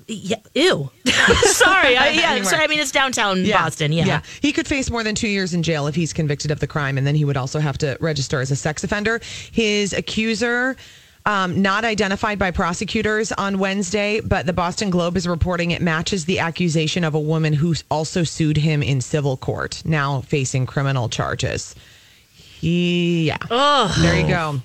Yeah, 0.08 0.36
ew. 0.54 0.90
sorry. 1.44 1.96
I, 1.96 2.10
yeah, 2.10 2.42
sorry. 2.42 2.64
I 2.64 2.66
mean, 2.66 2.80
it's 2.80 2.90
downtown 2.90 3.48
Boston. 3.48 3.92
Yeah. 3.92 4.06
Yeah. 4.06 4.22
He 4.40 4.52
could 4.52 4.66
face 4.66 4.90
more 4.90 5.04
than 5.04 5.14
two 5.14 5.28
years 5.28 5.54
in 5.54 5.62
jail 5.62 5.86
if 5.86 5.94
he's 5.94 6.12
convicted 6.12 6.50
of 6.50 6.58
the 6.58 6.66
crime, 6.66 6.98
and 6.98 7.06
then 7.06 7.14
he 7.14 7.24
would 7.24 7.36
also 7.36 7.60
have 7.60 7.78
to 7.78 7.96
register 8.00 8.40
as 8.40 8.50
a 8.50 8.56
sex 8.56 8.82
offender. 8.82 9.20
His 9.52 9.92
accuser, 9.92 10.76
um, 11.24 11.62
not 11.62 11.84
identified 11.84 12.38
by 12.38 12.50
prosecutors 12.50 13.30
on 13.32 13.58
Wednesday, 13.58 14.20
but 14.20 14.46
the 14.46 14.52
Boston 14.52 14.90
Globe 14.90 15.16
is 15.16 15.26
reporting 15.28 15.70
it 15.70 15.80
matches 15.80 16.24
the 16.24 16.40
accusation 16.40 17.04
of 17.04 17.14
a 17.14 17.20
woman 17.20 17.52
who 17.52 17.74
also 17.90 18.24
sued 18.24 18.56
him 18.56 18.82
in 18.82 19.00
civil 19.00 19.36
court, 19.36 19.82
now 19.84 20.20
facing 20.22 20.66
criminal 20.66 21.08
charges. 21.08 21.74
He, 22.60 23.26
yeah. 23.26 23.38
Oh, 23.50 23.92
there 24.00 24.20
you 24.20 24.28
go. 24.28 24.60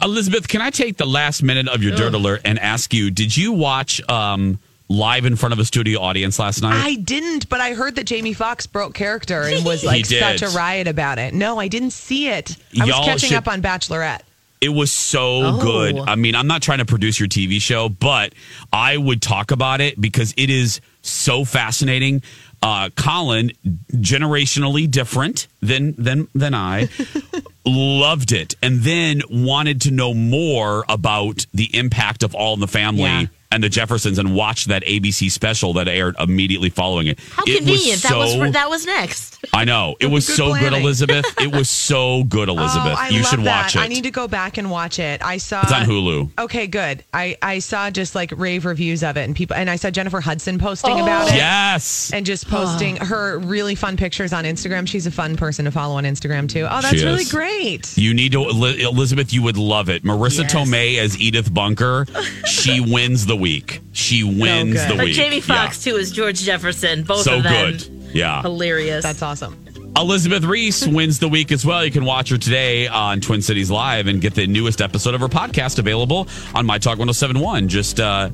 Elizabeth, 0.00 0.46
can 0.46 0.60
I 0.60 0.70
take 0.70 0.96
the 0.96 1.06
last 1.06 1.42
minute 1.42 1.68
of 1.68 1.82
your 1.82 1.94
dirt 1.96 2.14
alert 2.14 2.42
and 2.44 2.58
ask 2.58 2.94
you, 2.94 3.10
did 3.10 3.36
you 3.36 3.52
watch 3.52 4.00
um, 4.08 4.60
live 4.88 5.24
in 5.24 5.34
front 5.34 5.52
of 5.52 5.58
a 5.58 5.64
studio 5.64 6.00
audience 6.00 6.38
last 6.38 6.62
night? 6.62 6.80
I 6.84 6.94
didn't, 6.94 7.48
but 7.48 7.60
I 7.60 7.74
heard 7.74 7.96
that 7.96 8.04
Jamie 8.04 8.32
Foxx 8.32 8.68
broke 8.68 8.94
character 8.94 9.42
and 9.42 9.64
was 9.64 9.84
like 9.84 10.06
such 10.06 10.42
a 10.42 10.50
riot 10.50 10.86
about 10.86 11.18
it. 11.18 11.34
No, 11.34 11.58
I 11.58 11.66
didn't 11.66 11.90
see 11.90 12.28
it. 12.28 12.56
I 12.80 12.84
was 12.84 12.88
Y'all 12.94 13.04
catching 13.04 13.30
should- 13.30 13.38
up 13.38 13.48
on 13.48 13.60
Bachelorette. 13.60 14.20
It 14.62 14.68
was 14.70 14.90
so 14.92 15.42
Oh. 15.42 15.58
good. 15.60 15.98
I 15.98 16.14
mean, 16.14 16.34
I'm 16.36 16.46
not 16.46 16.62
trying 16.62 16.78
to 16.78 16.84
produce 16.86 17.18
your 17.18 17.28
TV 17.28 17.60
show, 17.60 17.88
but 17.88 18.32
I 18.72 18.96
would 18.96 19.20
talk 19.20 19.50
about 19.50 19.80
it 19.80 20.00
because 20.00 20.32
it 20.36 20.48
is 20.50 20.80
so 21.02 21.44
fascinating. 21.44 22.22
Uh, 22.62 22.88
Colin, 22.94 23.50
generationally 23.92 24.88
different 24.88 25.48
than 25.60 25.94
than 25.98 26.28
than 26.32 26.54
I, 26.54 26.88
loved 27.66 28.30
it, 28.30 28.54
and 28.62 28.82
then 28.82 29.22
wanted 29.28 29.80
to 29.82 29.90
know 29.90 30.14
more 30.14 30.84
about 30.88 31.44
the 31.52 31.74
impact 31.76 32.22
of 32.22 32.34
All 32.36 32.54
in 32.54 32.60
the 32.60 32.68
Family 32.68 33.02
Yeah. 33.02 33.26
And 33.52 33.62
the 33.62 33.68
Jeffersons, 33.68 34.18
and 34.18 34.34
watched 34.34 34.68
that 34.68 34.82
ABC 34.84 35.30
special 35.30 35.74
that 35.74 35.86
aired 35.88 36.16
immediately 36.18 36.70
following 36.70 37.06
it. 37.08 37.20
How 37.30 37.42
It 37.46 37.58
convenient. 37.58 38.02
that 38.02 38.16
was 38.16 38.32
so- 38.32 38.50
that 38.50 38.70
was 38.70 38.86
next. 38.86 39.38
I 39.52 39.64
know 39.64 39.96
it 40.00 40.06
was 40.06 40.26
Good 40.26 40.36
so 40.36 40.54
good. 40.54 40.72
Elizabeth. 40.72 41.26
It 41.40 41.52
was 41.54 41.68
so 41.68 42.24
good, 42.24 42.48
oh, 42.48 42.52
Elizabeth. 42.52 42.94
Oh, 42.96 43.00
I 43.00 43.08
you 43.08 43.20
love 43.22 43.26
should 43.30 43.40
that. 43.40 43.64
watch 43.64 43.76
it. 43.76 43.80
I 43.80 43.88
need 43.88 44.04
to 44.04 44.10
go 44.10 44.28
back 44.28 44.56
and 44.56 44.70
watch 44.70 44.98
it. 44.98 45.22
I 45.22 45.36
saw 45.38 45.62
It's 45.62 45.72
on 45.72 45.84
Hulu. 45.84 46.30
Okay, 46.38 46.66
good. 46.66 47.04
I 47.12 47.36
I 47.42 47.58
saw 47.58 47.90
just 47.90 48.14
like 48.14 48.32
rave 48.36 48.64
reviews 48.64 49.02
of 49.02 49.16
it 49.16 49.22
and 49.24 49.34
people 49.36 49.56
and 49.56 49.68
I 49.68 49.76
saw 49.76 49.90
Jennifer 49.90 50.20
Hudson 50.20 50.58
posting 50.58 50.98
about 51.00 51.28
it. 51.28 51.34
Yes. 51.34 52.10
And 52.12 52.24
just 52.24 52.48
posting 52.48 52.96
her 52.96 53.38
really 53.40 53.74
fun 53.74 53.96
pictures 53.96 54.32
on 54.32 54.44
Instagram. 54.44 54.86
She's 54.88 55.06
a 55.06 55.10
fun 55.10 55.36
person 55.36 55.64
to 55.64 55.70
follow 55.72 55.96
on 55.96 56.04
Instagram 56.04 56.48
too. 56.48 56.66
Oh, 56.70 56.80
that's 56.80 57.02
really 57.02 57.24
great. 57.24 57.98
You 57.98 58.14
need 58.14 58.32
to, 58.32 58.42
Elizabeth. 58.48 59.32
You 59.32 59.42
would 59.42 59.56
love 59.58 59.88
it. 59.88 60.04
Marisa 60.04 60.42
Yes. 60.42 60.54
Tomei 60.54 60.98
as 60.98 61.20
Edith 61.20 61.52
Bunker. 61.52 62.06
She 62.46 62.80
wins 62.92 63.26
the 63.26 63.36
week. 63.42 63.80
She 63.92 64.24
wins 64.24 64.74
good. 64.74 64.90
the 64.90 64.94
But 64.96 65.04
week. 65.06 65.14
Jamie 65.14 65.36
Yeah. 65.36 65.42
Foxx 65.42 65.82
too 65.84 65.96
is 65.96 66.10
George 66.10 66.40
Jefferson. 66.40 67.02
Both 67.02 67.24
So 67.24 67.36
of 67.38 67.42
them. 67.42 67.72
good. 67.72 67.82
Yeah. 68.14 68.40
Hilarious. 68.40 69.02
That's 69.02 69.20
awesome. 69.22 69.58
Elizabeth 69.96 70.44
Reese 70.44 70.86
wins 70.98 71.18
the 71.18 71.28
week 71.28 71.52
as 71.52 71.66
well. 71.66 71.84
You 71.84 71.90
can 71.90 72.06
watch 72.06 72.30
her 72.30 72.38
today 72.38 72.88
on 72.88 73.20
Twin 73.20 73.42
Cities 73.42 73.70
Live 73.70 74.06
and 74.06 74.20
get 74.22 74.34
the 74.34 74.46
newest 74.46 74.80
episode 74.80 75.12
of 75.14 75.20
her 75.20 75.28
podcast 75.28 75.78
available 75.78 76.26
on 76.54 76.64
My 76.64 76.78
Talk 76.78 76.98
1071. 76.98 77.68
Just 77.68 78.00
uh, 78.00 78.30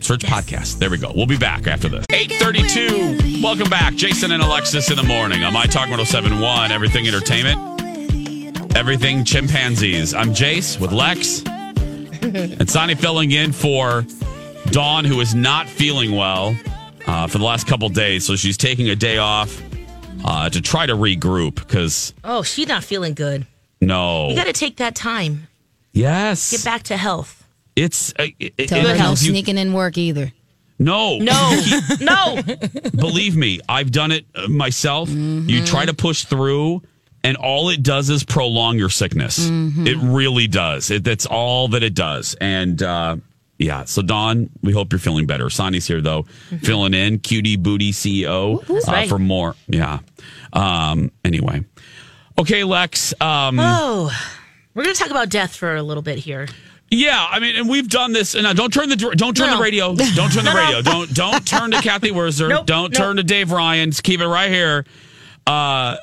search 0.00 0.20
podcast. 0.22 0.78
There 0.78 0.90
we 0.90 0.98
go. 0.98 1.10
We'll 1.12 1.26
be 1.26 1.36
back 1.38 1.66
after 1.66 1.88
this. 1.88 2.04
832. 2.12 3.42
Welcome 3.42 3.68
back. 3.70 3.94
Jason 3.96 4.30
and 4.30 4.40
Alexis 4.42 4.88
in 4.90 4.96
the 4.96 5.02
morning 5.02 5.42
on 5.42 5.52
My 5.52 5.64
Talk 5.64 5.88
1071. 5.90 6.70
Everything 6.70 7.08
Entertainment. 7.08 8.76
Everything 8.76 9.24
Chimpanzees. 9.24 10.14
I'm 10.14 10.30
Jace 10.30 10.78
with 10.80 10.92
Lex. 10.92 11.42
and 12.22 12.68
Sonny 12.70 12.94
filling 12.94 13.30
in 13.32 13.52
for 13.52 14.04
Dawn, 14.74 15.04
who 15.04 15.20
is 15.20 15.36
not 15.36 15.68
feeling 15.68 16.16
well 16.16 16.56
uh, 17.06 17.28
for 17.28 17.38
the 17.38 17.44
last 17.44 17.68
couple 17.68 17.88
days. 17.90 18.26
So 18.26 18.34
she's 18.34 18.56
taking 18.56 18.90
a 18.90 18.96
day 18.96 19.18
off 19.18 19.62
uh, 20.24 20.50
to 20.50 20.60
try 20.60 20.84
to 20.84 20.94
regroup 20.94 21.54
because 21.54 22.12
oh, 22.24 22.42
she's 22.42 22.66
not 22.66 22.82
feeling 22.82 23.14
good. 23.14 23.46
no. 23.80 24.30
You 24.30 24.34
got 24.34 24.46
to 24.46 24.52
take 24.52 24.78
that 24.78 24.96
time. 24.96 25.46
yes. 25.92 26.50
Get 26.50 26.64
back 26.64 26.82
to 26.84 26.96
health. 26.96 27.46
It's. 27.76 28.12
Uh, 28.18 28.26
it, 28.40 28.54
it- 28.58 28.68
Tell 28.68 28.84
her 28.84 28.98
no 28.98 29.10
you- 29.10 29.16
sneaking 29.16 29.58
in 29.58 29.72
work 29.74 29.96
either. 29.96 30.32
No. 30.76 31.18
No, 31.18 31.60
no. 32.00 32.40
Believe 32.96 33.36
me, 33.36 33.60
I've 33.68 33.92
done 33.92 34.10
it 34.10 34.26
uh, 34.34 34.48
myself. 34.48 35.08
Mm-hmm. 35.08 35.48
You 35.48 35.64
try 35.64 35.86
to 35.86 35.94
push 35.94 36.24
through, 36.24 36.82
and 37.22 37.36
all 37.36 37.68
it 37.68 37.80
does 37.84 38.10
is 38.10 38.24
prolong 38.24 38.76
your 38.76 38.90
sickness. 38.90 39.38
Mm-hmm. 39.38 39.86
It 39.86 39.96
really 39.98 40.48
does. 40.48 40.90
It, 40.90 41.04
that's 41.04 41.26
all 41.26 41.68
that 41.68 41.84
it 41.84 41.94
does. 41.94 42.34
And 42.40 42.82
uh, 42.82 43.16
yeah, 43.58 43.84
so 43.84 44.02
Dawn, 44.02 44.50
we 44.62 44.72
hope 44.72 44.92
you're 44.92 44.98
feeling 44.98 45.26
better. 45.26 45.48
Sonny's 45.50 45.86
here 45.86 46.00
though, 46.00 46.22
filling 46.62 46.94
in. 46.94 47.18
Cutie 47.20 47.56
Booty 47.56 47.92
CEO 47.92 48.68
uh, 48.68 48.92
right. 48.92 49.08
for 49.08 49.18
more. 49.18 49.54
Yeah. 49.68 50.00
Um, 50.52 51.10
anyway, 51.24 51.64
okay, 52.38 52.64
Lex. 52.64 53.12
Um, 53.20 53.58
Oh, 53.60 54.10
we're 54.74 54.82
going 54.82 54.94
to 54.94 55.00
talk 55.00 55.10
about 55.10 55.28
death 55.28 55.54
for 55.54 55.76
a 55.76 55.82
little 55.82 56.02
bit 56.02 56.18
here. 56.18 56.48
Yeah, 56.90 57.26
I 57.28 57.40
mean, 57.40 57.56
and 57.56 57.68
we've 57.68 57.88
done 57.88 58.12
this. 58.12 58.34
And 58.34 58.46
uh, 58.46 58.52
don't 58.52 58.72
turn 58.72 58.88
the 58.88 58.96
don't 58.96 59.36
turn 59.36 59.48
No, 59.48 59.56
the 59.56 59.62
radio. 59.62 59.94
Don't 59.94 60.32
turn 60.32 60.44
the 60.44 60.52
radio. 60.54 60.82
Don't 60.82 61.12
don't 61.14 61.46
turn 61.46 61.70
to 61.72 61.80
Cathy 61.80 62.10
Wurzer. 62.10 62.48
Nope, 62.54 62.66
don't 62.66 62.92
nope. 62.92 62.92
turn 62.92 63.16
to 63.16 63.22
Dave 63.24 63.50
Ryan. 63.50 63.90
Just 63.90 64.02
keep 64.04 64.20
it 64.20 64.26
right 64.28 64.50
here. 64.50 64.84
Uh, 65.46 65.96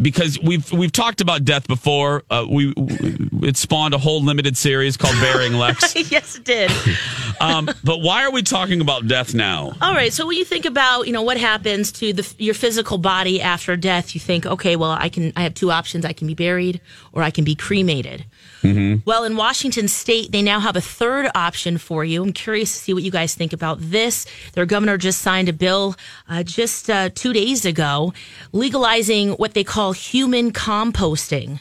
because 0.00 0.38
we've 0.40 0.70
we've 0.72 0.92
talked 0.92 1.20
about 1.20 1.44
death 1.44 1.66
before. 1.66 2.24
Uh, 2.30 2.46
we 2.48 2.72
it 3.42 3.56
spawned 3.56 3.94
a 3.94 3.98
whole 3.98 4.22
limited 4.22 4.56
series 4.56 4.96
called 4.96 5.14
Burying 5.20 5.54
Lex. 5.54 5.94
yes, 6.10 6.36
it 6.36 6.44
did. 6.44 6.70
Um, 7.40 7.70
but 7.82 8.02
why 8.02 8.24
are 8.24 8.30
we 8.30 8.42
talking 8.42 8.82
about 8.82 9.08
death 9.08 9.32
now? 9.32 9.72
All 9.80 9.94
right. 9.94 10.12
So 10.12 10.26
when 10.26 10.36
you 10.36 10.44
think 10.44 10.66
about, 10.66 11.06
you 11.06 11.12
know, 11.14 11.22
what 11.22 11.38
happens 11.38 11.90
to 11.92 12.12
the, 12.12 12.34
your 12.36 12.52
physical 12.52 12.98
body 12.98 13.40
after 13.40 13.76
death, 13.78 14.14
you 14.14 14.20
think, 14.20 14.44
okay, 14.44 14.76
well, 14.76 14.90
I 14.90 15.08
can, 15.08 15.32
I 15.36 15.42
have 15.44 15.54
two 15.54 15.70
options. 15.70 16.04
I 16.04 16.12
can 16.12 16.26
be 16.26 16.34
buried 16.34 16.82
or 17.12 17.22
I 17.22 17.30
can 17.30 17.44
be 17.44 17.54
cremated. 17.54 18.26
Well, 19.06 19.24
in 19.24 19.36
Washington 19.36 19.88
state, 19.88 20.32
they 20.32 20.42
now 20.42 20.60
have 20.60 20.76
a 20.76 20.80
third 20.80 21.30
option 21.34 21.78
for 21.78 22.04
you. 22.04 22.22
I'm 22.22 22.32
curious 22.32 22.72
to 22.72 22.78
see 22.78 22.94
what 22.94 23.02
you 23.02 23.10
guys 23.10 23.34
think 23.34 23.52
about 23.52 23.78
this. 23.80 24.26
Their 24.52 24.66
governor 24.66 24.98
just 24.98 25.22
signed 25.22 25.48
a 25.48 25.52
bill 25.52 25.96
uh, 26.28 26.42
just 26.42 26.90
uh, 26.90 27.08
two 27.14 27.32
days 27.32 27.64
ago 27.64 28.12
legalizing 28.52 29.30
what 29.32 29.54
they 29.54 29.64
call 29.64 29.92
human 29.92 30.52
composting. 30.52 31.60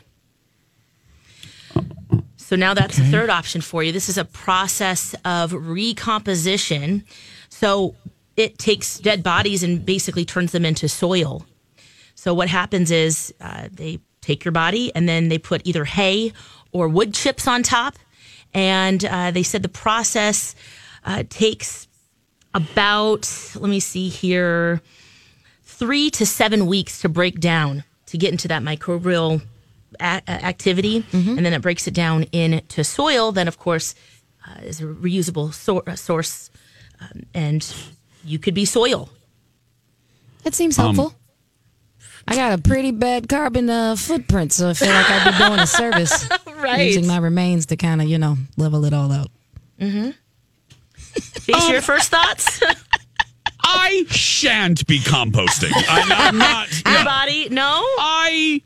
So 2.35 2.55
now 2.55 2.73
that's 2.73 2.97
the 2.97 3.05
third 3.05 3.29
option 3.29 3.61
for 3.61 3.83
you. 3.83 3.91
This 3.91 4.09
is 4.09 4.17
a 4.17 4.25
process 4.25 5.13
of 5.23 5.53
recomposition. 5.53 7.03
So 7.49 7.95
it 8.35 8.57
takes 8.57 8.97
dead 8.97 9.21
bodies 9.21 9.61
and 9.61 9.85
basically 9.85 10.25
turns 10.25 10.51
them 10.51 10.65
into 10.65 10.89
soil. 10.89 11.45
So 12.15 12.33
what 12.33 12.49
happens 12.49 12.89
is 12.89 13.33
uh, 13.39 13.69
they 13.71 13.99
take 14.21 14.43
your 14.43 14.51
body 14.51 14.91
and 14.95 15.07
then 15.07 15.29
they 15.29 15.37
put 15.37 15.61
either 15.63 15.85
hay 15.85 16.33
or 16.71 16.87
wood 16.87 17.13
chips 17.13 17.47
on 17.47 17.63
top. 17.63 17.95
And 18.53 19.03
uh, 19.05 19.31
they 19.31 19.43
said 19.43 19.61
the 19.61 19.69
process 19.69 20.55
uh, 21.05 21.23
takes 21.29 21.87
about, 22.53 23.29
let 23.55 23.69
me 23.69 23.79
see 23.79 24.09
here, 24.09 24.81
three 25.63 26.09
to 26.11 26.25
seven 26.25 26.65
weeks 26.65 27.01
to 27.01 27.09
break 27.09 27.39
down 27.39 27.83
to 28.07 28.17
get 28.17 28.31
into 28.31 28.47
that 28.47 28.63
microbial 28.63 29.41
a- 29.99 30.21
a- 30.27 30.31
activity. 30.45 31.05
And 31.11 31.45
then 31.45 31.53
it 31.53 31.61
breaks 31.61 31.87
it 31.87 31.93
down 31.93 32.23
into 32.31 32.83
soil. 32.83 33.31
Then, 33.31 33.47
of 33.47 33.59
course, 33.59 33.93
uh, 34.47 34.61
is 34.61 34.81
a 34.81 34.85
reusable 34.85 35.53
sor- 35.53 35.83
uh, 35.87 35.95
source. 35.95 36.49
Um, 36.99 37.23
and 37.33 37.65
you 38.25 38.39
could 38.39 38.53
be 38.55 38.65
soil. 38.65 39.09
That 40.43 40.53
seems 40.55 40.77
Um, 40.79 40.95
helpful. 40.95 41.18
I 42.29 42.35
got 42.35 42.57
a 42.57 42.61
pretty 42.61 42.91
bad 42.91 43.27
carbon 43.27 43.69
uh, 43.69 43.95
footprint, 43.95 44.53
so 44.53 44.69
I 44.69 44.73
feel 44.73 44.89
like 44.89 45.09
I'd 45.09 45.31
be 45.31 45.45
doing 45.47 45.59
a 45.59 45.65
service 45.67 46.29
Right. 46.55 46.85
using 46.87 47.07
my 47.07 47.17
remains 47.17 47.65
to 47.67 47.75
kind 47.77 48.01
of, 48.01 48.07
you 48.07 48.17
know, 48.19 48.37
level 48.55 48.85
it 48.85 48.93
all 48.93 49.11
out. 49.11 49.29
Face 49.79 51.69
your 51.69 51.81
first 51.81 52.09
thoughts? 52.11 52.61
I 53.63 54.05
shan't 54.09 54.85
be 54.87 54.99
composting. 54.99 55.71
I'm, 55.89 56.11
I'm 56.11 56.37
not. 56.37 56.85
Your 56.85 56.99
no. 56.99 57.03
body? 57.03 57.49
No? 57.49 57.81
I 57.97 58.61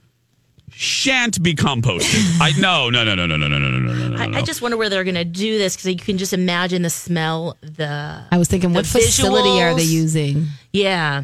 shan't 0.71 1.41
be 1.41 1.53
composting. 1.55 2.39
I 2.41 2.51
no 2.59 2.89
no 2.89 3.03
no 3.03 3.15
no 3.15 3.25
no 3.25 3.37
no 3.37 3.47
no 3.47 3.57
no 3.57 3.69
no 3.69 3.79
no 3.93 4.07
no. 4.09 4.37
I, 4.37 4.39
I 4.39 4.41
just 4.41 4.61
wonder 4.61 4.75
where 4.75 4.89
they're 4.89 5.03
going 5.03 5.15
to 5.15 5.23
do 5.23 5.57
this 5.57 5.75
because 5.75 5.89
you 5.91 5.97
can 5.97 6.17
just 6.17 6.33
imagine 6.33 6.81
the 6.81 6.89
smell, 6.89 7.57
the. 7.61 8.23
I 8.31 8.37
was 8.37 8.47
thinking, 8.49 8.71
The 8.71 8.79
what 8.79 8.85
facility 8.85 9.61
are 9.61 9.73
they 9.75 9.83
using? 9.83 10.47
Yeah. 10.73 11.23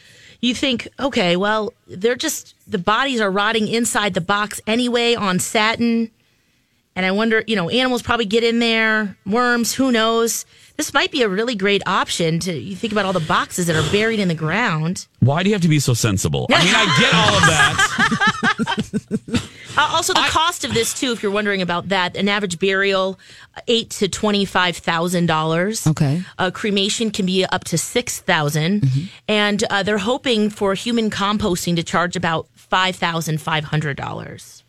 you 0.41 0.55
think, 0.55 0.87
okay, 0.99 1.35
well, 1.37 1.73
they're 1.87 2.15
just 2.15 2.55
the 2.67 2.77
bodies 2.79 3.21
are 3.21 3.31
rotting 3.31 3.67
inside 3.67 4.13
the 4.13 4.21
box 4.21 4.59
anyway 4.67 5.15
on 5.15 5.39
satin. 5.39 6.11
And 6.95 7.05
I 7.05 7.11
wonder, 7.11 7.43
you 7.47 7.55
know, 7.55 7.69
animals 7.69 8.01
probably 8.01 8.25
get 8.25 8.43
in 8.43 8.59
there, 8.59 9.15
worms, 9.25 9.73
who 9.73 9.93
knows? 9.93 10.45
This 10.75 10.93
might 10.93 11.11
be 11.11 11.21
a 11.21 11.29
really 11.29 11.55
great 11.55 11.81
option 11.87 12.39
to 12.41 12.53
you 12.53 12.75
think 12.75 12.91
about 12.91 13.05
all 13.05 13.13
the 13.13 13.21
boxes 13.21 13.67
that 13.67 13.75
are 13.75 13.91
buried 13.91 14.19
in 14.19 14.27
the 14.27 14.35
ground. 14.35 15.07
Why 15.19 15.43
do 15.43 15.49
you 15.49 15.55
have 15.55 15.61
to 15.61 15.69
be 15.69 15.79
so 15.79 15.93
sensible? 15.93 16.47
I 16.49 16.65
mean, 16.65 16.73
I 16.75 16.85
get 16.99 17.13
all 17.13 17.35
of 17.37 17.43
that. 19.37 19.49
Uh, 19.77 19.89
also, 19.93 20.13
the 20.13 20.19
cost 20.29 20.65
of 20.65 20.73
this 20.73 20.93
too, 20.93 21.11
if 21.11 21.23
you're 21.23 21.31
wondering 21.31 21.61
about 21.61 21.89
that, 21.89 22.15
an 22.15 22.27
average 22.27 22.59
burial, 22.59 23.17
eight 23.67 23.89
to 23.91 24.07
twenty 24.07 24.45
five 24.45 24.75
thousand 24.77 25.25
dollars. 25.27 25.87
Okay. 25.87 26.21
Uh, 26.37 26.51
cremation 26.51 27.09
can 27.11 27.25
be 27.25 27.45
up 27.45 27.63
to 27.65 27.77
six 27.77 28.19
Mm-hmm. 28.81 29.05
and 29.27 29.63
uh, 29.69 29.83
they're 29.83 29.97
hoping 29.97 30.49
for 30.49 30.73
human 30.73 31.09
composting 31.09 31.75
to 31.77 31.83
charge 31.83 32.15
about 32.15 32.47
five 32.55 32.95
thousand 32.95 33.41
five 33.41 33.63
hundred 33.63 33.97
dollars. 33.97 34.60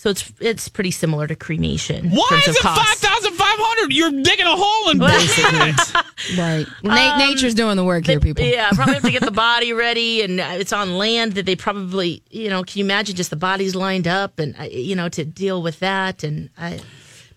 So 0.00 0.10
it's 0.10 0.32
it's 0.38 0.68
pretty 0.68 0.92
similar 0.92 1.26
to 1.26 1.34
cremation. 1.34 2.04
in 2.06 2.10
Why 2.12 2.24
terms 2.30 2.42
is 2.44 2.48
of 2.50 2.54
it 2.56 2.62
cost. 2.62 2.80
five 2.88 2.98
thousand 3.10 3.32
five 3.34 3.56
hundred? 3.58 3.92
You're 3.92 4.12
digging 4.22 4.46
a 4.46 4.54
hole 4.56 4.90
in 4.92 4.98
Basically. 4.98 5.58
basically. 5.58 6.02
Right. 6.38 6.66
Na- 6.84 7.18
nature's 7.18 7.54
doing 7.54 7.76
the 7.76 7.84
work 7.84 8.06
here, 8.06 8.20
people. 8.20 8.44
Um, 8.44 8.50
Yeah, 8.50 8.70
probably 8.70 8.94
have 8.94 9.02
to 9.02 9.10
get 9.10 9.22
the 9.24 9.30
body 9.48 9.72
ready, 9.72 10.22
and 10.22 10.38
uh, 10.40 10.50
it's 10.52 10.72
on 10.72 10.98
land 10.98 11.32
that 11.32 11.46
they 11.46 11.56
probably, 11.56 12.22
you 12.30 12.48
know, 12.48 12.62
can 12.62 12.78
you 12.78 12.84
imagine 12.84 13.16
just 13.16 13.30
the 13.30 13.36
bodies 13.36 13.74
lined 13.74 14.06
up, 14.06 14.38
and 14.38 14.54
uh, 14.60 14.64
you 14.64 14.94
know, 14.94 15.08
to 15.08 15.24
deal 15.24 15.62
with 15.62 15.80
that, 15.80 16.22
and 16.22 16.48
I, 16.56 16.78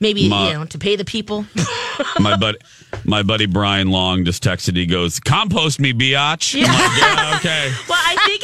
maybe 0.02 0.28
Ma- 0.28 0.48
you 0.48 0.54
know, 0.56 0.66
to 0.66 0.78
pay 0.78 0.98
the 0.98 1.06
people. 1.06 1.46
my 2.20 2.36
buddy, 2.36 2.58
my 3.06 3.24
buddy 3.24 3.46
Brian 3.46 3.90
Long 3.90 4.26
just 4.26 4.44
texted. 4.44 4.76
He 4.76 4.86
goes, 4.86 5.22
"Compost 5.22 5.80
me, 5.80 5.94
biatch." 5.94 6.56
I'm 6.56 6.64
like, 6.64 7.00
yeah, 7.00 7.38
okay. 7.38 7.72
Well, 7.88 8.00
I 8.04 8.16
think 8.26 8.42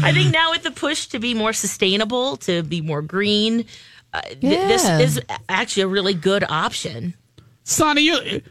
I 0.04 0.12
think 0.12 0.32
now 0.32 0.52
with 0.52 0.62
the 0.62 0.70
push 0.70 1.06
to 1.08 1.18
be 1.18 1.34
more 1.34 1.52
sustainable, 1.52 2.36
to 2.38 2.62
be 2.62 2.80
more 2.80 3.02
green, 3.02 3.64
uh, 4.12 4.20
th- 4.22 4.40
this 4.40 4.88
is 4.88 5.20
actually 5.48 5.82
a 5.82 5.88
really 5.88 6.14
good 6.14 6.44
option. 6.48 7.14
Sonny, 7.64 8.02
you 8.02 8.42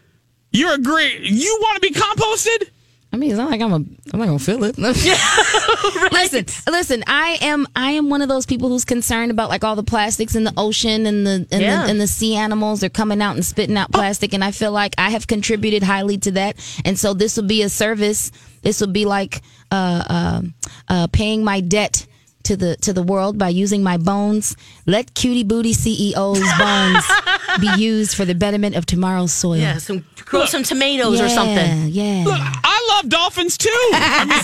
you're 0.52 0.74
a 0.74 0.78
great. 0.80 1.22
You 1.22 1.58
want 1.62 1.82
to 1.82 1.82
be 1.82 1.94
composted? 1.98 2.70
I 3.12 3.18
mean, 3.18 3.32
it's 3.32 3.38
not 3.40 3.50
like 3.50 3.60
I'm 3.62 3.72
a. 3.72 3.76
I'm 3.76 4.20
not 4.20 4.26
gonna 4.28 4.40
feel 4.40 4.64
it. 4.64 4.78
Listen, 6.12 6.46
listen. 6.72 7.04
I 7.08 7.38
am. 7.42 7.68
I 7.76 7.92
am 7.92 8.10
one 8.10 8.22
of 8.22 8.30
those 8.30 8.46
people 8.46 8.70
who's 8.70 8.86
concerned 8.86 9.32
about 9.32 9.50
like 9.50 9.64
all 9.64 9.76
the 9.76 9.84
plastics 9.84 10.36
in 10.36 10.44
the 10.44 10.54
ocean 10.58 11.06
and 11.06 11.26
the 11.26 11.48
and, 11.52 11.62
Yeah. 11.62 11.84
the, 11.84 11.90
and 11.90 12.00
the 12.02 12.08
sea 12.08 12.36
animals. 12.36 12.82
They're 12.82 12.90
coming 12.90 13.22
out 13.22 13.36
and 13.36 13.44
spitting 13.46 13.78
out 13.78 13.92
plastic, 13.92 14.34
and 14.34 14.44
I 14.44 14.52
feel 14.52 14.72
like 14.72 14.94
I 14.98 15.10
have 15.10 15.26
contributed 15.28 15.82
highly 15.84 16.18
to 16.20 16.32
that. 16.32 16.58
And 16.86 17.00
so 17.00 17.14
this 17.14 17.36
will 17.38 17.48
be 17.48 17.64
a 17.64 17.70
service. 17.70 18.32
This 18.62 18.80
will 18.82 18.92
be 18.92 19.06
like 19.06 19.42
uh, 19.72 20.04
uh, 20.10 20.42
uh, 20.88 21.08
paying 21.08 21.44
my 21.44 21.62
debt 21.62 22.06
to 22.44 22.56
the 22.56 22.76
to 22.78 22.94
the 22.94 23.04
world 23.04 23.38
by 23.38 23.50
using 23.50 23.82
my 23.84 23.98
bones. 23.98 24.56
Let 24.86 25.14
Cutie 25.14 25.44
Booty 25.44 25.74
CEO's 25.74 26.60
bones 26.60 27.60
be 27.60 27.82
used 27.84 28.16
for 28.16 28.26
the 28.26 28.36
betterment 28.36 28.76
of 28.76 28.86
tomorrow's 28.86 29.34
soil. 29.34 29.58
Yeah, 29.58 29.78
some 29.78 30.06
grow 30.30 30.46
some 30.46 30.64
tomatoes 30.64 31.20
or 31.20 31.28
something. 31.28 31.90
Yeah. 31.90 32.24
Look, 32.26 32.40
I 32.40 32.96
love 32.96 33.10
dolphins 33.10 33.58
too. 33.58 33.70
I 33.72 34.26
mean, 34.26 34.40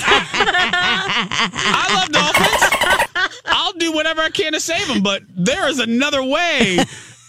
I, 0.73 1.87
I 1.87 1.95
love 1.95 2.11
dolphins. 2.11 3.31
I'll 3.45 3.73
do 3.73 3.91
whatever 3.91 4.21
I 4.21 4.29
can 4.29 4.53
to 4.53 4.59
save 4.59 4.87
them, 4.87 5.03
but 5.03 5.23
there 5.29 5.67
is 5.69 5.79
another 5.79 6.23
way. 6.23 6.79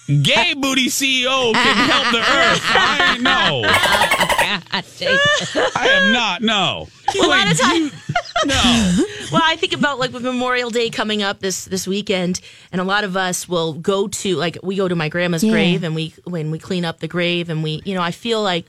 Gay 0.06 0.54
booty 0.54 0.86
CEO 0.86 1.52
can 1.52 1.76
help 1.90 2.12
the 2.12 2.20
earth. 2.20 2.62
I 2.64 3.12
ain't 3.14 3.22
know. 3.22 3.62
Oh, 4.48 5.70
I 5.76 5.88
am 5.88 6.12
not. 6.12 6.40
No. 6.42 6.88
You 7.14 7.22
a 7.22 7.26
lot 7.26 7.50
of 7.50 7.58
time- 7.58 7.90
no. 8.46 9.04
well, 9.32 9.42
I 9.44 9.56
think 9.56 9.72
about 9.72 9.98
like 9.98 10.12
with 10.12 10.22
Memorial 10.22 10.70
Day 10.70 10.88
coming 10.90 11.22
up 11.22 11.40
this 11.40 11.64
this 11.66 11.86
weekend, 11.86 12.40
and 12.72 12.80
a 12.80 12.84
lot 12.84 13.04
of 13.04 13.16
us 13.16 13.48
will 13.48 13.72
go 13.74 14.06
to 14.08 14.36
like 14.36 14.58
we 14.62 14.76
go 14.76 14.86
to 14.88 14.94
my 14.94 15.08
grandma's 15.08 15.42
Yeah. 15.44 15.50
grave, 15.52 15.82
and 15.82 15.94
we 15.94 16.14
when 16.24 16.50
we 16.50 16.58
clean 16.58 16.84
up 16.84 17.00
the 17.00 17.08
grave, 17.08 17.50
and 17.50 17.62
we 17.62 17.82
you 17.84 17.94
know 17.94 18.02
I 18.02 18.12
feel 18.12 18.42
like 18.42 18.66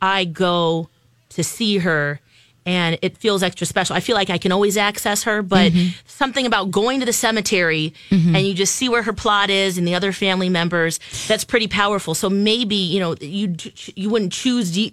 I 0.00 0.24
go 0.24 0.88
to 1.30 1.44
see 1.44 1.78
her. 1.78 2.20
And 2.68 2.98
it 3.00 3.16
feels 3.16 3.42
extra 3.42 3.66
special. 3.66 3.96
I 3.96 4.00
feel 4.00 4.14
like 4.14 4.28
I 4.28 4.36
can 4.36 4.52
always 4.52 4.76
access 4.76 5.22
her, 5.22 5.40
but 5.40 5.72
mm-hmm. 5.72 5.96
something 6.04 6.44
about 6.44 6.70
going 6.70 7.00
to 7.00 7.06
the 7.06 7.14
cemetery 7.14 7.94
mm-hmm. 8.10 8.36
and 8.36 8.46
you 8.46 8.52
just 8.52 8.76
see 8.76 8.90
where 8.90 9.02
her 9.02 9.14
plot 9.14 9.48
is 9.48 9.78
and 9.78 9.88
the 9.88 9.94
other 9.94 10.12
family 10.12 10.50
members, 10.50 11.00
that's 11.28 11.44
pretty 11.44 11.66
powerful. 11.66 12.14
So 12.14 12.28
maybe, 12.28 12.76
you 12.76 13.00
know, 13.00 13.14
you 13.22 13.56
you 13.94 14.10
wouldn't 14.10 14.34
choose 14.34 14.70
de- 14.70 14.92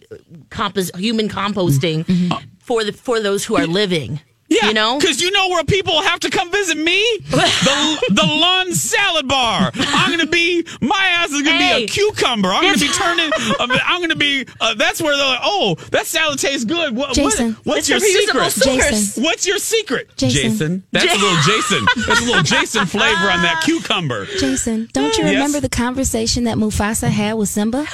compos- 0.50 0.96
human 0.96 1.28
composting 1.28 2.06
mm-hmm. 2.06 2.38
for 2.60 2.86
the 2.86 2.94
for 2.94 3.20
those 3.20 3.44
who 3.44 3.58
are 3.58 3.68
living. 3.68 4.22
Yeah, 4.48 4.68
you 4.68 4.74
know, 4.76 5.00
because 5.00 5.22
you 5.22 5.32
know 5.32 5.50
where 5.50 5.64
people 5.64 6.02
have 6.04 6.20
to 6.20 6.30
come 6.30 6.52
visit 6.52 6.78
me. 6.78 7.04
The 7.32 8.06
the 8.12 8.26
Lund 8.26 8.76
Salad 8.76 9.28
Bar. 9.28 9.72
I'm 9.74 10.12
gonna 10.12 10.30
be 10.30 10.64
my 10.82 11.04
ass 11.18 11.32
is 11.32 11.42
gonna 11.42 11.58
be 11.58 11.84
a 11.84 11.88
cucumber. 11.88 12.50
I'm 12.50 12.62
gonna 12.64 12.78
be 12.78 12.88
turning. 12.90 13.32
uh, 13.60 13.68
I'm 13.86 14.02
gonna 14.02 14.16
be. 14.16 14.46
Uh, 14.62 14.76
that's 14.76 15.02
where 15.02 15.18
they're 15.18 15.26
like, 15.26 15.40
oh, 15.44 15.76
that 15.92 16.06
salad 16.06 16.38
tastes 16.38 16.64
good. 16.64 16.96
What, 16.96 17.14
Jason. 17.16 17.54
what, 17.64 17.78
what's 17.78 17.90
your 17.90 18.00
secret? 18.00 18.54
Jason. 18.64 19.24
What's 19.24 19.48
your 19.48 19.58
secret, 19.58 20.16
Jason. 20.16 20.84
That's 20.92 21.06
a 21.12 21.18
little 21.18 21.42
Jason. 21.42 21.86
That's 22.08 22.22
a 22.22 22.26
little 22.26 22.44
Jason 22.44 22.86
flavor 22.86 23.30
on 23.32 23.42
that 23.42 23.64
cucumber. 23.66 24.26
Jason, 24.38 24.90
don't 24.94 25.18
you 25.18 25.24
Yes? 25.26 25.34
remember 25.34 25.60
the 25.60 25.70
conversation 25.70 26.44
that 26.44 26.58
Mufasa 26.58 27.08
had 27.10 27.34
with 27.34 27.50
Simba? 27.50 27.86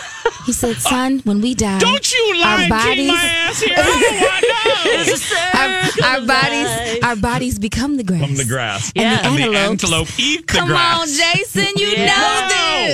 He 0.45 0.51
said, 0.51 0.75
"Son, 0.77 1.19
when 1.23 1.39
we 1.39 1.53
die, 1.55 1.79
Don't 1.79 2.11
you 2.11 2.33
our 2.43 2.57
lie, 2.57 2.67
bodies, 2.69 3.07
my 3.07 3.13
ass 3.23 3.61
here. 3.61 3.75
I 3.77 4.41
know. 4.41 6.01
our, 6.09 6.19
our 6.19 6.25
bodies, 6.27 6.40
our 7.03 7.15
bodies 7.15 7.59
become 7.59 7.97
the 7.97 8.03
grass. 8.03 8.21
From 8.25 8.35
the 8.35 8.45
grass. 8.45 8.91
And 8.95 9.19
the 9.19 9.27
And 9.43 9.53
the 9.53 9.57
antelope 9.59 10.07
eat 10.19 10.47
the 10.47 10.53
Come 10.53 10.67
grass. 10.69 11.01
on, 11.01 11.07
Jason, 11.07 11.67
you 11.77 11.87
Yeah. 11.87 12.05
know 12.07 12.47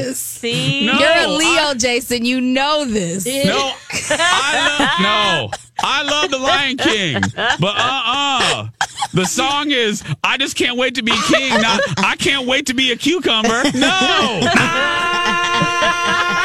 this. 0.03 0.19
see, 0.19 0.85
No. 0.85 0.97
You're 0.99 1.17
a 1.17 1.27
Leo, 1.27 1.73
Jason. 1.73 2.25
You 2.25 2.41
know 2.41 2.85
this. 2.85 3.25
No, 3.25 3.73
I 4.11 4.77
love 4.79 4.89
no. 5.01 5.51
I 5.79 6.01
love 6.03 6.31
the 6.31 6.37
Lion 6.39 6.77
King, 6.77 7.21
but 7.59 7.75
uh 7.77 8.01
uh 8.05 8.67
The 9.13 9.25
song 9.25 9.71
is 9.71 10.03
"I 10.23 10.37
just 10.37 10.55
can't 10.55 10.75
wait 10.77 10.95
to 10.95 11.03
be 11.03 11.13
king." 11.27 11.49
Not 11.61 11.79
"I 11.97 12.15
can't 12.17 12.45
wait 12.47 12.65
to 12.67 12.73
be 12.73 12.91
a 12.91 12.95
cucumber." 12.95 13.63
No. 13.75 14.41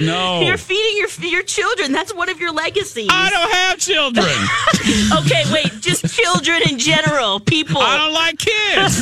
no. 0.00 0.40
you're 0.46 0.56
feeding 0.56 0.96
your 0.98 1.08
your 1.30 1.42
children. 1.42 1.92
That's 1.92 2.14
one 2.14 2.28
of 2.28 2.40
your 2.40 2.52
legacies. 2.52 3.08
I 3.10 3.30
don't 3.30 3.50
have 3.52 3.78
children. 3.78 4.26
okay, 5.24 5.44
wait, 5.52 5.80
just 5.80 6.14
children 6.14 6.62
in 6.68 6.78
general, 6.78 7.40
people. 7.40 7.80
I 7.80 7.98
don't 7.98 8.12
like 8.12 8.38
kids. 8.38 9.00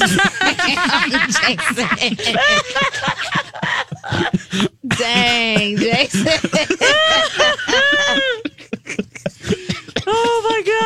Dang, 4.99 5.77
Jason. 5.77 6.29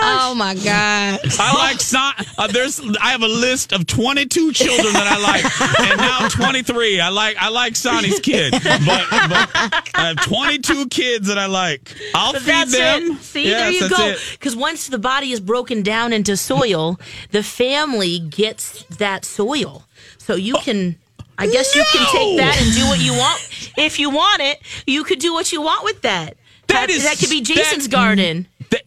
Oh 0.02 0.34
my 0.34 0.54
god. 0.54 1.20
oh 1.22 1.26
my 1.26 1.30
God. 1.30 1.40
I 1.40 1.54
like 1.54 1.80
son. 1.80 2.14
Uh, 2.38 2.46
there's. 2.48 2.80
I 3.00 3.10
have 3.10 3.22
a 3.22 3.28
list 3.28 3.72
of 3.72 3.86
22 3.86 4.52
children 4.52 4.92
that 4.92 5.06
I 5.06 5.20
like, 5.22 5.90
and 5.90 5.98
now 5.98 6.28
23. 6.28 7.00
I 7.00 7.08
like. 7.08 7.36
I 7.38 7.48
like 7.48 7.76
Sonny's 7.76 8.20
kid, 8.20 8.52
but, 8.52 8.62
but 8.62 9.50
I 9.94 10.14
have 10.16 10.16
22 10.22 10.88
kids 10.88 11.28
that 11.28 11.38
I 11.38 11.46
like. 11.46 11.94
I'll 12.14 12.32
But 12.32 12.42
feed 12.42 12.50
that's 12.52 12.72
them. 12.72 13.12
it. 13.12 13.18
See, 13.22 13.44
Yes, 13.48 13.60
there 13.60 13.70
you 13.70 13.88
that's 13.88 13.96
go. 13.96 14.14
Because 14.32 14.56
once 14.56 14.88
the 14.88 14.98
body 14.98 15.32
is 15.32 15.40
broken 15.40 15.82
down 15.82 16.12
into 16.12 16.36
soil, 16.36 16.98
the 17.30 17.42
family 17.42 18.18
gets 18.18 18.82
that 18.98 19.24
soil. 19.24 19.84
So 20.18 20.34
you 20.34 20.56
can, 20.56 20.96
I 21.38 21.46
guess 21.46 21.74
you 21.76 21.84
can 21.92 22.06
take 22.12 22.36
that 22.38 22.60
and 22.60 22.74
do 22.74 22.86
what 22.86 23.00
you 23.00 23.12
want. 23.12 23.40
If 23.78 23.98
you 23.98 24.10
want 24.10 24.42
it, 24.42 24.58
you 24.86 25.04
could 25.04 25.18
do 25.20 25.32
what 25.32 25.52
you 25.52 25.62
want 25.62 25.84
with 25.84 26.02
that. 26.02 26.36
That 26.68 26.90
is- 26.90 27.04
that 27.04 27.18
could 27.18 27.30
be 27.30 27.40
Jason's 27.42 27.84
that- 27.88 27.90
garden. 27.96 28.48
That, 28.70 28.82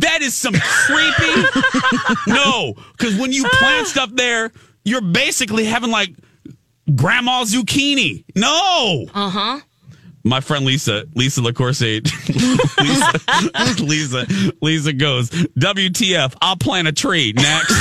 that 0.00 0.22
is 0.22 0.34
some 0.34 0.54
creepy. 0.54 1.42
no, 2.26 2.74
because 2.96 3.16
when 3.18 3.32
you 3.32 3.44
plant 3.48 3.86
stuff 3.86 4.10
there, 4.14 4.50
you're 4.84 5.00
basically 5.02 5.64
having 5.64 5.90
like 5.90 6.10
grandma 6.94 7.44
zucchini. 7.44 8.24
No. 8.34 9.06
Uh 9.14 9.28
huh. 9.30 9.60
My 10.24 10.40
friend 10.40 10.64
Lisa, 10.66 11.04
Lisa 11.14 11.40
LaCourse, 11.40 11.80
Lisa, 12.80 13.82
Lisa, 13.84 14.26
Lisa 14.60 14.92
goes, 14.92 15.30
WTF, 15.30 16.34
I'll 16.42 16.56
plant 16.56 16.86
a 16.88 16.92
tree 16.92 17.32
next. 17.34 17.72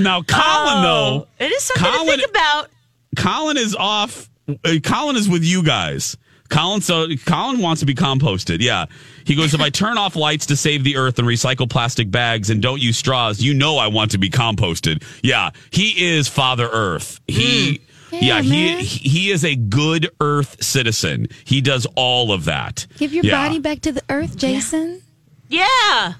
now, 0.00 0.22
Colin, 0.22 0.82
though, 0.82 1.28
It 1.38 1.50
is 1.52 1.62
something 1.62 1.84
Colin- 1.84 2.06
to 2.06 2.16
think 2.16 2.30
about. 2.30 2.68
Colin 3.16 3.56
is 3.56 3.74
off. 3.74 4.28
Uh, 4.48 4.74
Colin 4.82 5.16
is 5.16 5.28
with 5.28 5.44
you 5.44 5.62
guys. 5.62 6.16
Colin, 6.52 6.80
so 6.80 7.08
Colin 7.26 7.60
wants 7.60 7.80
to 7.80 7.86
be 7.86 7.94
composted. 7.94 8.60
Yeah, 8.60 8.86
he 9.24 9.34
goes. 9.34 9.54
If 9.54 9.60
I 9.60 9.70
turn 9.70 9.98
off 9.98 10.16
lights 10.16 10.46
to 10.46 10.56
save 10.56 10.84
the 10.84 10.96
earth 10.96 11.18
and 11.18 11.26
recycle 11.26 11.68
plastic 11.68 12.10
bags 12.10 12.50
and 12.50 12.60
don't 12.62 12.80
use 12.80 12.96
straws, 12.96 13.40
you 13.40 13.54
know 13.54 13.78
I 13.78 13.86
want 13.88 14.10
to 14.12 14.18
be 14.18 14.30
composted. 14.30 15.02
Yeah, 15.22 15.50
he 15.70 16.14
is 16.14 16.28
Father 16.28 16.68
Earth. 16.70 17.20
He 17.26 17.78
hmm. 17.78 17.84
Yeah, 18.12 18.40
Yeah, 18.40 18.42
he 18.42 18.84
he 18.84 19.30
is 19.30 19.42
a 19.44 19.56
good 19.56 20.10
Earth 20.20 20.62
citizen. 20.62 21.28
He 21.44 21.62
does 21.62 21.86
all 21.96 22.30
of 22.32 22.44
that. 22.44 22.86
Give 22.98 23.12
your 23.14 23.24
Yeah. 23.24 23.46
body 23.46 23.58
back 23.58 23.80
to 23.82 23.92
the 23.92 24.02
earth, 24.10 24.36
Jason. 24.36 25.00
Yeah. 25.48 26.14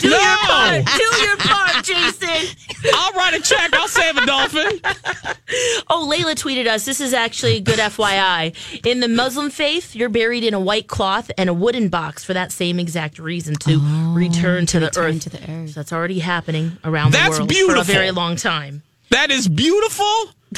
Do 0.00 0.10
No! 0.10 0.16
your 0.18 0.36
part. 0.38 0.84
Do 0.86 1.22
your 1.22 1.36
part, 1.36 1.84
Jason. 1.84 2.56
I'll 2.94 3.12
write 3.12 3.34
a 3.34 3.40
check. 3.40 3.72
I'll 3.74 3.88
save 3.88 4.16
a 4.16 4.26
dolphin. 4.26 4.80
Oh, 5.88 6.08
Layla 6.10 6.34
tweeted 6.34 6.66
us. 6.66 6.84
This 6.84 7.00
is 7.00 7.14
actually 7.14 7.56
a 7.56 7.60
good 7.60 7.78
FYI. 7.78 8.54
In 8.86 9.00
the 9.00 9.08
Muslim 9.08 9.50
faith, 9.50 9.94
you're 9.94 10.08
buried 10.08 10.44
in 10.44 10.52
a 10.54 10.60
white 10.60 10.86
cloth 10.88 11.30
and 11.38 11.48
a 11.48 11.54
wooden 11.54 11.88
box 11.88 12.24
for 12.24 12.34
that 12.34 12.52
same 12.52 12.78
exact 12.78 13.18
reason 13.18 13.54
to 13.56 13.78
oh, 13.80 14.14
return 14.16 14.66
to 14.66 14.80
the 14.80 14.86
return 14.86 15.14
earth. 15.16 15.20
to 15.22 15.30
the 15.30 15.50
earth. 15.50 15.68
So 15.70 15.80
that's 15.80 15.92
already 15.92 16.18
happening 16.18 16.76
around 16.84 17.12
That's 17.12 17.36
the 17.36 17.42
world 17.42 17.50
for 17.50 17.54
beautiful. 17.54 17.80
a 17.80 17.84
very 17.84 18.10
long 18.10 18.36
time. 18.36 18.82
That 19.10 19.30
is 19.30 19.48
beautiful. 19.48 20.04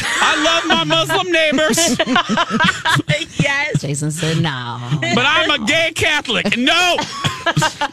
I 0.03 0.43
love 0.45 0.67
my 0.67 0.85
Muslim 0.85 1.31
neighbors, 1.33 1.79
yes. 3.41 3.81
Jason 3.81 4.11
said 4.11 4.39
no. 4.43 4.79
but 5.01 5.25
I'm 5.27 5.51
a 5.63 5.65
gay 5.67 5.93
Catholic. 5.95 6.57
No, 6.57 6.97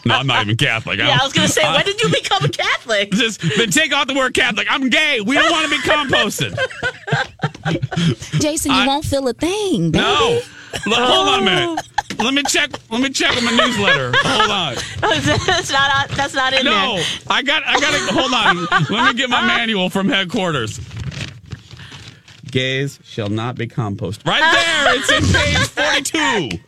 no, 0.06 0.16
I'm 0.16 0.28
not 0.28 0.44
even 0.44 0.58
Catholic. 0.58 1.00
Yeah, 1.00 1.18
I 1.20 1.24
was 1.24 1.34
going 1.34 1.48
to 1.48 1.54
say, 1.54 1.64
when 1.72 1.86
did 1.86 2.02
you 2.02 2.10
become 2.10 2.44
a 2.44 2.50
Catholic? 2.50 3.12
Just 3.12 3.42
then 3.58 3.70
take 3.70 3.94
off 3.94 4.08
the 4.08 4.14
word 4.16 4.34
Catholic. 4.34 4.68
I'm 4.70 4.90
gay. 4.90 5.22
We 5.22 5.36
don't 5.36 5.52
want 5.52 5.66
to 5.66 5.70
be 5.70 5.78
composted. 5.82 6.58
Jason, 8.42 8.72
you 8.72 8.78
I- 8.78 8.88
won't 8.88 9.06
feel 9.06 9.28
a 9.28 9.34
thing. 9.34 9.92
Baby. 9.92 10.04
No. 10.04 10.40
Look, 10.88 10.98
hold 11.00 11.28
on 11.30 11.40
a 11.42 11.46
minute. 11.46 11.88
Let 12.18 12.34
me 12.34 12.42
check. 12.44 12.72
Let 12.90 13.02
me 13.02 13.10
check 13.10 13.36
on 13.38 13.46
my 13.46 13.52
newsletter. 13.52 14.12
Hold 14.16 14.52
on. 14.52 14.76
that's 15.46 15.72
not 15.72 16.10
that's 16.10 16.34
not 16.34 16.54
in 16.54 16.66
No, 16.66 16.72
there. 16.72 16.98
No, 16.98 17.04
I 17.30 17.44
got. 17.44 17.64
I 17.66 17.80
got 17.80 17.92
to 17.92 18.14
hold 18.14 18.34
on. 18.34 18.66
Let 18.90 19.14
me 19.14 19.20
get 19.20 19.30
my 19.30 19.44
uh, 19.44 19.48
manual 19.48 19.90
from 19.92 20.10
headquarters. 20.10 20.80
Gays 22.54 23.00
shall 23.04 23.30
not 23.30 23.56
be 23.56 23.66
composted. 23.66 24.28
Right 24.28 24.54
there. 24.54 24.96
It's 25.00 25.12
in 25.12 25.24
page 25.34 25.58
forty-two. 25.70 26.60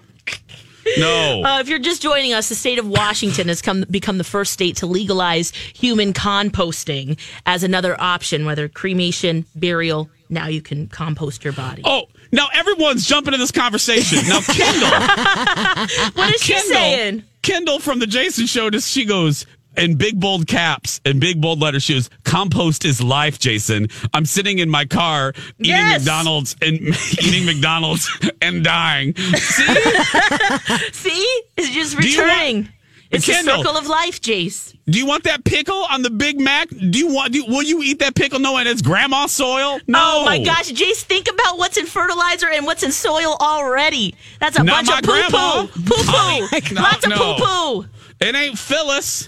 No. 0.98 1.44
Uh, 1.44 1.60
if 1.60 1.70
you're 1.70 1.78
just 1.78 2.02
joining 2.02 2.34
us, 2.34 2.50
the 2.50 2.56
state 2.56 2.80
of 2.80 2.88
Washington 2.88 3.50
has 3.50 3.62
come 3.62 3.86
become 3.92 4.18
the 4.18 4.24
first 4.24 4.52
state 4.52 4.78
to 4.78 4.88
legalize 4.88 5.52
human 5.52 6.12
composting 6.12 7.20
as 7.46 7.64
another 7.64 7.96
option, 8.02 8.46
whether 8.46 8.68
cremation, 8.68 9.46
burial. 9.56 10.10
Now 10.28 10.48
you 10.48 10.64
can 10.64 10.88
compost 10.88 11.44
your 11.44 11.54
body. 11.54 11.84
Oh, 11.86 12.06
now 12.32 12.48
everyone's 12.52 13.06
jumping 13.06 13.36
in 13.36 13.40
this 13.40 13.52
conversation. 13.52 14.28
Now, 14.28 14.42
Kendall. 14.42 14.90
what 16.16 16.34
is 16.34 16.42
she 16.42 16.58
saying? 16.58 17.24
Kendall 17.44 17.78
from 17.78 18.00
the 18.00 18.08
Jason 18.08 18.48
Show. 18.48 18.72
Just 18.72 18.90
she 18.90 19.06
goes 19.06 19.46
in 19.78 19.96
big 19.96 20.20
bold 20.20 20.48
caps 20.48 21.00
and 21.06 21.20
big 21.20 21.42
bold 21.42 21.60
letter 21.62 21.80
shoes. 21.80 22.10
Compost 22.24 22.86
is 22.86 23.02
life, 23.02 23.40
Jason. 23.40 23.88
I'm 24.14 24.26
sitting 24.26 24.60
in 24.60 24.70
my 24.70 24.86
car 24.86 25.34
eating 25.60 25.72
Yes. 25.72 26.02
McDonald's 26.02 26.56
and 26.62 26.80
eating 27.22 27.46
McDonald's 27.46 28.10
and 28.42 28.64
dying. 28.64 29.16
See, 29.16 29.64
See, 30.92 31.42
it's 31.58 31.70
just 31.70 31.94
you 31.94 31.98
want- 32.22 32.30
returning. 32.32 32.70
it's 33.12 33.26
Kendall. 33.26 33.58
the 33.58 33.64
circle 33.64 33.78
of 33.80 33.88
life, 33.88 34.20
Jace. 34.22 34.76
do 34.90 34.98
you 34.98 35.06
want 35.06 35.24
that 35.24 35.44
pickle 35.46 35.86
on 35.90 36.02
the 36.02 36.10
Big 36.10 36.40
Mac? 36.40 36.70
Do 36.70 36.98
you 37.00 37.08
want? 37.14 37.34
Do, 37.34 37.46
will 37.46 37.64
you 37.64 37.82
eat 37.84 38.00
that 38.00 38.16
pickle 38.16 38.40
knowing 38.40 38.68
it's 38.68 38.82
grandma 38.82 39.28
soil? 39.28 39.80
No. 39.88 40.00
Oh 40.02 40.26
my 40.26 40.44
gosh, 40.44 40.72
Jace, 40.72 41.02
think 41.04 41.28
about 41.32 41.58
what's 41.58 41.78
in 41.78 41.86
fertilizer 41.86 42.48
and 42.50 42.66
what's 42.66 42.84
in 42.84 42.92
soil 42.92 43.36
already. 43.40 44.16
That's 44.40 44.58
a 44.58 44.64
Not 44.64 44.86
bunch 44.86 45.00
of 45.00 45.04
poo 45.06 45.22
poo. 45.24 45.68
Poo 45.84 46.04
poo. 46.04 46.74
no, 46.76 46.82
Lots 46.82 47.04
of 47.06 47.10
no. 47.12 47.36
poo 47.36 47.46
poo. 47.84 47.86
It 48.26 48.36
ain't 48.36 48.58
Phyllis. 48.58 49.10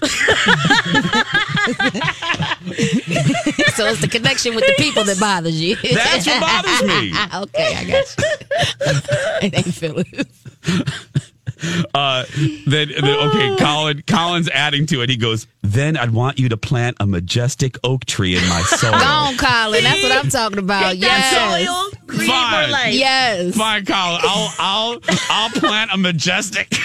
it's 3.86 4.00
the 4.00 4.08
connection 4.10 4.54
with 4.56 4.66
the 4.66 4.74
people 4.76 5.04
that 5.04 5.20
bothers 5.20 5.60
you. 5.60 5.76
That's 5.76 6.26
what 6.26 6.40
bothers 6.40 6.82
me. 6.82 7.12
okay, 7.34 7.76
I 7.76 7.84
got 7.84 8.16
you. 8.18 8.24
it 9.46 9.54
ain't 9.54 9.72
Phyllis. 9.74 10.08
Uh, 11.94 12.24
then, 12.66 12.88
then 12.88 13.04
okay, 13.28 13.56
Colin. 13.64 14.02
Colin's 14.06 14.48
adding 14.48 14.86
to 14.86 15.02
it. 15.02 15.10
He 15.10 15.16
goes, 15.16 15.46
"Then 15.62 15.96
I'd 15.96 16.10
want 16.12 16.38
you 16.38 16.48
to 16.50 16.56
plant 16.56 16.96
a 17.00 17.06
majestic 17.06 17.76
oak 17.84 18.04
tree 18.04 18.36
in 18.36 18.48
my 18.48 18.62
soul." 18.62 18.92
Go 18.92 18.96
on, 18.96 19.36
Colin. 19.36 19.82
That's 19.84 20.02
what 20.02 20.12
I'm 20.12 20.28
talking 20.30 20.58
about. 20.58 20.92
Take 20.92 21.00
that 21.00 21.32
Yes. 21.32 21.66
soil, 21.66 21.90
create 22.08 22.28
Fine. 22.28 22.50
more 22.62 22.68
life. 22.70 22.94
Yes. 22.94 23.54
Fine, 23.56 23.84
Colin. 23.84 24.20
I'll 24.24 24.52
I'll 24.58 24.98
I'll 25.30 25.50
plant 25.50 25.90
a 25.92 25.96
majestic. 25.96 26.74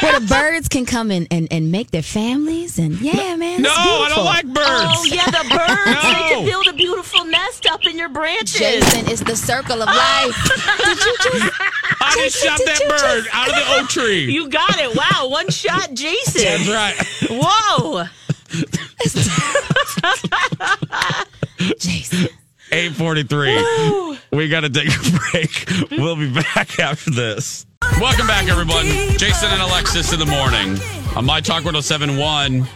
Where 0.00 0.18
the 0.20 0.26
birds 0.28 0.68
can 0.68 0.86
come 0.86 1.10
in 1.10 1.26
and, 1.30 1.46
and 1.52 1.70
make 1.70 1.90
their 1.90 2.02
families 2.02 2.78
and 2.78 2.98
yeah, 3.00 3.36
man. 3.36 3.60
no, 3.62 3.68
it's 3.70 3.78
I 3.78 4.08
don't 4.14 4.24
like 4.24 4.46
birds. 4.46 4.66
Oh 4.66 5.04
yeah, 5.04 5.26
the 5.26 5.44
birds. 5.48 6.02
They 6.02 6.14
can 6.34 6.44
build 6.44 6.66
a 6.68 6.72
beautiful 6.72 7.24
nest 7.24 7.66
up 7.70 7.84
in 7.86 7.96
your 7.98 8.08
branches. 8.08 8.58
Jason, 8.58 9.06
it's 9.08 9.22
the 9.22 9.36
circle 9.36 9.80
of 9.82 9.86
life. 9.88 10.36
Did 10.84 10.98
you 10.98 11.16
just 11.22 11.52
I 12.00 12.14
just 12.16 12.42
Jason, 12.42 12.48
shot 12.48 12.58
did 12.58 12.66
that 12.68 12.80
you 12.80 12.88
bird 12.88 13.24
just- 13.24 13.34
out 13.34 13.48
of 13.48 13.54
the 13.54 13.62
oak 13.82 13.88
tree. 13.88 14.24
You 14.32 14.48
got 14.48 14.78
it. 14.78 14.96
Wow, 14.96 15.28
one 15.28 15.48
shot, 15.50 15.92
Jason. 15.94 16.42
That's 16.42 16.68
right. 16.68 16.96
Whoa. 17.30 18.04
Jason? 21.78 22.28
843. 22.72 24.18
We 24.32 24.48
got 24.48 24.60
to 24.60 24.70
take 24.70 24.88
a 24.88 25.18
break. 25.30 25.90
We'll 26.00 26.16
be 26.16 26.32
back 26.32 26.78
after 26.80 27.10
this. 27.10 27.66
Welcome 28.00 28.26
back, 28.26 28.48
everyone. 28.48 28.86
Jason 29.18 29.50
and 29.50 29.60
Alexis 29.60 30.12
in 30.12 30.18
the 30.18 30.26
morning 30.26 30.78
on 31.14 31.26
My 31.26 31.40
Talk 31.42 31.64
1071 31.64 32.66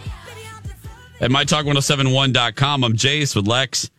at 1.20 1.30
MyTalk1071.com. 1.30 2.84
I'm 2.84 2.92
Jace 2.92 3.34
with 3.34 3.46
Lex 3.46 3.90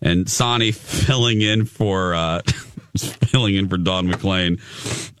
and 0.00 0.28
Sonny 0.28 0.72
filling 0.72 1.42
in 1.42 1.66
for 1.66 2.14
uh, 2.14 2.40
filling 2.96 3.54
in 3.54 3.68
for 3.68 3.76
Don 3.76 4.08
McLean. 4.08 4.58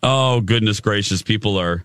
Oh, 0.02 0.40
goodness 0.40 0.80
gracious. 0.80 1.20
People 1.22 1.58
are 1.58 1.84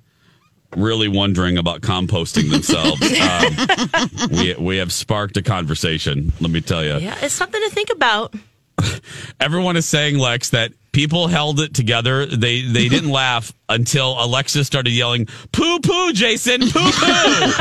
really 0.76 1.08
wondering 1.08 1.58
about 1.58 1.82
composting 1.82 2.50
themselves. 2.52 3.02
um, 4.30 4.38
we, 4.38 4.54
we 4.56 4.78
have 4.78 4.92
sparked 4.92 5.38
a 5.38 5.42
conversation, 5.42 6.34
let 6.40 6.52
me 6.52 6.62
tell 6.62 6.84
you. 6.84 6.98
Yeah, 6.98 7.18
it's 7.22 7.34
something 7.34 7.62
to 7.62 7.70
think 7.70 7.90
about. 7.90 8.34
Everyone 9.40 9.78
is 9.78 9.86
saying, 9.86 10.18
Lex, 10.18 10.50
that 10.52 10.74
people 10.92 11.28
held 11.28 11.60
it 11.60 11.74
together. 11.74 12.26
They 12.26 12.62
they 12.62 12.90
didn't 12.90 13.12
laugh 13.12 13.54
until 13.70 14.16
Alexis 14.24 14.68
started 14.68 14.92
yelling, 14.92 15.28
"Poo 15.52 15.80
poo, 15.80 16.14
Jason, 16.14 16.62
poo 16.62 16.92
poo." 16.92 17.52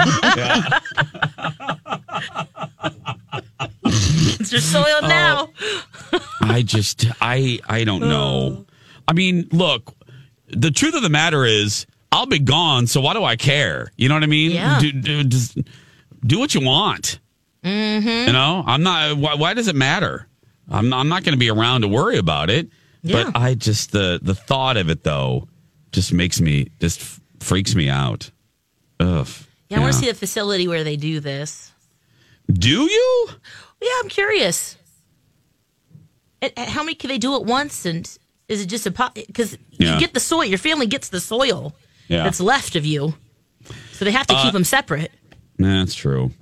It's 4.40 4.52
your 4.52 4.60
soil 4.60 5.02
now. 5.02 5.50
I 6.42 6.62
just 6.64 7.06
I 7.20 7.60
I 7.68 7.84
don't 7.84 8.00
know. 8.00 8.66
I 9.08 9.12
mean, 9.12 9.48
look, 9.52 9.94
the 10.48 10.70
truth 10.70 10.94
of 10.94 11.02
the 11.02 11.10
matter 11.10 11.44
is, 11.44 11.86
I'll 12.16 12.26
be 12.26 12.38
gone, 12.38 12.87
so 12.87 13.00
why 13.00 13.14
do 13.14 13.22
I 13.24 13.37
care? 13.37 13.88
You 13.96 14.09
know 14.09 14.14
what 14.14 14.22
I 14.22 14.26
mean? 14.26 14.50
Yeah. 14.52 14.81
Do, 14.81 14.92
do, 14.92 15.24
just 15.24 15.59
do 16.24 16.38
what 16.38 16.55
you 16.55 16.61
want. 16.64 17.20
Mm-hmm. 17.62 18.09
You 18.29 18.33
know, 18.33 18.62
I'm 18.66 18.83
not. 18.83 19.16
Why, 19.16 19.35
why 19.35 19.55
does 19.55 19.68
it 19.68 19.76
matter? 19.76 20.26
I'm 20.70 20.92
I'm 20.92 21.09
not 21.09 21.24
going 21.24 21.35
to 21.35 21.38
be 21.38 21.50
around 21.50 21.83
to 21.83 21.88
worry 21.88 22.18
about 22.18 22.50
it. 22.50 22.68
Yeah. 23.02 23.24
But 23.24 23.37
I 23.37 23.55
just 23.55 23.92
the 23.92 24.18
the 24.22 24.35
thought 24.35 24.76
of 24.76 24.88
it 24.90 25.05
though 25.05 25.48
just 25.92 26.12
makes 26.12 26.40
me 26.40 26.68
just 26.81 27.00
freaks 27.40 27.74
me 27.74 27.88
out. 27.88 28.31
Ugh. 29.00 29.26
Yeah, 29.68 29.79
I 29.79 29.81
want 29.81 29.92
to 29.94 29.98
see 29.98 30.07
the 30.07 30.14
facility 30.14 30.68
where 30.68 30.85
they 30.85 30.96
do 30.96 31.20
this. 31.20 31.72
Do 32.52 32.83
you? 32.83 33.29
Yeah, 33.81 33.90
I'm 34.02 34.09
curious. 34.09 34.76
How 36.57 36.83
many 36.83 36.94
can 36.94 37.09
they 37.09 37.18
do 37.18 37.35
at 37.35 37.44
once? 37.44 37.85
And 37.87 38.07
is 38.48 38.61
it 38.62 38.66
just 38.66 38.87
a 38.87 38.90
pot? 38.92 39.14
because 39.14 39.59
Yeah. 39.72 39.94
you 39.94 40.00
get 40.00 40.14
the 40.14 40.20
soil, 40.20 40.44
your 40.44 40.59
family 40.59 40.87
gets 40.87 41.09
the 41.09 41.20
soil 41.20 41.74
Yeah. 42.08 42.24
that's 42.24 42.40
left 42.40 42.76
of 42.76 42.84
you, 42.86 43.14
so 43.92 44.04
they 44.04 44.12
have 44.12 44.26
to 44.28 44.34
Uh, 44.34 44.42
keep 44.44 44.52
them 44.52 44.64
separate. 44.64 45.12
That's 45.58 45.94
true. 45.94 46.32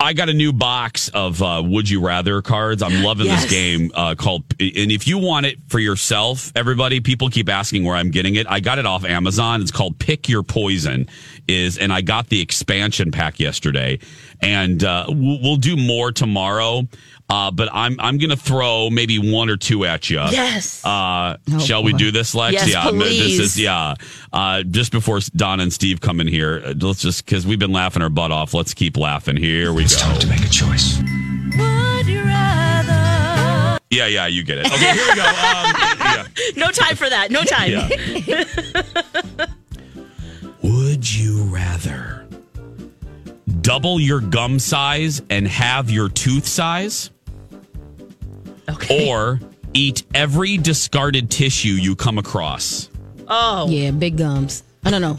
I 0.00 0.12
got 0.12 0.28
a 0.28 0.32
new 0.34 0.52
box 0.52 1.08
of 1.08 1.42
uh, 1.42 1.60
Would 1.64 1.90
You 1.90 2.00
Rather 2.00 2.40
cards. 2.40 2.82
I'm 2.84 3.02
loving 3.02 3.26
Yes. 3.26 3.42
this 3.42 3.50
game 3.50 3.90
uh, 3.94 4.14
called. 4.14 4.44
And 4.60 4.92
if 4.92 5.08
you 5.08 5.18
want 5.18 5.46
it 5.46 5.58
for 5.66 5.80
yourself, 5.80 6.52
everybody, 6.54 7.00
people 7.00 7.28
keep 7.30 7.48
asking 7.48 7.82
where 7.84 7.96
I'm 7.96 8.12
getting 8.12 8.36
it. 8.36 8.46
I 8.48 8.60
got 8.60 8.78
it 8.78 8.86
off 8.86 9.04
Amazon. 9.04 9.60
It's 9.60 9.72
called 9.72 9.98
Pick 9.98 10.28
Your 10.28 10.44
Poison. 10.44 11.08
Is 11.48 11.78
and 11.78 11.92
I 11.92 12.02
got 12.02 12.28
the 12.28 12.40
expansion 12.40 13.10
pack 13.10 13.40
yesterday, 13.40 13.98
and 14.40 14.84
uh, 14.84 15.06
we'll, 15.08 15.40
we'll 15.42 15.56
do 15.56 15.76
more 15.76 16.12
tomorrow. 16.12 16.86
Uh, 17.30 17.50
but 17.50 17.68
I'm 17.72 18.00
I'm 18.00 18.16
gonna 18.16 18.36
throw 18.36 18.88
maybe 18.88 19.18
one 19.18 19.50
or 19.50 19.56
two 19.58 19.84
at 19.84 20.08
you. 20.08 20.16
Yes. 20.16 20.82
Uh, 20.84 21.36
Oh, 21.52 21.58
shall 21.58 21.82
we 21.82 21.92
do 21.92 22.10
this, 22.10 22.34
Lex? 22.34 22.54
Yes, 22.54 22.72
yeah. 22.72 22.90
This 22.90 23.38
is 23.38 23.60
yeah. 23.60 23.94
Uh, 24.32 24.62
just 24.62 24.92
before 24.92 25.20
Don 25.36 25.60
and 25.60 25.70
Steve 25.72 26.00
come 26.00 26.20
in 26.20 26.26
here, 26.26 26.62
uh, 26.64 26.74
let's 26.80 27.02
just 27.02 27.24
because 27.26 27.46
we've 27.46 27.58
been 27.58 27.72
laughing 27.72 28.02
our 28.02 28.08
butt 28.08 28.30
off. 28.32 28.54
Let's 28.54 28.72
keep 28.72 28.96
laughing. 28.96 29.36
Here 29.36 29.72
we 29.74 29.82
go. 29.82 29.84
It's 29.84 30.00
time 30.00 30.18
to 30.20 30.26
make 30.26 30.40
a 30.40 30.48
choice. 30.48 30.98
Would 30.98 32.06
you 32.06 32.22
rather? 32.22 33.78
Yeah, 33.90 34.06
yeah, 34.06 34.26
you 34.26 34.42
get 34.42 34.58
it. 34.58 34.66
Okay, 34.66 34.92
here 34.92 35.06
we 35.08 35.14
go. 35.14 35.24
Um, 35.28 35.74
yeah. 36.00 36.26
No 36.56 36.70
time 36.70 36.96
for 36.96 37.08
that. 37.10 37.30
No 37.30 37.42
time. 37.42 37.70
Yeah. 37.70 39.46
Would 40.62 41.14
you 41.14 41.44
rather 41.44 42.26
double 43.60 44.00
your 44.00 44.20
gum 44.20 44.58
size 44.58 45.20
and 45.30 45.46
have 45.46 45.90
your 45.90 46.08
tooth 46.08 46.46
size? 46.46 47.10
Okay. 48.70 49.10
or 49.10 49.40
eat 49.74 50.02
every 50.14 50.56
discarded 50.58 51.30
tissue 51.30 51.68
you 51.70 51.94
come 51.96 52.18
across. 52.18 52.88
Oh, 53.28 53.68
Yeah, 53.68 53.90
big 53.90 54.16
gums. 54.18 54.62
I 54.84 54.90
don't 54.90 55.02
know. 55.02 55.18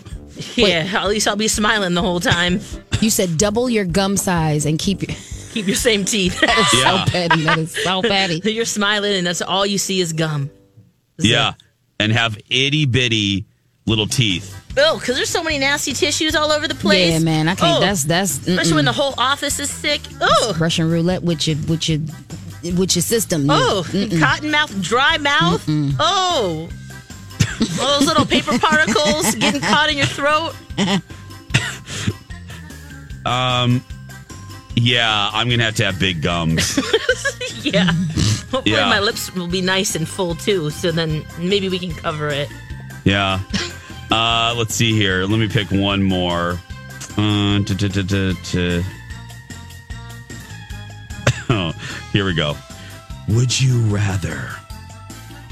yeah. 0.56 0.90
At 0.94 1.08
least 1.08 1.28
I'll 1.28 1.36
be 1.36 1.48
smiling 1.48 1.94
the 1.94 2.02
whole 2.02 2.20
time. 2.20 2.60
You 3.02 3.10
said 3.10 3.38
double 3.38 3.70
your 3.70 3.86
gum 3.86 4.18
size 4.18 4.66
and 4.66 4.78
keep 4.78 5.02
your. 5.08 5.16
Keep 5.52 5.68
your 5.68 5.76
same 5.78 6.04
teeth. 6.04 6.38
Yeah. 6.44 7.06
So 7.06 7.12
petty. 7.12 7.44
That 7.44 7.58
is 7.60 7.72
so 7.84 8.02
petty. 8.04 8.42
You're 8.52 8.66
smiling, 8.66 9.14
and 9.14 9.26
that's 9.26 9.42
all 9.42 9.66
you 9.66 9.78
see 9.78 10.02
is 10.02 10.12
gum. 10.12 10.50
Yeah. 11.18 11.54
And 11.98 12.12
have 12.12 12.38
itty 12.50 12.86
bitty 12.86 13.46
little 13.86 14.06
teeth. 14.06 14.54
Oh, 14.78 15.00
because 15.00 15.16
there's 15.16 15.30
so 15.30 15.42
many 15.42 15.60
nasty 15.60 15.94
tissues 15.94 16.36
all 16.36 16.52
over 16.52 16.68
the 16.68 16.76
place. 16.76 17.14
Yeah, 17.14 17.20
man. 17.20 17.48
I 17.48 17.56
can't. 17.56 17.78
Oh, 17.78 17.80
That's 17.80 18.04
that's. 18.04 18.46
especially 18.46 18.74
when 18.74 18.86
the 18.86 18.92
whole 18.92 19.14
office 19.18 19.60
is 19.60 19.70
sick. 19.70 20.02
Oh, 20.20 20.58
Russian 20.60 20.90
roulette 20.92 21.24
with 21.24 21.48
your 21.48 21.56
with 21.70 21.88
your 21.88 22.00
with 22.64 22.96
your 22.96 23.04
system. 23.04 23.50
oh, 23.50 23.84
Mm-mm. 23.88 24.20
cotton 24.20 24.52
mouth, 24.52 24.82
dry 24.82 25.18
mouth. 25.18 25.64
Oh, 26.00 26.70
all 27.82 28.00
those 28.00 28.08
little 28.08 28.26
paper 28.26 28.58
particles 28.68 29.36
getting 29.36 29.62
caught 29.62 29.90
in 29.90 29.98
your 29.98 30.08
throat. 30.08 30.54
Um, 33.26 33.84
yeah, 34.76 35.30
I'm 35.34 35.50
gonna 35.50 35.64
have 35.66 35.76
to 35.76 35.86
have 35.86 36.00
big 36.00 36.22
gums. 36.22 36.80
Yeah. 37.62 37.92
Hopefully 38.52 38.72
Yeah. 38.78 38.90
my 38.90 39.00
lips 39.02 39.36
will 39.36 39.50
be 39.50 39.60
nice 39.62 39.94
and 39.94 40.08
full 40.08 40.34
too. 40.36 40.70
So 40.70 40.94
then 40.94 41.26
maybe 41.38 41.68
we 41.68 41.78
can 41.78 41.92
cover 41.92 42.30
it. 42.30 42.48
yeah. 43.04 43.42
Uh, 44.10 44.56
let's 44.58 44.74
see 44.74 44.94
here. 44.94 45.26
Let 45.26 45.40
me 45.40 45.50
pick 45.50 45.70
one 45.70 46.02
more. 46.02 46.58
Uh, 47.18 47.60
oh, 52.10 52.14
here 52.14 52.26
we 52.26 52.34
go. 52.34 52.56
Would 53.30 53.60
you 53.60 53.82
rather 53.84 54.50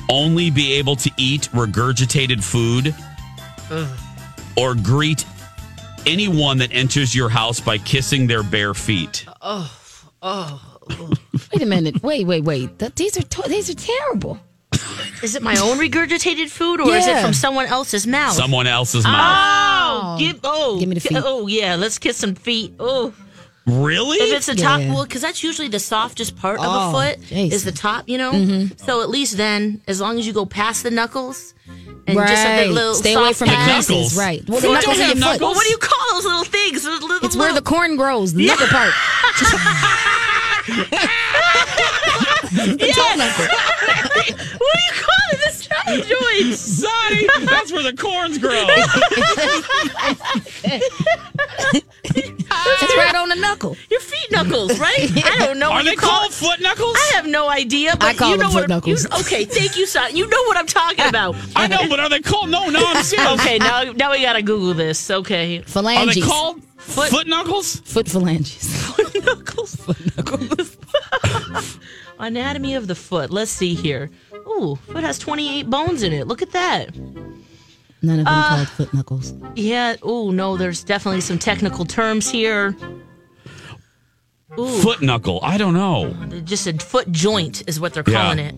only 0.09 0.49
be 0.49 0.73
able 0.73 0.95
to 0.97 1.11
eat 1.17 1.49
regurgitated 1.53 2.43
food 2.43 2.95
or 4.55 4.75
greet 4.75 5.25
anyone 6.05 6.57
that 6.59 6.73
enters 6.73 7.13
your 7.13 7.29
house 7.29 7.59
by 7.59 7.77
kissing 7.77 8.27
their 8.27 8.43
bare 8.43 8.73
feet? 8.73 9.25
Uh, 9.41 9.67
oh, 10.21 10.79
oh. 10.89 11.13
Wait 11.53 11.61
a 11.61 11.65
minute. 11.65 12.01
Wait, 12.01 12.25
wait, 12.25 12.43
wait. 12.43 12.79
Th- 12.79 12.93
these 12.95 13.17
are 13.17 13.23
to- 13.23 13.49
these 13.49 13.69
are 13.69 13.75
terrible. 13.75 14.39
Is 15.23 15.35
it 15.35 15.41
my 15.41 15.55
own 15.57 15.77
regurgitated 15.77 16.49
food 16.49 16.79
or 16.79 16.93
is 16.95 17.07
it 17.07 17.21
from 17.21 17.33
someone 17.33 17.65
else's 17.65 18.05
mouth? 18.05 18.33
Someone 18.33 18.67
else's 18.67 19.05
oh, 19.05 19.09
mouth. 19.09 19.35
Oh, 19.39 20.17
give 20.19 20.39
oh, 20.43 20.79
Give 20.79 20.89
me 20.89 20.95
the 20.95 21.01
feet. 21.01 21.17
Oh 21.23 21.47
yeah, 21.47 21.75
let's 21.75 21.97
kiss 21.97 22.17
some 22.17 22.35
feet. 22.35 22.73
Oh, 22.79 23.13
Really? 23.67 24.17
if 24.19 24.33
it's 24.37 24.45
the 24.47 24.55
top, 24.55 24.79
Yeah. 24.79 24.93
well, 24.93 25.03
because 25.03 25.21
that's 25.21 25.43
usually 25.43 25.67
the 25.67 25.79
softest 25.79 26.37
part 26.37 26.59
of 26.59 26.65
a 26.65 26.69
Oh, 26.69 26.91
foot 26.93 27.19
jeez. 27.21 27.51
is 27.51 27.63
the 27.65 27.71
top, 27.73 28.07
you 28.07 28.17
know. 28.17 28.31
Mhm. 28.31 28.71
So 28.85 29.01
at 29.01 29.09
least 29.09 29.35
then, 29.37 29.81
as 29.87 29.99
long 29.99 30.17
as 30.17 30.25
you 30.25 30.31
go 30.33 30.45
past 30.45 30.83
the 30.83 30.91
knuckles 30.91 31.53
and 32.07 32.17
just 32.17 32.17
a 32.17 32.47
Right. 32.47 32.57
bit 32.63 32.71
little 32.71 32.95
Stay 32.95 33.13
away 33.13 33.25
soft 33.33 33.39
from 33.39 33.47
the 33.49 33.55
pad. 33.55 33.69
creases. 33.69 33.89
Knuckles. 33.89 34.15
Right. 34.17 34.43
Well, 34.47 34.61
the 34.61 34.67
Feet 34.67 34.73
knuckles 34.73 34.85
don't 34.97 35.03
in 35.03 35.07
have 35.09 35.17
your 35.17 35.27
foot. 35.33 35.41
Well, 35.41 35.53
what 35.53 35.63
do 35.65 35.69
you 35.69 35.77
call 35.77 35.99
those 36.13 36.23
little 36.25 36.43
things? 36.45 36.83
Those 36.83 37.01
little, 37.01 37.25
It's 37.27 37.35
where 37.35 37.53
the 37.53 37.61
corn 37.61 37.97
grows. 37.97 38.33
The 38.33 38.45
knuckle 38.47 38.67
part. 38.67 38.93
yeah. 42.79 43.17
what 44.07 44.25
do 44.25 44.31
you 44.31 44.93
call 44.93 45.25
it? 45.31 45.39
The 45.43 45.51
stomach 45.51 46.05
joints. 46.05 46.59
Sonny, 46.59 47.27
that's 47.45 47.71
where 47.71 47.83
the 47.83 47.95
corns 47.97 48.37
grow. 48.37 48.65
It's 52.09 52.95
right 52.97 53.15
on 53.15 53.29
the 53.29 53.35
knuckle. 53.35 53.75
Your 53.89 53.99
feet 53.99 54.31
knuckles, 54.31 54.79
right? 54.79 55.11
I 55.25 55.45
don't 55.45 55.59
know. 55.59 55.69
Are 55.71 55.75
what 55.77 55.85
they 55.85 55.91
you 55.91 55.97
call 55.97 56.19
called 56.21 56.33
foot 56.33 56.59
knuckles? 56.61 56.95
I 56.95 57.11
have 57.15 57.27
no 57.27 57.49
idea, 57.49 57.91
but 57.95 58.03
I 58.03 58.13
call 58.13 58.31
you 58.31 58.37
them 58.37 58.47
know 58.47 58.51
foot 58.51 58.61
what, 58.61 58.69
knuckles. 58.69 59.03
you- 59.03 59.09
okay, 59.19 59.45
thank 59.45 59.77
you, 59.77 59.85
son. 59.85 60.15
You 60.15 60.27
know 60.27 60.41
what 60.43 60.57
I'm 60.57 60.67
talking 60.67 61.05
about. 61.09 61.35
I 61.55 61.67
know, 61.67 61.87
but 61.89 61.99
are 61.99 62.09
they 62.09 62.19
called? 62.21 62.49
No, 62.49 62.69
no, 62.69 62.81
I'm 62.85 63.03
serious. 63.03 63.31
okay, 63.41 63.57
now 63.59 63.83
now 63.83 64.11
we 64.11 64.21
gotta 64.21 64.41
Google 64.41 64.73
this. 64.73 65.09
Okay, 65.11 65.59
Are 65.59 65.63
Phalanges. 65.63 66.15
they 66.15 66.21
called 66.21 66.61
foot, 66.77 67.27
knuckles? 67.27 67.77
Foot 67.81 68.07
phalanges. 68.07 68.75
Foot 68.95 69.25
knuckles? 69.25 69.75
Foot 69.75 70.17
knuckles. 70.17 70.77
Anatomy 72.19 72.75
of 72.75 72.87
the 72.87 72.95
foot. 72.95 73.29
Let's 73.31 73.51
see 73.51 73.73
here. 73.75 74.09
Ooh, 74.33 74.77
foot 74.87 75.03
has 75.03 75.19
28 75.19 75.69
bones 75.69 76.03
in 76.03 76.13
it. 76.13 76.27
Look 76.27 76.41
at 76.41 76.51
that. 76.51 76.95
None 78.01 78.19
of 78.19 78.25
them 78.25 78.27
Uh, 78.27 78.55
called 78.55 78.69
foot 78.69 78.93
knuckles. 78.93 79.33
Yeah. 79.55 79.95
Ooh, 80.05 80.31
no, 80.31 80.57
there's 80.57 80.83
definitely 80.83 81.21
some 81.21 81.37
technical 81.39 81.85
terms 81.85 82.29
here. 82.29 82.75
Ooh, 84.59 84.67
Foot 84.81 85.01
knuckle. 85.01 85.39
I 85.43 85.57
don't 85.57 85.73
know. 85.73 86.13
just 86.43 86.65
a 86.67 86.73
foot 86.73 87.11
joint 87.11 87.63
is 87.67 87.79
what 87.79 87.93
they're 87.93 88.03
Yeah. 88.07 88.21
calling 88.23 88.39
it. 88.39 88.55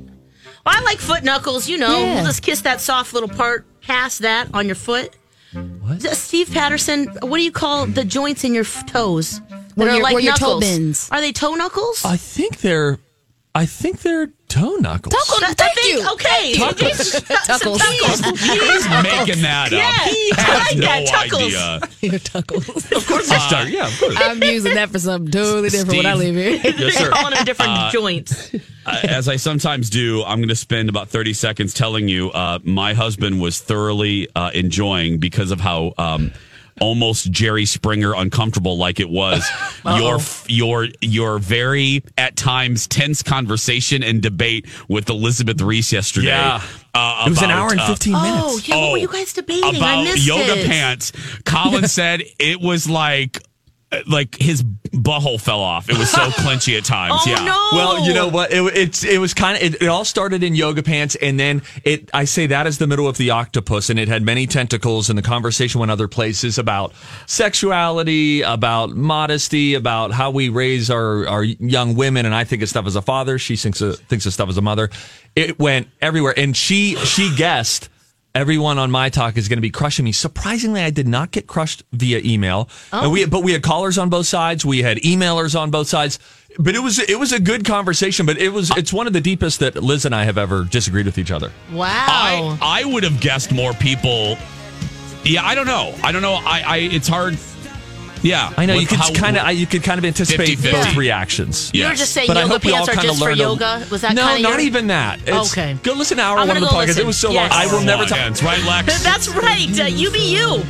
Well, 0.65 0.75
I 0.77 0.81
like 0.81 0.99
foot 0.99 1.23
knuckles. 1.23 1.67
You 1.67 1.77
know, 1.77 1.99
Yeah. 1.99 2.23
just 2.23 2.41
kiss 2.41 2.61
that 2.61 2.79
soft 2.79 3.13
little 3.13 3.29
part 3.29 3.65
past 3.81 4.19
that 4.19 4.47
on 4.53 4.67
your 4.67 4.75
foot. 4.75 5.13
What? 5.53 6.01
Steve 6.15 6.51
Patterson, 6.51 7.07
what 7.21 7.37
do 7.37 7.43
you 7.43 7.51
call 7.51 7.85
the 7.87 8.05
joints 8.05 8.43
in 8.43 8.53
your 8.53 8.63
f- 8.65 8.85
toes? 8.85 9.41
That 9.49 9.63
Where 9.75 9.89
are 9.89 9.93
your- 9.95 10.03
like 10.03 10.13
where 10.13 10.23
your 10.23 10.35
toe 10.35 10.45
knuckles? 10.59 10.63
bends. 10.63 11.07
Are 11.11 11.21
they 11.21 11.31
toe 11.31 11.55
knuckles? 11.55 12.05
I 12.05 12.17
think 12.17 12.61
they're. 12.61 12.99
I 13.59 13.65
think 13.65 14.01
they're 14.03 14.27
toe 14.47 14.75
knuckles. 14.77 15.13
Tuckle, 15.13 15.43
I 15.45 15.53
thank 15.53 15.75
think- 15.75 16.01
you. 16.01 16.11
Okay. 16.13 16.53
Tuckles. 16.55 17.19
Tuckles. 17.45 17.81
He's 18.39 18.89
making 19.03 19.41
that 19.43 19.65
up. 19.67 19.71
Yeah, 19.71 20.05
He 20.05 20.31
I 20.37 20.41
has 20.41 20.67
like 20.71 20.75
no 20.77 20.81
that, 20.85 21.07
Tuckles. 21.07 21.45
idea. 21.47 21.89
Your 22.11 22.19
tuckles. 22.19 22.91
Of 22.95 23.05
course, 23.07 23.29
it's 23.29 23.47
tuck- 23.49 23.67
yeah, 23.67 23.87
of 23.87 23.99
course. 23.99 24.15
I'm 24.17 24.41
using 24.43 24.75
that 24.75 24.89
for 24.91 24.99
something 24.99 25.29
totally 25.31 25.69
different 25.69 25.97
when 25.97 26.05
I 26.05 26.13
leave 26.13 26.35
here. 26.35 26.51
Yes, 26.63 26.77
They're 26.79 26.91
sir. 26.91 27.09
calling 27.13 27.33
them 27.35 27.43
different 27.45 27.71
Uh, 27.73 27.91
joints. 27.91 28.53
Uh, 28.85 28.99
as 29.03 29.27
I 29.27 29.35
sometimes 29.35 29.89
do, 29.89 30.23
I'm 30.23 30.39
going 30.39 30.47
to 30.49 30.55
spend 30.55 30.87
about 30.87 31.09
30 31.09 31.33
seconds 31.33 31.73
telling 31.73 32.07
you 32.07 32.31
uh, 32.31 32.59
my 32.63 32.93
husband 32.93 33.41
was 33.41 33.59
thoroughly 33.59 34.29
uh, 34.35 34.51
enjoying 34.53 35.17
because 35.17 35.51
of 35.51 35.59
how 35.59 35.93
um, 35.97 36.31
almost 36.79 37.31
Jerry 37.31 37.65
Springer 37.65 38.13
uncomfortable 38.15 38.77
like 38.77 38.99
it 38.99 39.09
was 39.09 39.47
your 39.85 40.19
your 40.47 40.87
your 41.01 41.39
very 41.39 42.03
at 42.17 42.35
times 42.35 42.87
tense 42.87 43.21
conversation 43.23 44.03
and 44.03 44.21
debate 44.21 44.65
with 44.87 45.09
Elizabeth 45.09 45.61
Reese 45.61 45.91
yesterday. 45.91 46.27
Yeah. 46.27 46.61
Uh, 46.93 47.23
It 47.27 47.29
was 47.29 47.41
an 47.41 47.51
hour 47.51 47.69
and 47.71 47.79
uh, 47.79 47.87
15 47.87 48.15
Oh, 48.15 48.21
minutes. 48.21 48.67
yeah. 48.67 48.75
What 48.75 48.81
were 48.81 48.89
Oh, 48.89 48.95
you 48.95 49.07
guys 49.07 49.31
debating? 49.33 49.63
I 49.63 49.77
about 49.77 50.03
missed 50.05 50.25
yoga 50.27 50.59
it. 50.59 50.65
pants. 50.67 51.11
Colin 51.45 51.87
said 51.87 52.23
it 52.39 52.59
was 52.59 52.89
like 52.89 53.41
like 54.07 54.35
his 54.35 54.63
butthole 54.63 55.41
fell 55.41 55.61
off. 55.61 55.89
It 55.89 55.97
was 55.97 56.09
so 56.09 56.19
clenchy 56.29 56.77
at 56.77 56.85
times. 56.85 57.21
Oh 57.25 57.29
yeah. 57.29 57.43
no! 57.43 57.69
Well, 57.73 58.05
you 58.05 58.13
know 58.13 58.27
what? 58.27 58.51
It, 58.51 58.61
it's 58.75 59.03
it 59.03 59.19
was 59.19 59.33
kind 59.33 59.57
of 59.57 59.63
it, 59.63 59.81
it 59.81 59.87
all 59.87 60.05
started 60.05 60.43
in 60.43 60.55
yoga 60.55 60.83
pants, 60.83 61.15
and 61.15 61.39
then 61.39 61.61
it. 61.83 62.09
I 62.13 62.25
say 62.25 62.47
that 62.47 62.67
is 62.67 62.77
the 62.77 62.87
middle 62.87 63.07
of 63.07 63.17
the 63.17 63.31
octopus, 63.31 63.89
and 63.89 63.99
it 63.99 64.07
had 64.07 64.23
many 64.23 64.45
tentacles, 64.47 65.09
and 65.09 65.17
the 65.17 65.23
conversation 65.23 65.79
went 65.79 65.91
other 65.91 66.07
places 66.07 66.57
about 66.57 66.93
sexuality, 67.25 68.41
about 68.41 68.91
modesty, 68.91 69.73
about 69.73 70.11
how 70.11 70.31
we 70.31 70.49
raise 70.49 70.91
our 70.91 71.27
our 71.27 71.43
young 71.43 71.95
women, 71.95 72.25
and 72.25 72.35
I 72.35 72.43
think 72.43 72.61
of 72.61 72.69
stuff 72.69 72.85
as 72.85 72.95
a 72.95 73.01
father. 73.01 73.39
She 73.39 73.55
thinks 73.55 73.81
of, 73.81 73.97
thinks 73.99 74.25
of 74.25 74.33
stuff 74.33 74.49
as 74.49 74.57
a 74.57 74.61
mother. 74.61 74.89
It 75.35 75.57
went 75.57 75.87
everywhere, 76.01 76.33
and 76.37 76.55
she 76.55 76.95
she 76.97 77.35
guessed. 77.35 77.89
Everyone 78.35 78.77
on 78.77 78.91
my 78.91 79.09
talk 79.09 79.37
is 79.37 79.47
going 79.47 79.57
to 79.57 79.61
be 79.61 79.71
crushing 79.71 80.05
me. 80.05 80.11
Surprisingly, 80.11 80.81
I 80.81 80.91
did 80.91 81.07
not 81.07 81.31
get 81.31 81.47
crushed 81.47 81.83
via 81.91 82.19
email. 82.23 82.69
Oh. 82.93 83.03
And 83.03 83.11
we, 83.11 83.25
but 83.25 83.43
we 83.43 83.53
had 83.53 83.63
callers 83.63 83.97
on 83.97 84.09
both 84.09 84.27
sides. 84.27 84.63
We 84.63 84.83
had 84.83 84.97
emailers 84.97 85.59
on 85.59 85.71
both 85.71 85.87
sides. 85.87 86.19
But 86.57 86.75
it 86.75 86.79
was 86.79 86.99
it 86.99 87.17
was 87.17 87.31
a 87.31 87.39
good 87.39 87.65
conversation. 87.65 88.25
But 88.25 88.37
it 88.37 88.49
was 88.49 88.75
it's 88.77 88.93
one 88.93 89.07
of 89.07 89.13
the 89.13 89.21
deepest 89.21 89.59
that 89.61 89.75
Liz 89.75 90.05
and 90.05 90.13
I 90.13 90.25
have 90.25 90.37
ever 90.37 90.63
disagreed 90.63 91.05
with 91.05 91.17
each 91.17 91.31
other. 91.31 91.51
Wow. 91.71 91.87
I 91.89 92.57
I 92.61 92.85
would 92.85 93.03
have 93.03 93.19
guessed 93.19 93.51
more 93.51 93.73
people. 93.73 94.37
Yeah, 95.23 95.43
I 95.43 95.55
don't 95.55 95.67
know. 95.67 95.95
I 96.03 96.11
don't 96.11 96.21
know. 96.21 96.33
I, 96.33 96.63
I 96.65 96.77
it's 96.77 97.07
hard. 97.07 97.37
Yeah, 98.21 98.51
I 98.57 98.65
know 98.65 98.73
you 98.75 98.87
could 98.87 98.99
kind 99.15 99.37
of 99.37 99.51
you 99.53 99.65
could 99.65 99.83
kind 99.83 99.97
of 99.97 100.05
anticipate 100.05 100.57
50-50. 100.59 100.71
both 100.71 100.95
reactions. 100.95 101.71
You 101.73 101.85
were 101.85 101.95
just 101.95 102.13
saying 102.13 102.27
But 102.27 102.37
I 102.37 102.41
yoga 102.41 102.53
hope 102.53 102.61
pants 102.63 102.89
are 102.89 102.95
just 102.95 103.19
for 103.21 103.31
yoga. 103.31 103.85
Was 103.91 104.01
that 104.01 104.13
no, 104.15 104.21
kind 104.23 104.45
of 104.45 104.51
not 104.51 104.59
even 104.59 104.87
that. 104.87 105.19
It's- 105.21 105.51
Okay. 105.51 105.77
Go 105.83 105.93
listen 105.93 106.17
to 106.17 106.23
hour 106.23 106.37
I'm 106.39 106.47
one 106.47 106.57
of 106.57 106.61
gonna 106.63 106.65
the 106.67 106.71
go 106.71 106.77
podcast. 106.77 106.87
listen. 106.87 107.01
It 107.03 107.07
was 107.07 107.17
so 107.17 107.31
Yes. 107.31 107.51
long. 107.51 107.61
I 107.61 107.65
will 107.71 107.81
never 107.83 107.99
One 108.03 108.07
talk. 108.09 108.17
hands, 108.17 108.43
right, 108.43 108.63
Lex? 108.63 109.03
That's 109.03 109.29
right. 109.29 109.79
Uh, 109.79 109.85
you 109.85 110.11
be 110.11 110.33
you. 110.35 110.63